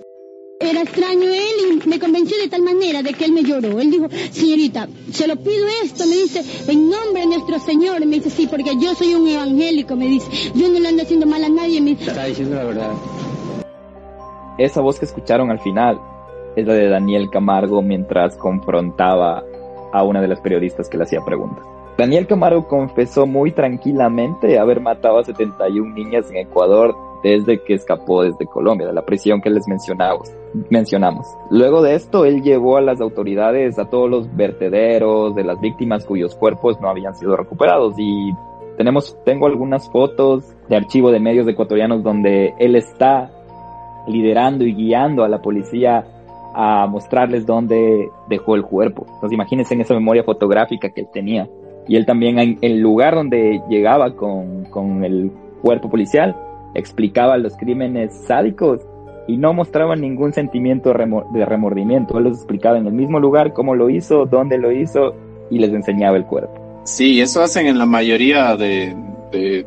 Era 0.61 0.83
extraño 0.83 1.29
él 1.29 1.83
y 1.83 1.89
me 1.89 1.99
convenció 1.99 2.37
de 2.39 2.49
tal 2.49 2.63
manera 2.63 3.03
de 3.03 3.13
que 3.15 3.25
él 3.25 3.33
me 3.33 3.43
lloró. 3.43 3.81
Él 3.81 3.91
dijo, 3.91 4.07
señorita, 4.31 4.89
se 5.11 5.27
lo 5.27 5.35
pido 5.35 5.67
esto, 5.83 6.07
me 6.07 6.15
dice, 6.15 6.45
en 6.71 6.89
nombre 6.89 7.23
de 7.23 7.27
nuestro 7.27 7.59
Señor. 7.59 7.99
Me 8.07 8.17
dice, 8.17 8.31
sí, 8.31 8.47
porque 8.47 8.71
yo 8.81 8.95
soy 8.95 9.15
un 9.15 9.27
evangélico, 9.27 9.97
me 9.97 10.07
dice, 10.07 10.31
yo 10.55 10.69
no 10.69 10.79
le 10.79 10.89
ando 10.89 11.03
haciendo 11.03 11.27
mal 11.27 11.43
a 11.43 11.49
nadie. 11.49 11.81
Me 11.81 11.93
Está 11.93 12.27
diciendo 12.27 12.55
la 12.55 12.65
verdad. 12.65 12.93
Esa 14.57 14.81
voz 14.81 15.01
que 15.01 15.07
escucharon 15.07 15.51
al 15.51 15.59
final 15.59 15.99
es 16.57 16.67
la 16.67 16.75
de 16.75 16.89
Daniel 16.89 17.31
Camargo 17.31 17.83
mientras 17.83 18.37
confrontaba 18.37 19.43
a 19.93 20.03
una 20.03 20.21
de 20.21 20.29
las 20.29 20.41
periodistas 20.41 20.89
que 20.89 20.97
le 20.97 21.05
hacía 21.05 21.21
preguntas. 21.25 21.65
Daniel 21.99 22.27
Camargo 22.27 22.67
confesó 22.67 23.27
muy 23.27 23.53
tranquilamente 23.53 24.59
haber 24.59 24.81
matado 24.81 25.19
a 25.19 25.25
71 25.25 25.95
niñas 25.95 26.31
en 26.31 26.39
Ecuador 26.39 26.95
desde 27.23 27.63
que 27.63 27.75
escapó 27.75 28.23
desde 28.23 28.47
Colombia, 28.47 28.87
de 28.87 28.93
la 28.93 29.05
prisión 29.05 29.41
que 29.41 29.51
les 29.51 29.65
mencionamos. 29.69 30.33
Luego 31.51 31.83
de 31.83 31.95
esto, 31.95 32.25
él 32.25 32.43
llevó 32.43 32.79
a 32.79 32.81
las 32.81 33.01
autoridades 33.01 33.79
a 33.79 33.89
todos 33.89 34.11
los 34.11 34.35
vertederos 34.35 35.35
de 35.35 35.45
las 35.45 35.61
víctimas 35.61 36.05
cuyos 36.05 36.35
cuerpos 36.35 36.81
no 36.81 36.89
habían 36.89 37.15
sido 37.15 37.37
recuperados 37.37 37.95
y 37.99 38.33
tenemos, 38.77 39.17
tengo 39.25 39.47
algunas 39.47 39.89
fotos 39.91 40.45
de 40.69 40.77
archivo 40.77 41.13
de 41.13 41.21
medios 41.21 41.47
ecuatorianos 41.47 42.03
donde 42.03 42.55
él 42.59 42.75
está 42.75 43.31
liderando 44.09 44.65
y 44.65 44.75
guiando 44.75 45.23
a 45.23 45.29
la 45.29 45.41
policía 45.41 46.05
a 46.55 46.87
mostrarles 46.87 47.47
dónde 47.47 48.09
dejó 48.29 48.55
el 48.55 48.63
cuerpo. 48.63 49.07
Entonces 49.07 49.33
imagínense 49.33 49.75
en 49.75 49.81
esa 49.81 49.95
memoria 49.95 50.25
fotográfica 50.25 50.91
que 50.91 51.03
él 51.03 51.09
tenía. 51.13 51.49
Y 51.89 51.97
él 51.97 52.07
también 52.07 52.39
en 52.39 52.59
el 52.61 52.79
lugar 52.79 53.15
donde 53.15 53.61
llegaba 53.69 54.15
con, 54.15 54.65
con 54.67 55.05
el 55.05 55.31
cuerpo 55.63 55.91
policial, 55.91 56.37
explicaba 56.75 57.37
los 57.39 57.57
crímenes 57.57 58.15
sádicos 58.27 58.81
y 59.27 59.37
no 59.37 59.53
mostraba 59.53 59.97
ningún 59.97 60.33
sentimiento 60.33 60.93
de 60.93 61.45
remordimiento. 61.45 62.19
Él 62.19 62.25
los 62.25 62.39
explicaba 62.39 62.79
en 62.79 62.87
el 62.87 62.93
mismo 62.93 63.21
lugar, 63.21 63.53
cómo 63.53 63.75
lo 63.75 63.91
hizo, 63.91 64.27
dónde 64.27 64.59
lo 64.59 64.73
hizo 64.73 65.15
y 65.51 65.59
les 65.59 65.73
enseñaba 65.73 66.17
el 66.17 66.25
cuerpo. 66.25 66.83
Sí, 66.85 67.21
eso 67.21 67.43
hacen 67.43 67.67
en 67.67 67.79
la 67.79 67.87
mayoría 67.87 68.57
de, 68.57 68.95
de, 69.31 69.65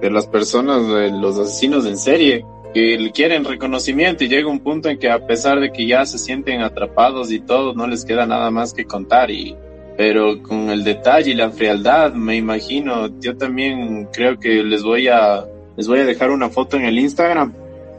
de 0.00 0.10
las 0.10 0.26
personas, 0.26 0.86
de 0.88 1.10
los 1.10 1.38
asesinos 1.38 1.86
en 1.86 1.96
serie 1.96 2.44
que 2.74 3.10
quieren 3.14 3.44
reconocimiento 3.44 4.24
y 4.24 4.28
llega 4.28 4.50
un 4.50 4.58
punto 4.58 4.88
en 4.88 4.98
que 4.98 5.08
a 5.08 5.24
pesar 5.24 5.60
de 5.60 5.72
que 5.72 5.86
ya 5.86 6.04
se 6.04 6.18
sienten 6.18 6.60
atrapados 6.60 7.30
y 7.30 7.38
todo, 7.38 7.72
no 7.72 7.86
les 7.86 8.04
queda 8.04 8.26
nada 8.26 8.50
más 8.50 8.74
que 8.74 8.84
contar 8.84 9.30
y 9.30 9.56
pero 9.96 10.42
con 10.42 10.70
el 10.70 10.82
detalle 10.82 11.30
y 11.30 11.34
la 11.34 11.50
frialdad, 11.50 12.12
me 12.14 12.34
imagino, 12.34 13.20
yo 13.20 13.36
también 13.36 14.08
creo 14.12 14.40
que 14.40 14.64
les 14.64 14.82
voy 14.82 15.06
a 15.06 15.44
les 15.76 15.86
voy 15.86 16.00
a 16.00 16.04
dejar 16.04 16.30
una 16.30 16.50
foto 16.50 16.76
en 16.76 16.84
el 16.84 16.98
Instagram 16.98 17.52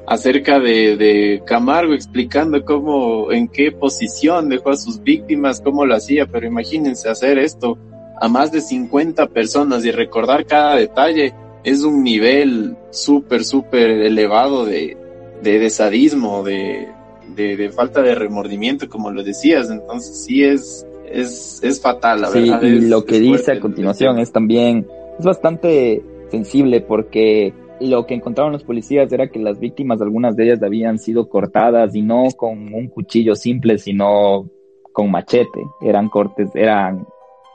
acerca 0.07 0.59
de, 0.59 0.97
de 0.97 1.41
Camargo 1.45 1.93
explicando 1.93 2.63
cómo, 2.63 3.31
en 3.31 3.47
qué 3.47 3.71
posición 3.71 4.49
dejó 4.49 4.71
a 4.71 4.77
sus 4.77 5.01
víctimas, 5.01 5.61
cómo 5.61 5.85
lo 5.85 5.95
hacía, 5.95 6.25
pero 6.25 6.45
imagínense 6.45 7.09
hacer 7.09 7.37
esto 7.37 7.77
a 8.19 8.27
más 8.27 8.51
de 8.51 8.61
50 8.61 9.27
personas 9.27 9.83
y 9.85 9.91
recordar 9.91 10.45
cada 10.45 10.75
detalle 10.75 11.33
es 11.65 11.83
un 11.83 12.03
nivel 12.03 12.77
súper, 12.91 13.43
súper 13.43 13.89
elevado 13.89 14.65
de, 14.65 14.95
de, 15.41 15.69
sadismo, 15.71 16.43
de, 16.43 16.87
de, 17.35 17.69
falta 17.71 18.03
de 18.03 18.13
remordimiento, 18.13 18.87
como 18.87 19.09
lo 19.09 19.23
decías. 19.23 19.71
Entonces 19.71 20.23
sí 20.23 20.43
es, 20.43 20.85
es, 21.09 21.59
es 21.63 21.81
fatal, 21.81 22.21
la 22.21 22.29
verdad. 22.29 22.61
Y 22.61 22.81
lo 22.81 23.03
que 23.03 23.19
dice 23.19 23.53
a 23.53 23.59
continuación 23.59 24.19
es 24.19 24.31
también, 24.31 24.85
es 25.17 25.25
bastante 25.25 26.03
sensible 26.29 26.81
porque 26.81 27.51
lo 27.79 28.05
que 28.05 28.13
encontraron 28.13 28.53
los 28.53 28.63
policías 28.63 29.11
era 29.11 29.27
que 29.27 29.39
las 29.39 29.59
víctimas, 29.59 29.99
algunas 30.01 30.35
de 30.35 30.45
ellas 30.45 30.61
habían 30.61 30.99
sido 30.99 31.27
cortadas 31.27 31.95
y 31.95 32.03
no 32.03 32.27
con 32.37 32.73
un 32.73 32.87
cuchillo 32.89 33.35
simple, 33.35 33.79
sino 33.79 34.47
con 34.93 35.09
machete. 35.09 35.61
Eran 35.81 36.09
cortes, 36.09 36.51
eran, 36.53 37.07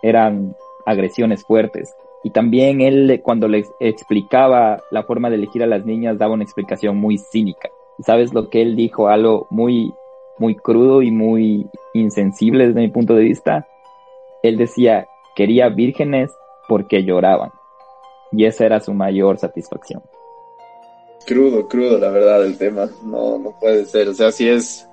eran 0.03 0.53
agresiones 0.85 1.45
fuertes. 1.45 1.95
Y 2.23 2.31
también 2.31 2.81
él, 2.81 3.21
cuando 3.23 3.49
le 3.49 3.65
explicaba 3.81 4.83
la 4.91 5.05
forma 5.05 5.31
de 5.31 5.37
elegir 5.37 5.63
a 5.63 5.67
las 5.67 5.87
niñas, 5.87 6.19
daba 6.19 6.35
una 6.35 6.45
explicación 6.45 6.99
muy 6.99 7.19
cínica. 7.19 7.71
¿Y 7.99 8.03
sabes 8.03 8.35
lo 8.35 8.51
que 8.51 8.63
él 8.63 8.77
dijo? 8.77 9.09
Algo 9.09 9.47
muy, 9.51 9.95
muy 10.39 10.55
crudo 10.55 11.03
y 11.03 11.11
muy 11.11 11.67
insensible 11.95 12.67
desde 12.67 12.81
mi 12.81 12.89
punto 12.89 13.15
de 13.15 13.25
vista. 13.25 13.67
Él 14.43 14.57
decía, 14.57 15.07
quería 15.35 15.69
vírgenes 15.69 16.31
porque 16.69 17.05
lloraban. 17.05 17.51
Y 18.33 18.45
esa 18.45 18.67
era 18.67 18.81
su 18.81 18.93
mayor 18.93 19.39
satisfacción. 19.39 20.03
Crudo, 21.27 21.69
crudo, 21.69 21.99
la 21.99 22.11
verdad, 22.11 22.45
el 22.45 22.57
tema. 22.59 22.89
No, 23.03 23.39
no 23.39 23.55
puede 23.59 23.85
ser. 23.85 24.09
O 24.09 24.15
sea, 24.15 24.31
si 24.33 24.49
es, 24.49 24.89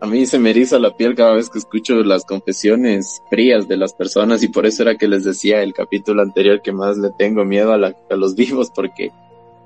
a 0.00 0.06
mí 0.06 0.24
se 0.24 0.38
me 0.38 0.50
eriza 0.50 0.78
la 0.78 0.96
piel 0.96 1.14
cada 1.14 1.34
vez 1.34 1.50
que 1.50 1.58
escucho 1.58 1.94
las 2.02 2.24
confesiones 2.24 3.22
frías 3.28 3.68
de 3.68 3.76
las 3.76 3.92
personas 3.92 4.42
y 4.42 4.48
por 4.48 4.64
eso 4.64 4.82
era 4.82 4.96
que 4.96 5.06
les 5.06 5.24
decía 5.24 5.62
el 5.62 5.74
capítulo 5.74 6.22
anterior 6.22 6.62
que 6.62 6.72
más 6.72 6.96
le 6.96 7.10
tengo 7.18 7.44
miedo 7.44 7.74
a, 7.74 8.16
los 8.16 8.34
vivos 8.36 8.70
porque 8.74 9.10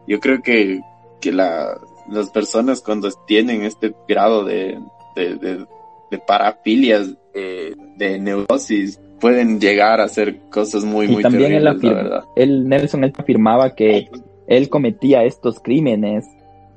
yo 0.09 0.19
creo 0.19 0.43
que, 0.43 0.81
que 1.21 1.31
la, 1.31 1.79
las 2.11 2.31
personas 2.31 2.81
cuando 2.81 3.11
tienen 3.27 3.63
este 3.63 3.95
grado 4.09 4.45
de, 4.45 4.81
de, 5.15 5.37
de, 5.37 5.67
de 6.11 6.19
parafilias, 6.19 7.15
de, 7.33 7.77
de 7.97 8.19
neurosis, 8.19 9.01
pueden 9.21 9.61
llegar 9.61 10.01
a 10.01 10.05
hacer 10.05 10.41
cosas 10.51 10.85
muy, 10.85 11.07
muy 11.07 11.23
también 11.23 11.63
terribles, 11.63 12.25
él, 12.35 12.51
él, 12.51 12.69
Nelson, 12.69 13.05
él 13.05 13.13
afirmaba 13.17 13.75
que 13.75 14.11
él 14.49 14.69
cometía 14.69 15.23
estos 15.25 15.61
crímenes. 15.61 16.27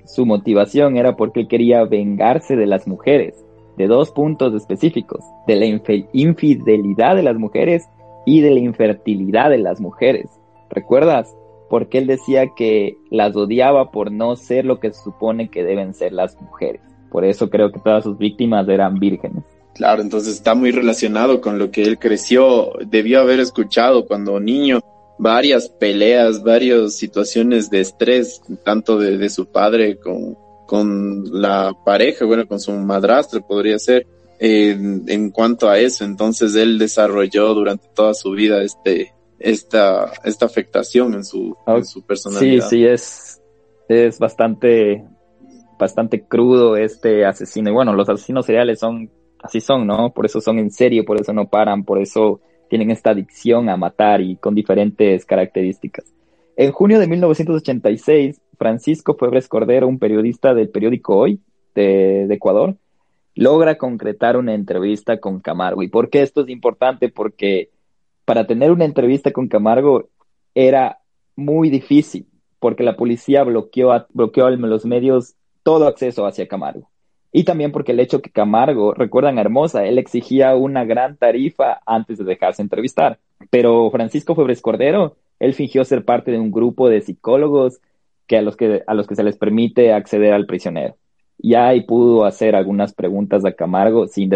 Su 0.05 0.25
motivación 0.25 0.95
era 0.95 1.17
porque 1.17 1.41
él 1.41 1.47
quería 1.49 1.83
vengarse 1.83 2.55
de 2.55 2.65
las 2.65 2.87
mujeres 2.87 3.33
de 3.77 3.87
dos 3.87 4.11
puntos 4.11 4.53
específicos, 4.53 5.23
de 5.45 5.55
la 5.55 5.65
infidelidad 6.13 7.15
de 7.15 7.23
las 7.23 7.37
mujeres 7.37 7.87
y 8.25 8.41
de 8.41 8.51
la 8.51 8.59
infertilidad 8.59 9.49
de 9.51 9.59
las 9.59 9.79
mujeres. 9.79 10.29
¿Recuerdas? 10.69 11.33
Porque 11.69 11.99
él 11.99 12.07
decía 12.07 12.47
que 12.55 12.97
las 13.11 13.35
odiaba 13.35 13.91
por 13.91 14.11
no 14.11 14.35
ser 14.35 14.65
lo 14.65 14.79
que 14.79 14.91
se 14.91 15.03
supone 15.03 15.49
que 15.49 15.63
deben 15.63 15.93
ser 15.93 16.11
las 16.11 16.39
mujeres. 16.41 16.81
Por 17.11 17.23
eso 17.23 17.49
creo 17.49 17.71
que 17.71 17.79
todas 17.79 18.03
sus 18.03 18.17
víctimas 18.17 18.67
eran 18.67 18.99
vírgenes. 18.99 19.43
Claro, 19.75 20.01
entonces 20.01 20.33
está 20.33 20.55
muy 20.55 20.71
relacionado 20.71 21.39
con 21.39 21.59
lo 21.59 21.69
que 21.69 21.83
él 21.83 21.99
creció, 21.99 22.73
debió 22.87 23.21
haber 23.21 23.39
escuchado 23.39 24.07
cuando 24.07 24.39
niño 24.39 24.79
varias 25.19 25.69
peleas, 25.69 26.43
varias 26.43 26.95
situaciones 26.95 27.69
de 27.69 27.81
estrés, 27.81 28.41
tanto 28.63 28.97
de, 28.97 29.17
de 29.17 29.29
su 29.29 29.45
padre 29.45 29.97
con, 29.99 30.35
con 30.67 31.23
la 31.41 31.73
pareja, 31.83 32.25
bueno, 32.25 32.47
con 32.47 32.59
su 32.59 32.71
madrastra 32.73 33.39
podría 33.39 33.79
ser, 33.79 34.05
en 34.39 35.31
cuanto 35.31 35.67
a 35.69 35.79
eso. 35.79 36.05
Entonces 36.05 36.55
él 36.55 36.77
desarrolló 36.77 37.55
durante 37.55 37.87
toda 37.95 38.13
su 38.13 38.31
vida 38.31 38.61
este, 38.61 39.15
esta, 39.39 40.11
esta 40.23 40.45
afectación 40.45 41.13
en 41.13 41.23
su, 41.23 41.55
en 41.65 41.85
su 41.85 42.01
personalidad. 42.05 42.67
Sí, 42.67 42.77
sí, 42.77 42.85
es, 42.85 43.41
es 43.87 44.19
bastante, 44.19 45.03
bastante 45.79 46.23
crudo 46.23 46.77
este 46.77 47.25
asesino. 47.25 47.69
Y 47.69 47.73
bueno, 47.73 47.93
los 47.93 48.09
asesinos 48.09 48.45
seriales 48.45 48.79
son, 48.79 49.09
así 49.41 49.61
son, 49.61 49.85
¿no? 49.85 50.11
Por 50.11 50.25
eso 50.25 50.41
son 50.41 50.59
en 50.59 50.71
serio, 50.71 51.05
por 51.05 51.19
eso 51.19 51.33
no 51.33 51.47
paran, 51.47 51.83
por 51.83 52.01
eso 52.01 52.41
tienen 52.69 52.91
esta 52.91 53.11
adicción 53.11 53.69
a 53.69 53.77
matar 53.77 54.21
y 54.21 54.35
con 54.37 54.55
diferentes 54.55 55.25
características. 55.25 56.05
En 56.55 56.71
junio 56.71 56.99
de 56.99 57.07
1986, 57.07 58.41
Francisco 58.57 59.15
Febres 59.15 59.47
Cordero, 59.47 59.87
un 59.87 59.99
periodista 59.99 60.53
del 60.53 60.69
periódico 60.69 61.17
Hoy 61.17 61.39
de, 61.75 62.25
de 62.27 62.35
Ecuador, 62.35 62.75
logra 63.35 63.77
concretar 63.77 64.35
una 64.35 64.53
entrevista 64.53 65.19
con 65.19 65.39
Camargo. 65.39 65.83
¿Y 65.83 65.89
por 65.89 66.09
qué 66.09 66.23
esto 66.23 66.41
es 66.41 66.49
importante? 66.49 67.09
Porque 67.09 67.69
para 68.25 68.47
tener 68.47 68.71
una 68.71 68.85
entrevista 68.85 69.31
con 69.31 69.47
Camargo 69.47 70.09
era 70.55 70.99
muy 71.35 71.69
difícil, 71.69 72.27
porque 72.59 72.83
la 72.83 72.97
policía 72.97 73.43
bloqueó, 73.43 73.93
a, 73.93 74.07
bloqueó 74.11 74.47
a 74.47 74.51
los 74.51 74.85
medios 74.85 75.35
todo 75.63 75.87
acceso 75.87 76.25
hacia 76.25 76.47
Camargo. 76.47 76.89
Y 77.31 77.43
también 77.43 77.71
porque 77.71 77.91
el 77.91 77.99
hecho 77.99 78.21
que 78.21 78.31
Camargo, 78.31 78.93
recuerdan 78.93 79.37
Hermosa, 79.37 79.85
él 79.85 79.99
exigía 79.99 80.55
una 80.55 80.83
gran 80.85 81.17
tarifa 81.17 81.81
antes 81.85 82.17
de 82.17 82.23
dejarse 82.23 82.61
entrevistar. 82.61 83.19
Pero 83.51 83.91
Francisco 83.91 84.33
Febres 84.33 84.61
Cordero, 84.61 85.15
él 85.39 85.53
fingió 85.53 85.85
ser 85.85 86.03
parte 86.03 86.31
de 86.31 86.39
un 86.39 86.51
grupo 86.51 86.89
de 86.89 87.01
psicólogos 87.01 87.79
que 88.27 88.37
a 88.37 88.41
los 88.41 88.55
que, 88.57 88.83
a 88.85 88.93
los 88.93 89.07
que 89.07 89.15
se 89.15 89.23
les 89.23 89.37
permite 89.37 89.93
acceder 89.93 90.33
al 90.33 90.45
prisionero 90.45 90.95
y 91.37 91.55
ahí 91.55 91.81
pudo 91.81 92.25
hacer 92.25 92.55
algunas 92.55 92.93
preguntas 92.93 93.45
a 93.45 93.53
Camargo 93.53 94.07
sin, 94.07 94.31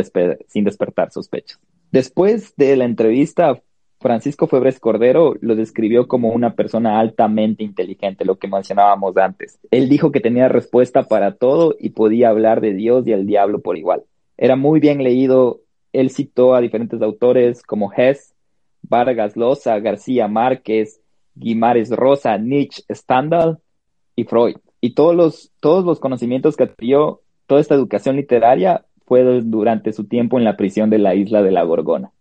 sin 0.48 0.64
despertar 0.64 1.12
sospechas. 1.12 1.60
Después 1.92 2.56
de 2.56 2.76
la 2.78 2.86
entrevista, 2.86 3.62
Francisco 4.00 4.48
Febres 4.48 4.80
Cordero 4.80 5.36
lo 5.42 5.56
describió 5.56 6.08
como 6.08 6.30
una 6.30 6.56
persona 6.56 7.00
altamente 7.00 7.64
inteligente, 7.64 8.26
lo 8.26 8.38
que 8.38 8.48
mencionábamos 8.48 9.18
antes. 9.18 9.60
Él 9.72 9.90
dijo 9.90 10.12
que 10.12 10.20
tenía 10.20 10.48
respuesta 10.48 11.04
para 11.04 11.36
todo 11.36 11.76
y 11.80 11.90
podía 11.90 12.30
hablar 12.30 12.62
de 12.62 12.74
Dios 12.74 13.06
y 13.08 13.12
el 13.12 13.26
diablo 13.26 13.62
por 13.62 13.78
igual. 13.78 14.04
Era 14.38 14.56
muy 14.56 14.80
bien 14.80 15.04
leído. 15.04 15.62
Él 15.94 16.10
citó 16.10 16.56
a 16.56 16.62
diferentes 16.62 17.02
autores 17.02 17.62
como 17.64 17.92
Hess, 17.92 18.34
Vargas 18.82 19.36
Llosa, 19.36 19.78
García 19.80 20.28
Márquez, 20.28 21.02
Guimares 21.36 21.90
Rosa, 21.90 22.38
Nietzsche, 22.38 22.84
Stendhal 22.90 23.60
y 24.22 24.24
Freud 24.26 24.56
y 24.82 24.96
todos 24.96 25.16
los, 25.16 25.52
todos 25.60 25.86
los 25.86 26.00
conocimientos 26.00 26.58
que 26.58 26.64
adquirió, 26.64 27.22
toda 27.46 27.62
esta 27.62 27.76
educación 27.76 28.16
literaria 28.16 28.86
fue 29.06 29.24
durante 29.42 29.94
su 29.94 30.06
tiempo 30.06 30.38
en 30.38 30.44
la 30.44 30.58
prisión 30.58 30.90
de 30.90 30.98
la 30.98 31.14
isla 31.16 31.44
de 31.44 31.52
la 31.52 31.64
Gorgona. 31.64 32.12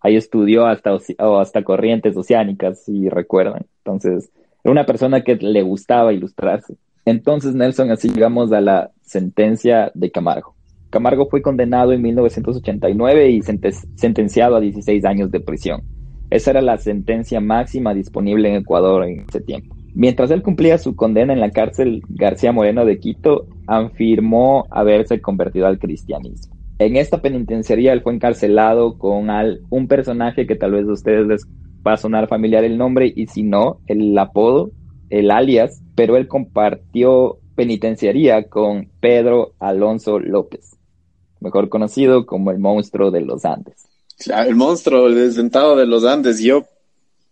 Ahí 0.00 0.16
estudió 0.16 0.66
hasta, 0.66 0.96
hasta 1.18 1.62
corrientes 1.62 2.16
oceánicas, 2.16 2.84
si 2.84 3.08
recuerdan. 3.08 3.66
Entonces, 3.78 4.30
era 4.62 4.72
una 4.72 4.86
persona 4.86 5.22
que 5.22 5.36
le 5.36 5.62
gustaba 5.62 6.12
ilustrarse. 6.12 6.76
Entonces, 7.04 7.54
Nelson, 7.54 7.90
así 7.90 8.08
llegamos 8.08 8.52
a 8.52 8.60
la 8.60 8.90
sentencia 9.02 9.90
de 9.94 10.10
Camargo. 10.10 10.54
Camargo 10.90 11.28
fue 11.28 11.40
condenado 11.40 11.92
en 11.92 12.02
1989 12.02 13.30
y 13.30 13.42
sentenciado 13.42 14.56
a 14.56 14.60
16 14.60 15.04
años 15.04 15.30
de 15.30 15.40
prisión. 15.40 15.82
Esa 16.30 16.50
era 16.50 16.62
la 16.62 16.78
sentencia 16.78 17.40
máxima 17.40 17.94
disponible 17.94 18.48
en 18.48 18.56
Ecuador 18.56 19.04
en 19.04 19.24
ese 19.28 19.40
tiempo. 19.40 19.76
Mientras 19.94 20.30
él 20.30 20.42
cumplía 20.42 20.78
su 20.78 20.94
condena 20.94 21.32
en 21.32 21.40
la 21.40 21.50
cárcel 21.50 22.02
García 22.08 22.52
Moreno 22.52 22.84
de 22.84 22.98
Quito, 22.98 23.46
afirmó 23.66 24.66
haberse 24.70 25.20
convertido 25.20 25.66
al 25.66 25.78
cristianismo. 25.78 26.56
En 26.78 26.96
esta 26.96 27.20
penitenciaría 27.20 27.92
él 27.92 28.02
fue 28.02 28.14
encarcelado 28.14 28.96
con 28.96 29.28
un 29.68 29.88
personaje 29.88 30.46
que 30.46 30.56
tal 30.56 30.72
vez 30.72 30.88
a 30.88 30.92
ustedes 30.92 31.26
les 31.26 31.46
va 31.86 31.94
a 31.94 31.98
sonar 31.98 32.28
familiar 32.28 32.64
el 32.64 32.78
nombre 32.78 33.12
y 33.14 33.26
si 33.26 33.42
no, 33.42 33.80
el 33.86 34.16
apodo, 34.16 34.70
el 35.10 35.30
alias, 35.30 35.82
pero 35.94 36.16
él 36.16 36.28
compartió 36.28 37.38
penitenciaría 37.54 38.48
con 38.48 38.88
Pedro 39.00 39.52
Alonso 39.58 40.18
López, 40.18 40.78
mejor 41.40 41.68
conocido 41.68 42.24
como 42.24 42.50
el 42.50 42.58
monstruo 42.58 43.10
de 43.10 43.22
los 43.22 43.44
Andes. 43.44 43.86
el 44.26 44.54
monstruo, 44.54 45.08
el 45.08 45.16
desdentado 45.16 45.76
de 45.76 45.86
los 45.86 46.04
Andes. 46.04 46.40
Yo 46.40 46.64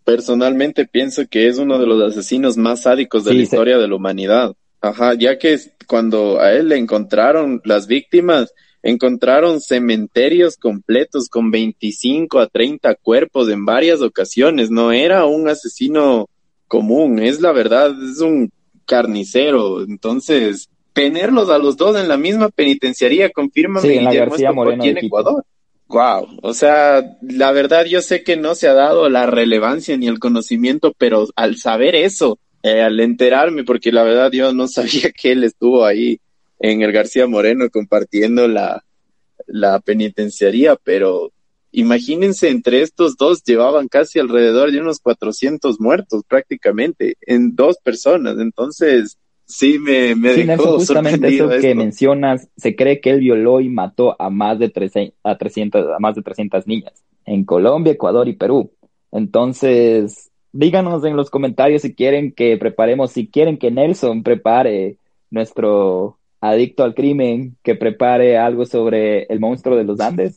personalmente 0.09 0.87
pienso 0.87 1.29
que 1.29 1.49
es 1.49 1.59
uno 1.59 1.79
de 1.79 1.87
los 1.87 2.01
asesinos 2.01 2.57
más 2.57 2.85
sádicos 2.85 3.25
de 3.25 3.35
la 3.35 3.43
historia 3.43 3.77
de 3.77 3.87
la 3.87 3.95
humanidad. 3.95 4.55
Ajá, 4.81 5.13
ya 5.13 5.37
que 5.37 5.61
cuando 5.87 6.41
a 6.41 6.55
él 6.55 6.69
le 6.69 6.79
encontraron 6.79 7.61
las 7.67 7.87
víctimas, 7.87 8.55
encontraron 8.83 9.61
cementerios 9.61 10.57
completos 10.57 11.29
con 11.29 11.51
25 11.51 12.41
a 12.41 12.47
30 12.47 12.95
cuerpos 12.95 13.51
en 13.51 13.67
varias 13.67 14.01
ocasiones. 14.01 14.71
No 14.71 14.93
era 14.93 15.27
un 15.27 15.47
asesino 15.47 16.31
común, 16.69 17.19
es 17.19 17.43
la 17.43 17.53
verdad, 17.53 17.95
es 18.03 18.23
un 18.23 18.51
carnicero. 18.87 19.83
Entonces, 19.83 20.71
tenerlos 20.95 21.51
a 21.51 21.59
los 21.59 21.77
dos 21.77 22.01
en 22.01 22.09
la 22.09 22.17
misma 22.17 22.49
penitenciaría 22.49 23.29
confirma 23.29 23.83
sí, 23.83 23.93
en 23.93 24.05
la 24.05 24.15
García 24.15 24.53
Moreno 24.53 24.85
de 24.85 25.01
Ecuador. 25.03 25.45
Wow, 25.89 26.39
o 26.43 26.53
sea, 26.53 27.17
la 27.23 27.51
verdad 27.51 27.87
yo 27.87 28.03
sé 28.03 28.23
que 28.23 28.37
no 28.37 28.55
se 28.55 28.69
ha 28.69 28.75
dado 28.75 29.09
la 29.09 29.25
relevancia 29.25 29.97
ni 29.97 30.07
el 30.07 30.19
conocimiento, 30.19 30.95
pero 30.99 31.27
al 31.35 31.57
saber 31.57 31.95
eso, 31.95 32.39
eh, 32.63 32.83
al 32.83 33.01
enterarme, 33.01 33.65
porque 33.65 33.91
la 33.91 34.03
verdad 34.03 34.31
yo 34.31 34.53
no 34.53 34.69
sabía 34.69 35.11
que 35.11 35.33
él 35.33 35.45
estuvo 35.45 35.87
ahí 35.87 36.21
en 36.61 36.83
el 36.83 36.93
García 36.93 37.27
Moreno 37.27 37.71
compartiendo 37.71 38.49
la, 38.49 38.85
la 39.47 39.81
penitenciaría, 39.81 40.77
pero 40.77 41.33
imagínense, 41.73 42.51
entre 42.51 42.83
estos 42.83 43.17
dos 43.17 43.43
llevaban 43.43 43.89
casi 43.89 44.19
alrededor 44.19 44.71
de 44.71 44.81
unos 44.81 44.99
400 45.01 45.81
muertos 45.81 46.23
prácticamente 46.29 47.17
en 47.23 47.57
dos 47.57 47.79
personas, 47.83 48.37
entonces 48.39 49.17
Sí, 49.49 49.79
me, 49.79 50.15
me 50.15 50.35
sí, 50.35 50.47
justamente 50.59 51.29
eso 51.29 51.49
que 51.49 51.75
mencionas, 51.75 52.49
se 52.55 52.77
cree 52.77 53.01
que 53.01 53.09
él 53.09 53.21
violó 53.21 53.63
y 53.63 53.71
mató 53.71 54.15
a 54.21 54.29
más 54.29 54.59
de 54.59 54.69
300, 54.69 55.19
a 55.25 55.39
300, 55.39 55.87
a 55.89 55.99
más 55.99 56.15
de 56.15 56.23
300 56.23 56.67
niñas 56.67 56.93
en 57.25 57.45
Colombia, 57.45 57.95
Ecuador 57.95 58.29
y 58.29 58.35
Perú. 58.35 58.71
Entonces, 59.11 60.31
díganos 60.53 61.03
en 61.05 61.17
los 61.17 61.31
comentarios 61.31 61.81
si 61.81 61.95
quieren 61.95 62.33
que 62.33 62.59
preparemos, 62.59 63.13
si 63.13 63.27
quieren 63.27 63.57
que 63.57 63.71
Nelson 63.71 64.23
prepare 64.23 64.97
nuestro 65.31 66.19
adicto 66.43 66.85
al 66.85 66.95
crimen, 66.95 67.57
que 67.63 67.75
prepare 67.75 68.37
algo 68.37 68.67
sobre 68.67 69.23
el 69.25 69.41
monstruo 69.41 69.77
de 69.77 69.85
los 69.85 69.99
Andes. 69.99 70.37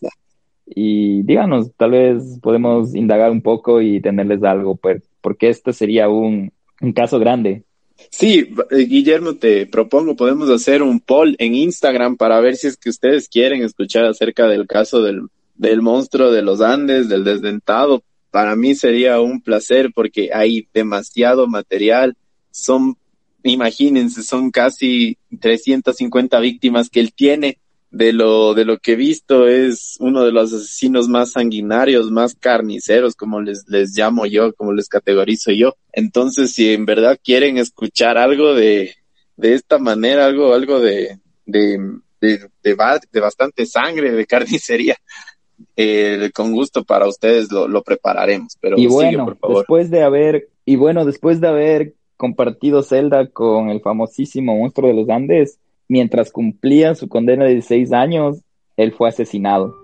Y 0.65 1.23
díganos, 1.23 1.73
tal 1.75 1.91
vez 1.91 2.39
podemos 2.41 2.95
indagar 2.95 3.29
un 3.29 3.41
poco 3.41 3.81
y 3.81 3.99
tenerles 3.99 4.41
algo, 4.43 4.77
pues, 4.77 5.03
porque 5.19 5.49
este 5.49 5.73
sería 5.73 6.07
un, 6.07 6.53
un 6.79 6.93
caso 6.93 7.19
grande. 7.19 7.63
Sí, 8.09 8.53
eh, 8.71 8.85
Guillermo, 8.85 9.35
te 9.35 9.65
propongo, 9.65 10.15
podemos 10.15 10.49
hacer 10.49 10.81
un 10.81 10.99
poll 10.99 11.35
en 11.39 11.55
Instagram 11.55 12.17
para 12.17 12.39
ver 12.39 12.55
si 12.55 12.67
es 12.67 12.77
que 12.77 12.89
ustedes 12.89 13.29
quieren 13.29 13.63
escuchar 13.63 14.05
acerca 14.05 14.47
del 14.47 14.67
caso 14.67 15.01
del, 15.01 15.27
del 15.55 15.81
monstruo 15.81 16.31
de 16.31 16.41
los 16.41 16.61
Andes, 16.61 17.09
del 17.09 17.23
desdentado. 17.23 18.03
Para 18.31 18.55
mí 18.55 18.75
sería 18.75 19.19
un 19.19 19.41
placer 19.41 19.91
porque 19.93 20.31
hay 20.33 20.67
demasiado 20.73 21.47
material. 21.47 22.15
Son, 22.51 22.95
imagínense, 23.43 24.23
son 24.23 24.51
casi 24.51 25.17
350 25.39 26.39
víctimas 26.39 26.89
que 26.89 26.99
él 26.99 27.13
tiene 27.13 27.57
de 27.91 28.13
lo, 28.13 28.53
de 28.53 28.63
lo 28.65 28.79
que 28.79 28.93
he 28.93 28.95
visto, 28.95 29.47
es 29.47 29.97
uno 29.99 30.23
de 30.23 30.31
los 30.31 30.53
asesinos 30.53 31.09
más 31.09 31.33
sanguinarios, 31.33 32.09
más 32.09 32.35
carniceros, 32.35 33.15
como 33.15 33.41
les, 33.41 33.67
les 33.67 33.95
llamo 33.95 34.25
yo, 34.25 34.53
como 34.53 34.71
les 34.73 34.87
categorizo 34.87 35.51
yo. 35.51 35.75
Entonces, 35.93 36.53
si 36.53 36.73
en 36.73 36.85
verdad 36.85 37.19
quieren 37.23 37.57
escuchar 37.57 38.17
algo 38.17 38.53
de, 38.53 38.95
de 39.37 39.53
esta 39.53 39.77
manera, 39.77 40.25
algo, 40.25 40.53
algo 40.53 40.79
de, 40.79 41.19
de, 41.45 41.79
de, 42.21 42.49
de, 42.63 43.19
bastante 43.19 43.65
sangre, 43.65 44.11
de 44.11 44.25
carnicería, 44.25 44.97
eh, 45.75 46.31
con 46.33 46.53
gusto 46.53 46.83
para 46.83 47.07
ustedes 47.07 47.51
lo, 47.51 47.67
lo 47.67 47.83
prepararemos. 47.83 48.57
Pero 48.59 48.77
y 48.77 48.87
bueno, 48.87 49.37
después 49.49 49.89
de 49.89 50.03
haber, 50.03 50.49
y 50.65 50.75
bueno, 50.75 51.05
después 51.05 51.41
de 51.41 51.47
haber 51.47 51.93
compartido 52.17 52.83
celda 52.83 53.27
con 53.27 53.69
el 53.69 53.81
famosísimo 53.81 54.55
monstruo 54.55 54.89
de 54.89 54.95
los 54.95 55.09
Andes, 55.09 55.59
Mientras 55.91 56.31
cumplía 56.31 56.95
su 56.95 57.09
condena 57.09 57.43
de 57.43 57.55
16 57.55 57.91
años, 57.91 58.41
él 58.77 58.93
fue 58.93 59.09
asesinado 59.09 59.75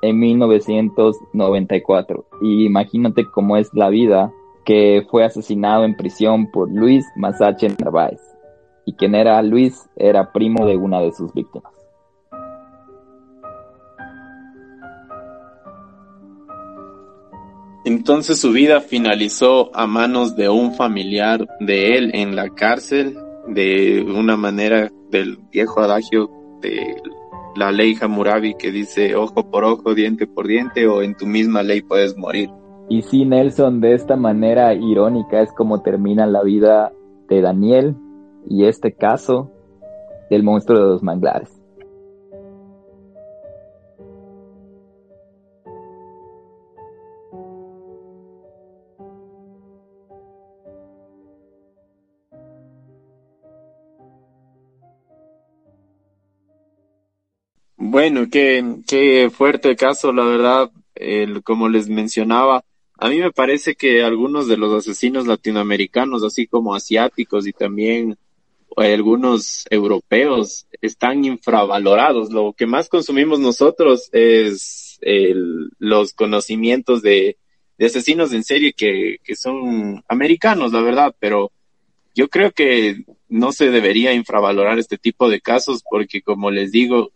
en 0.00 0.18
1994. 0.18 2.24
Y 2.40 2.64
imagínate 2.64 3.26
cómo 3.26 3.58
es 3.58 3.68
la 3.74 3.90
vida 3.90 4.32
que 4.68 5.06
fue 5.10 5.24
asesinado 5.24 5.84
en 5.84 5.96
prisión 5.96 6.50
por 6.50 6.70
Luis 6.70 7.06
Masache 7.16 7.70
Narváez. 7.78 8.20
Y 8.84 8.92
quien 8.92 9.14
era 9.14 9.40
Luis 9.40 9.88
era 9.96 10.30
primo 10.30 10.66
de 10.66 10.76
una 10.76 11.00
de 11.00 11.10
sus 11.10 11.32
víctimas. 11.32 11.72
Entonces 17.86 18.38
su 18.38 18.52
vida 18.52 18.82
finalizó 18.82 19.74
a 19.74 19.86
manos 19.86 20.36
de 20.36 20.50
un 20.50 20.74
familiar 20.74 21.48
de 21.60 21.96
él 21.96 22.10
en 22.12 22.36
la 22.36 22.50
cárcel 22.50 23.16
de 23.46 24.02
una 24.06 24.36
manera 24.36 24.92
del 25.08 25.38
viejo 25.50 25.80
adagio 25.80 26.30
de 26.60 26.94
la 27.56 27.72
ley 27.72 27.96
Hammurabi 27.98 28.54
que 28.58 28.70
dice 28.70 29.16
ojo 29.16 29.50
por 29.50 29.64
ojo, 29.64 29.94
diente 29.94 30.26
por 30.26 30.46
diente 30.46 30.86
o 30.86 31.00
en 31.00 31.16
tu 31.16 31.24
misma 31.24 31.62
ley 31.62 31.80
puedes 31.80 32.18
morir. 32.18 32.50
Y 32.90 33.02
sí, 33.02 33.26
Nelson, 33.26 33.82
de 33.82 33.92
esta 33.92 34.16
manera 34.16 34.72
irónica 34.72 35.42
es 35.42 35.52
como 35.52 35.82
termina 35.82 36.26
la 36.26 36.42
vida 36.42 36.90
de 37.28 37.42
Daniel 37.42 37.94
y 38.48 38.64
este 38.64 38.92
caso 38.94 39.50
del 40.30 40.42
monstruo 40.42 40.78
de 40.78 40.86
los 40.92 41.02
manglares. 41.02 41.50
Bueno, 57.76 58.22
qué, 58.30 58.64
qué 58.86 59.30
fuerte 59.30 59.76
caso, 59.76 60.12
la 60.12 60.24
verdad, 60.24 60.70
el, 60.94 61.42
como 61.42 61.68
les 61.68 61.88
mencionaba, 61.88 62.64
a 62.98 63.08
mí 63.08 63.18
me 63.18 63.30
parece 63.30 63.76
que 63.76 64.02
algunos 64.02 64.48
de 64.48 64.56
los 64.56 64.74
asesinos 64.74 65.26
latinoamericanos, 65.28 66.24
así 66.24 66.48
como 66.48 66.74
asiáticos 66.74 67.46
y 67.46 67.52
también 67.52 68.18
algunos 68.76 69.66
europeos, 69.70 70.66
están 70.82 71.24
infravalorados. 71.24 72.30
Lo 72.30 72.52
que 72.52 72.66
más 72.66 72.88
consumimos 72.88 73.38
nosotros 73.38 74.08
es 74.12 74.98
el, 75.00 75.70
los 75.78 76.12
conocimientos 76.12 77.00
de, 77.00 77.36
asesinos 77.78 78.32
en 78.32 78.42
serie 78.42 78.72
que, 78.72 79.18
que 79.22 79.36
son 79.36 80.02
americanos, 80.08 80.72
la 80.72 80.80
verdad, 80.80 81.14
pero 81.20 81.52
yo 82.16 82.28
creo 82.28 82.50
que 82.50 83.04
no 83.28 83.52
se 83.52 83.70
debería 83.70 84.12
infravalorar 84.12 84.80
este 84.80 84.98
tipo 84.98 85.28
de 85.28 85.40
casos 85.40 85.84
porque, 85.88 86.20
como 86.20 86.50
les 86.50 86.72
digo, 86.72 87.12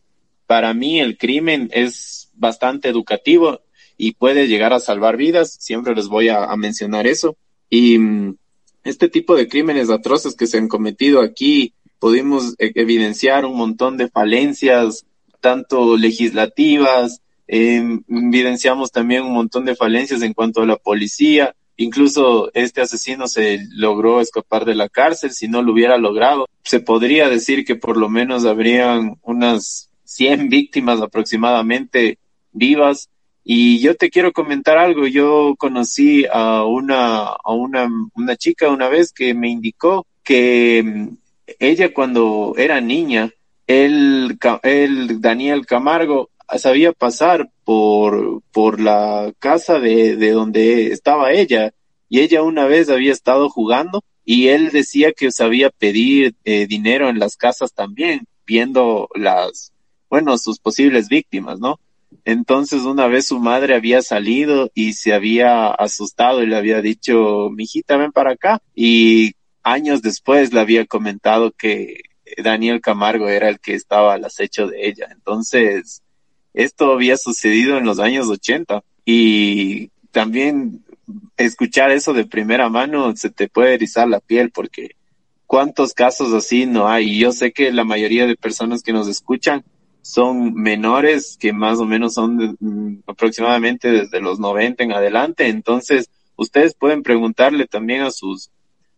para 0.46 0.74
mí 0.74 1.00
el 1.00 1.18
crimen 1.18 1.70
es 1.72 2.30
bastante 2.34 2.88
educativo 2.88 3.62
y 3.96 4.12
puede 4.14 4.48
llegar 4.48 4.72
a 4.72 4.80
salvar 4.80 5.16
vidas. 5.16 5.56
Siempre 5.60 5.94
les 5.94 6.08
voy 6.08 6.28
a, 6.28 6.54
mencionar 6.56 7.06
eso. 7.06 7.36
Y 7.70 7.98
mm, 7.98 8.36
este 8.84 9.08
tipo 9.08 9.36
de 9.36 9.48
crímenes 9.48 9.90
atroces 9.90 10.34
que 10.34 10.46
se 10.46 10.58
han 10.58 10.68
cometido 10.68 11.20
aquí, 11.20 11.74
pudimos 11.98 12.54
e, 12.58 12.72
evidenciar 12.74 13.44
un 13.44 13.56
montón 13.56 13.96
de 13.96 14.08
falencias, 14.08 15.06
tanto 15.40 15.96
legislativas, 15.96 17.20
em, 17.46 18.02
evidenciamos 18.08 18.90
también 18.90 19.22
un 19.22 19.32
montón 19.32 19.64
de 19.64 19.76
falencias 19.76 20.22
en 20.22 20.32
cuanto 20.32 20.62
a 20.62 20.66
la 20.66 20.76
policía. 20.76 21.54
Incluso 21.76 22.50
este 22.54 22.80
asesino 22.80 23.26
se 23.28 23.60
logró 23.70 24.20
escapar 24.20 24.64
de 24.64 24.74
la 24.74 24.88
cárcel. 24.88 25.32
Si 25.32 25.48
no 25.48 25.62
lo 25.62 25.72
hubiera 25.72 25.96
logrado, 25.98 26.48
se 26.64 26.80
podría 26.80 27.28
decir 27.28 27.64
que 27.64 27.76
por 27.76 27.96
lo 27.96 28.08
menos 28.08 28.44
habrían 28.44 29.16
unas 29.22 29.90
100 30.04 30.48
víctimas 30.48 31.00
aproximadamente 31.00 32.18
vivas 32.52 33.08
y 33.44 33.80
yo 33.80 33.96
te 33.96 34.10
quiero 34.10 34.32
comentar 34.32 34.78
algo. 34.78 35.06
Yo 35.06 35.54
conocí 35.58 36.24
a 36.32 36.64
una, 36.64 37.24
a 37.24 37.52
una, 37.52 37.88
una 38.14 38.36
chica 38.36 38.70
una 38.70 38.88
vez 38.88 39.12
que 39.12 39.34
me 39.34 39.48
indicó 39.48 40.06
que 40.22 40.82
mm, 40.84 41.16
ella 41.58 41.92
cuando 41.92 42.54
era 42.56 42.80
niña, 42.80 43.30
él, 43.66 44.38
él 44.62 45.20
Daniel 45.20 45.66
Camargo, 45.66 46.30
sabía 46.58 46.92
pasar 46.92 47.50
por, 47.64 48.42
por 48.52 48.80
la 48.80 49.32
casa 49.38 49.78
de, 49.78 50.16
de 50.16 50.30
donde 50.32 50.88
estaba 50.88 51.32
ella. 51.32 51.72
Y 52.08 52.20
ella 52.20 52.42
una 52.42 52.66
vez 52.66 52.90
había 52.90 53.12
estado 53.12 53.48
jugando 53.48 54.04
y 54.24 54.48
él 54.48 54.70
decía 54.70 55.12
que 55.12 55.32
sabía 55.32 55.70
pedir 55.70 56.34
eh, 56.44 56.66
dinero 56.66 57.08
en 57.08 57.18
las 57.18 57.36
casas 57.36 57.72
también, 57.72 58.26
viendo 58.46 59.08
las, 59.14 59.72
bueno, 60.08 60.36
sus 60.38 60.58
posibles 60.58 61.08
víctimas, 61.08 61.58
¿no? 61.58 61.80
Entonces 62.24 62.82
una 62.82 63.06
vez 63.06 63.26
su 63.26 63.38
madre 63.38 63.74
había 63.74 64.02
salido 64.02 64.70
y 64.74 64.92
se 64.94 65.12
había 65.12 65.68
asustado 65.70 66.42
y 66.42 66.46
le 66.46 66.56
había 66.56 66.80
dicho, 66.80 67.50
mijita, 67.50 67.96
ven 67.96 68.12
para 68.12 68.32
acá. 68.32 68.60
Y 68.74 69.34
años 69.62 70.02
después 70.02 70.52
le 70.52 70.60
había 70.60 70.86
comentado 70.86 71.52
que 71.52 72.02
Daniel 72.42 72.80
Camargo 72.80 73.28
era 73.28 73.48
el 73.48 73.60
que 73.60 73.74
estaba 73.74 74.14
al 74.14 74.24
acecho 74.24 74.66
de 74.66 74.88
ella. 74.88 75.08
Entonces, 75.10 76.02
esto 76.54 76.92
había 76.92 77.16
sucedido 77.16 77.76
en 77.76 77.84
los 77.84 77.98
años 77.98 78.28
80 78.28 78.82
y 79.04 79.88
también 80.10 80.84
escuchar 81.36 81.90
eso 81.90 82.12
de 82.12 82.24
primera 82.24 82.68
mano 82.68 83.14
se 83.16 83.30
te 83.30 83.48
puede 83.48 83.74
erizar 83.74 84.08
la 84.08 84.20
piel 84.20 84.50
porque 84.50 84.96
cuántos 85.46 85.92
casos 85.92 86.32
así 86.32 86.66
no 86.66 86.88
hay. 86.88 87.10
Y 87.10 87.18
yo 87.18 87.32
sé 87.32 87.52
que 87.52 87.72
la 87.72 87.84
mayoría 87.84 88.26
de 88.26 88.36
personas 88.36 88.82
que 88.82 88.92
nos 88.92 89.08
escuchan 89.08 89.64
son 90.02 90.54
menores 90.54 91.38
que 91.40 91.52
más 91.52 91.78
o 91.78 91.86
menos 91.86 92.14
son 92.14 92.56
mm, 92.58 93.04
aproximadamente 93.06 93.90
desde 93.90 94.20
los 94.20 94.38
90 94.40 94.82
en 94.82 94.92
adelante. 94.92 95.46
Entonces, 95.46 96.10
ustedes 96.36 96.74
pueden 96.74 97.02
preguntarle 97.02 97.66
también 97.66 98.02
a 98.02 98.10
sus, 98.10 98.50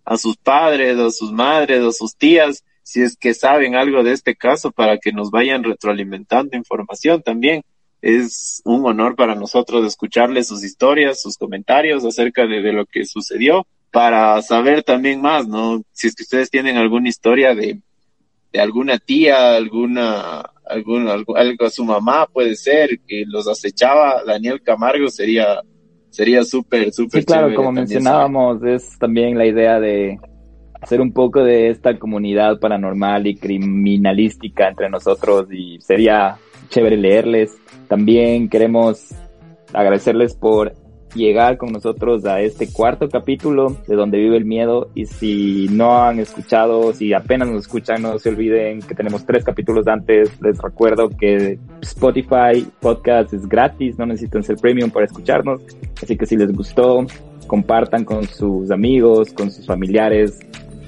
a 0.04 0.16
sus 0.16 0.36
padres, 0.36 0.98
a 0.98 1.10
sus 1.10 1.30
madres, 1.30 1.82
a 1.82 1.92
sus 1.92 2.16
tías, 2.16 2.64
si 2.82 3.02
es 3.02 3.16
que 3.16 3.34
saben 3.34 3.76
algo 3.76 4.02
de 4.02 4.12
este 4.12 4.34
caso 4.34 4.72
para 4.72 4.98
que 4.98 5.12
nos 5.12 5.30
vayan 5.30 5.62
retroalimentando 5.62 6.56
información 6.56 7.22
también. 7.22 7.62
Es 8.00 8.60
un 8.64 8.84
honor 8.86 9.14
para 9.14 9.34
nosotros 9.34 9.86
escucharles 9.86 10.48
sus 10.48 10.62
historias, 10.62 11.22
sus 11.22 11.38
comentarios 11.38 12.04
acerca 12.04 12.46
de, 12.46 12.60
de 12.60 12.72
lo 12.72 12.84
que 12.84 13.04
sucedió 13.06 13.66
para 13.90 14.42
saber 14.42 14.82
también 14.82 15.22
más, 15.22 15.46
¿no? 15.46 15.82
Si 15.92 16.08
es 16.08 16.14
que 16.14 16.24
ustedes 16.24 16.50
tienen 16.50 16.76
alguna 16.76 17.08
historia 17.08 17.54
de, 17.54 17.80
de 18.52 18.60
alguna 18.60 18.98
tía, 18.98 19.54
alguna 19.54 20.50
algún, 20.66 21.08
algo, 21.08 21.36
algo 21.36 21.64
a 21.64 21.70
su 21.70 21.84
mamá 21.84 22.26
puede 22.32 22.54
ser, 22.56 23.00
que 23.06 23.24
los 23.26 23.48
acechaba 23.48 24.22
Daniel 24.24 24.62
Camargo 24.62 25.08
sería 25.08 25.60
sería 26.10 26.44
súper, 26.44 26.92
súper 26.92 27.22
sí, 27.22 27.26
claro, 27.26 27.52
como 27.56 27.72
mencionábamos, 27.72 28.62
es 28.62 28.96
también 29.00 29.36
la 29.36 29.46
idea 29.46 29.80
de 29.80 30.18
hacer 30.80 31.00
un 31.00 31.12
poco 31.12 31.42
de 31.42 31.70
esta 31.70 31.98
comunidad 31.98 32.60
paranormal 32.60 33.26
y 33.26 33.36
criminalística 33.36 34.68
entre 34.68 34.88
nosotros 34.88 35.48
y 35.50 35.80
sería 35.80 36.36
chévere 36.68 36.96
leerles. 36.96 37.56
También 37.88 38.48
queremos 38.48 39.08
agradecerles 39.72 40.36
por 40.36 40.72
llegar 41.14 41.56
con 41.56 41.72
nosotros 41.72 42.24
a 42.26 42.40
este 42.40 42.72
cuarto 42.72 43.08
capítulo 43.08 43.76
de 43.86 43.96
Donde 43.96 44.18
vive 44.18 44.36
el 44.36 44.44
miedo 44.44 44.90
y 44.94 45.06
si 45.06 45.68
no 45.70 46.02
han 46.02 46.18
escuchado, 46.18 46.92
si 46.92 47.12
apenas 47.12 47.48
nos 47.48 47.62
escuchan, 47.62 48.02
no 48.02 48.18
se 48.18 48.30
olviden 48.30 48.80
que 48.80 48.94
tenemos 48.94 49.24
tres 49.24 49.44
capítulos 49.44 49.86
antes. 49.86 50.40
Les 50.40 50.58
recuerdo 50.58 51.08
que 51.08 51.58
Spotify 51.82 52.66
Podcast 52.80 53.32
es 53.32 53.48
gratis, 53.48 53.98
no 53.98 54.06
necesitan 54.06 54.42
ser 54.42 54.56
premium 54.56 54.90
para 54.90 55.06
escucharnos. 55.06 55.60
Así 56.02 56.16
que 56.16 56.26
si 56.26 56.36
les 56.36 56.52
gustó, 56.52 57.06
compartan 57.46 58.04
con 58.04 58.24
sus 58.24 58.70
amigos, 58.70 59.32
con 59.32 59.50
sus 59.50 59.66
familiares, 59.66 60.38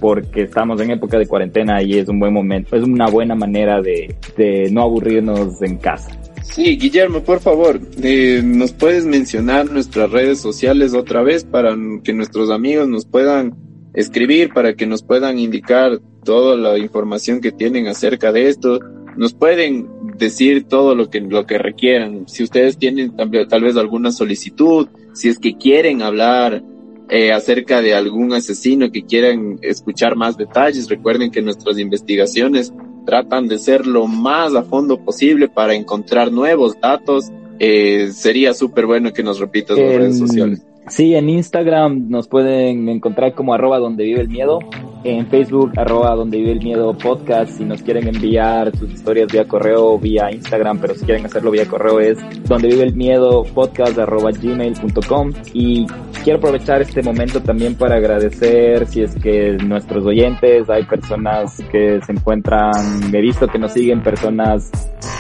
porque 0.01 0.43
estamos 0.43 0.81
en 0.81 0.91
época 0.91 1.19
de 1.19 1.27
cuarentena 1.27 1.83
y 1.83 1.99
es 1.99 2.09
un 2.09 2.19
buen 2.19 2.33
momento, 2.33 2.77
es 2.77 2.83
una 2.83 3.09
buena 3.09 3.35
manera 3.35 3.81
de, 3.81 4.15
de 4.37 4.71
no 4.71 4.83
aburrirnos 4.83 5.63
en 5.63 5.79
casa. 5.79 6.11
Sí, 6.53 6.77
Guillermo, 6.77 7.23
por 7.23 7.41
favor, 7.41 7.81
eh, 8.03 8.41
¿nos 8.43 8.73
puedes 8.73 9.05
mencionar 9.05 9.71
nuestras 9.71 10.11
redes 10.11 10.41
sociales 10.41 10.95
otra 10.95 11.23
vez 11.23 11.45
para 11.45 11.77
que 12.03 12.15
nuestros 12.15 12.51
amigos 12.51 12.89
nos 12.89 13.05
puedan 13.05 13.55
escribir, 13.93 14.53
para 14.55 14.75
que 14.75 14.87
nos 14.87 15.03
puedan 15.03 15.39
indicar 15.39 16.01
toda 16.25 16.57
la 16.57 16.79
información 16.79 17.41
que 17.41 17.53
tienen 17.53 17.89
acerca 17.89 18.33
de 18.33 18.49
esto? 18.49 18.81
Nos 19.17 19.35
pueden 19.35 19.87
decir 20.17 20.65
todo 20.65 20.95
lo 20.95 21.11
que, 21.11 21.21
lo 21.21 21.47
que 21.47 21.59
requieran. 21.59 22.27
Si 22.27 22.43
ustedes 22.43 22.79
tienen 22.79 23.15
tal 23.17 23.63
vez 23.63 23.77
alguna 23.77 24.11
solicitud, 24.11 24.89
si 25.13 25.29
es 25.29 25.39
que 25.39 25.57
quieren 25.57 26.01
hablar 26.01 26.63
eh, 27.09 27.33
acerca 27.33 27.83
de 27.83 27.95
algún 27.95 28.33
asesino 28.33 28.91
que 28.91 29.05
quieran 29.05 29.59
escuchar 29.63 30.17
más 30.17 30.37
detalles, 30.37 30.89
recuerden 30.89 31.31
que 31.31 31.43
nuestras 31.43 31.79
investigaciones 31.79 32.73
tratan 33.07 33.49
de 33.49 33.59
ser 33.59 33.87
lo 33.87 34.07
más 34.07 34.55
a 34.55 34.63
fondo 34.63 34.99
posible 34.99 35.49
para 35.49 35.75
encontrar 35.75 36.31
nuevos 36.31 36.79
datos. 36.79 37.31
Eh, 37.59 38.11
sería 38.13 38.53
súper 38.53 38.85
bueno 38.85 39.13
que 39.15 39.23
nos 39.23 39.41
repitas 39.41 39.79
las 39.79 39.95
redes 39.95 40.19
sociales. 40.19 40.63
Sí, 40.89 41.17
en 41.17 41.29
Instagram 41.29 42.09
nos 42.09 42.29
pueden 42.29 42.89
encontrar 42.89 43.35
como 43.35 43.53
arroba 43.55 43.81
donde 43.81 44.05
vive 44.05 44.21
el 44.21 44.29
miedo, 44.29 44.61
en 45.03 45.27
Facebook 45.27 45.73
arroba 45.77 46.15
donde 46.15 46.39
vive 46.39 46.53
el 46.53 46.63
miedo 46.63 46.97
podcast, 46.97 47.59
si 47.59 47.65
nos 47.65 47.83
quieren 47.83 48.07
enviar 48.07 48.77
sus 48.77 48.93
historias 48.93 49.33
vía 49.33 49.49
correo 49.49 49.85
o 49.85 49.99
vía 49.99 50.31
Instagram, 50.31 50.79
pero 50.79 50.95
si 50.95 51.05
quieren 51.05 51.27
hacerlo 51.27 51.51
vía 51.51 51.67
correo 51.67 51.99
es 51.99 52.19
donde 52.45 52.69
vive 52.69 52.85
el 52.85 52.95
miedo 52.95 53.43
podcast 53.43 53.99
arroba 53.99 54.31
gmail.com 54.31 55.33
y 55.53 55.87
quiero 56.27 56.39
aprovechar 56.39 56.83
este 56.83 57.05
momento 57.05 57.41
también 57.41 57.77
para 57.77 57.99
agradecer 57.99 58.85
si 58.89 59.01
es 59.01 59.15
que 59.15 59.57
nuestros 59.65 60.05
oyentes, 60.05 60.69
hay 60.69 60.83
personas 60.83 61.63
que 61.71 62.01
se 62.05 62.11
encuentran, 62.11 63.15
he 63.15 63.21
visto 63.21 63.47
que 63.47 63.61
nos 63.61 63.73
siguen 63.73 64.03
personas, 64.03 64.73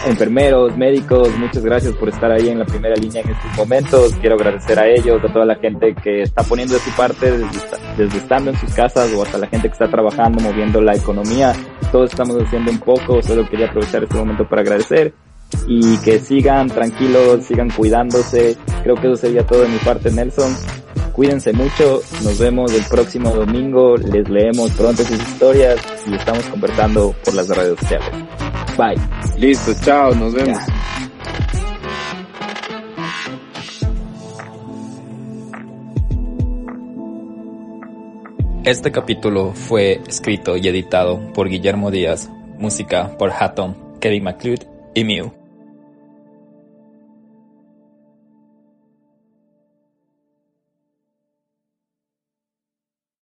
enfermeros, 0.05 0.77
médicos, 0.77 1.29
muchas 1.39 1.65
gracias 1.65 1.95
por 1.95 2.09
estar 2.09 2.33
ahí 2.33 2.49
en 2.49 2.59
la 2.59 2.65
primera 2.65 2.97
línea 2.97 3.23
en 3.23 3.31
estos 3.31 3.57
momentos, 3.57 4.17
quiero 4.21 4.35
agradecer 4.35 4.81
a 4.81 4.89
ellos, 4.89 5.23
a 5.23 5.33
toda 5.33 5.45
la 5.45 5.55
gente 5.55 5.95
que 5.95 6.23
está 6.23 6.43
poniendo 6.43 6.75
de 6.75 6.81
su 6.81 6.91
parte 6.97 7.31
desde, 7.97 8.19
estando 8.19 8.51
en 8.51 8.57
sus 8.57 8.75
casas 8.75 9.09
o 9.15 9.23
hasta 9.23 9.39
la 9.39 9.47
gente 9.47 9.69
que 9.69 9.75
está 9.75 9.87
trabajando, 9.87 10.43
moviendo 10.43 10.81
la 10.81 10.97
economía. 10.97 11.53
Todos 11.93 12.11
estamos 12.11 12.37
haciendo 12.43 12.73
un 12.73 12.81
poco, 12.81 13.23
solo 13.23 13.49
quería 13.49 13.69
aprovechar 13.69 14.03
este 14.03 14.17
momento 14.17 14.45
para 14.49 14.63
agradecer 14.63 15.15
y 15.67 15.97
que 15.99 16.21
sigan 16.21 16.69
tranquilos, 16.69 17.45
sigan 17.45 17.71
cuidándose, 17.71 18.57
Creo 18.87 18.95
que 18.95 19.09
eso 19.09 19.17
sería 19.17 19.45
todo 19.45 19.63
de 19.63 19.69
mi 19.69 19.79
parte, 19.79 20.13
Nelson. 20.13 20.57
Cuídense 21.13 21.53
mucho, 21.53 22.01
nos 22.23 22.39
vemos 22.39 22.73
el 22.73 22.85
próximo 22.85 23.31
domingo, 23.31 23.97
les 23.97 24.29
leemos 24.29 24.71
pronto 24.75 25.03
sus 25.03 25.19
historias 25.19 25.81
y 26.07 26.15
estamos 26.15 26.45
conversando 26.45 27.13
por 27.25 27.35
las 27.35 27.49
redes 27.49 27.81
sociales. 27.81 28.09
Bye. 28.79 29.41
Listo, 29.41 29.73
chao, 29.83 30.15
nos 30.15 30.35
vemos. 30.35 30.57
Este 38.63 38.93
capítulo 38.93 39.53
fue 39.53 40.01
escrito 40.07 40.57
y 40.57 40.69
editado 40.69 41.33
por 41.33 41.49
Guillermo 41.49 41.91
Díaz, 41.91 42.31
música 42.57 43.17
por 43.19 43.33
Hatton, 43.33 43.99
Kevin 43.99 44.23
McLeod 44.23 44.61
y 44.95 45.03
Mew. 45.03 45.46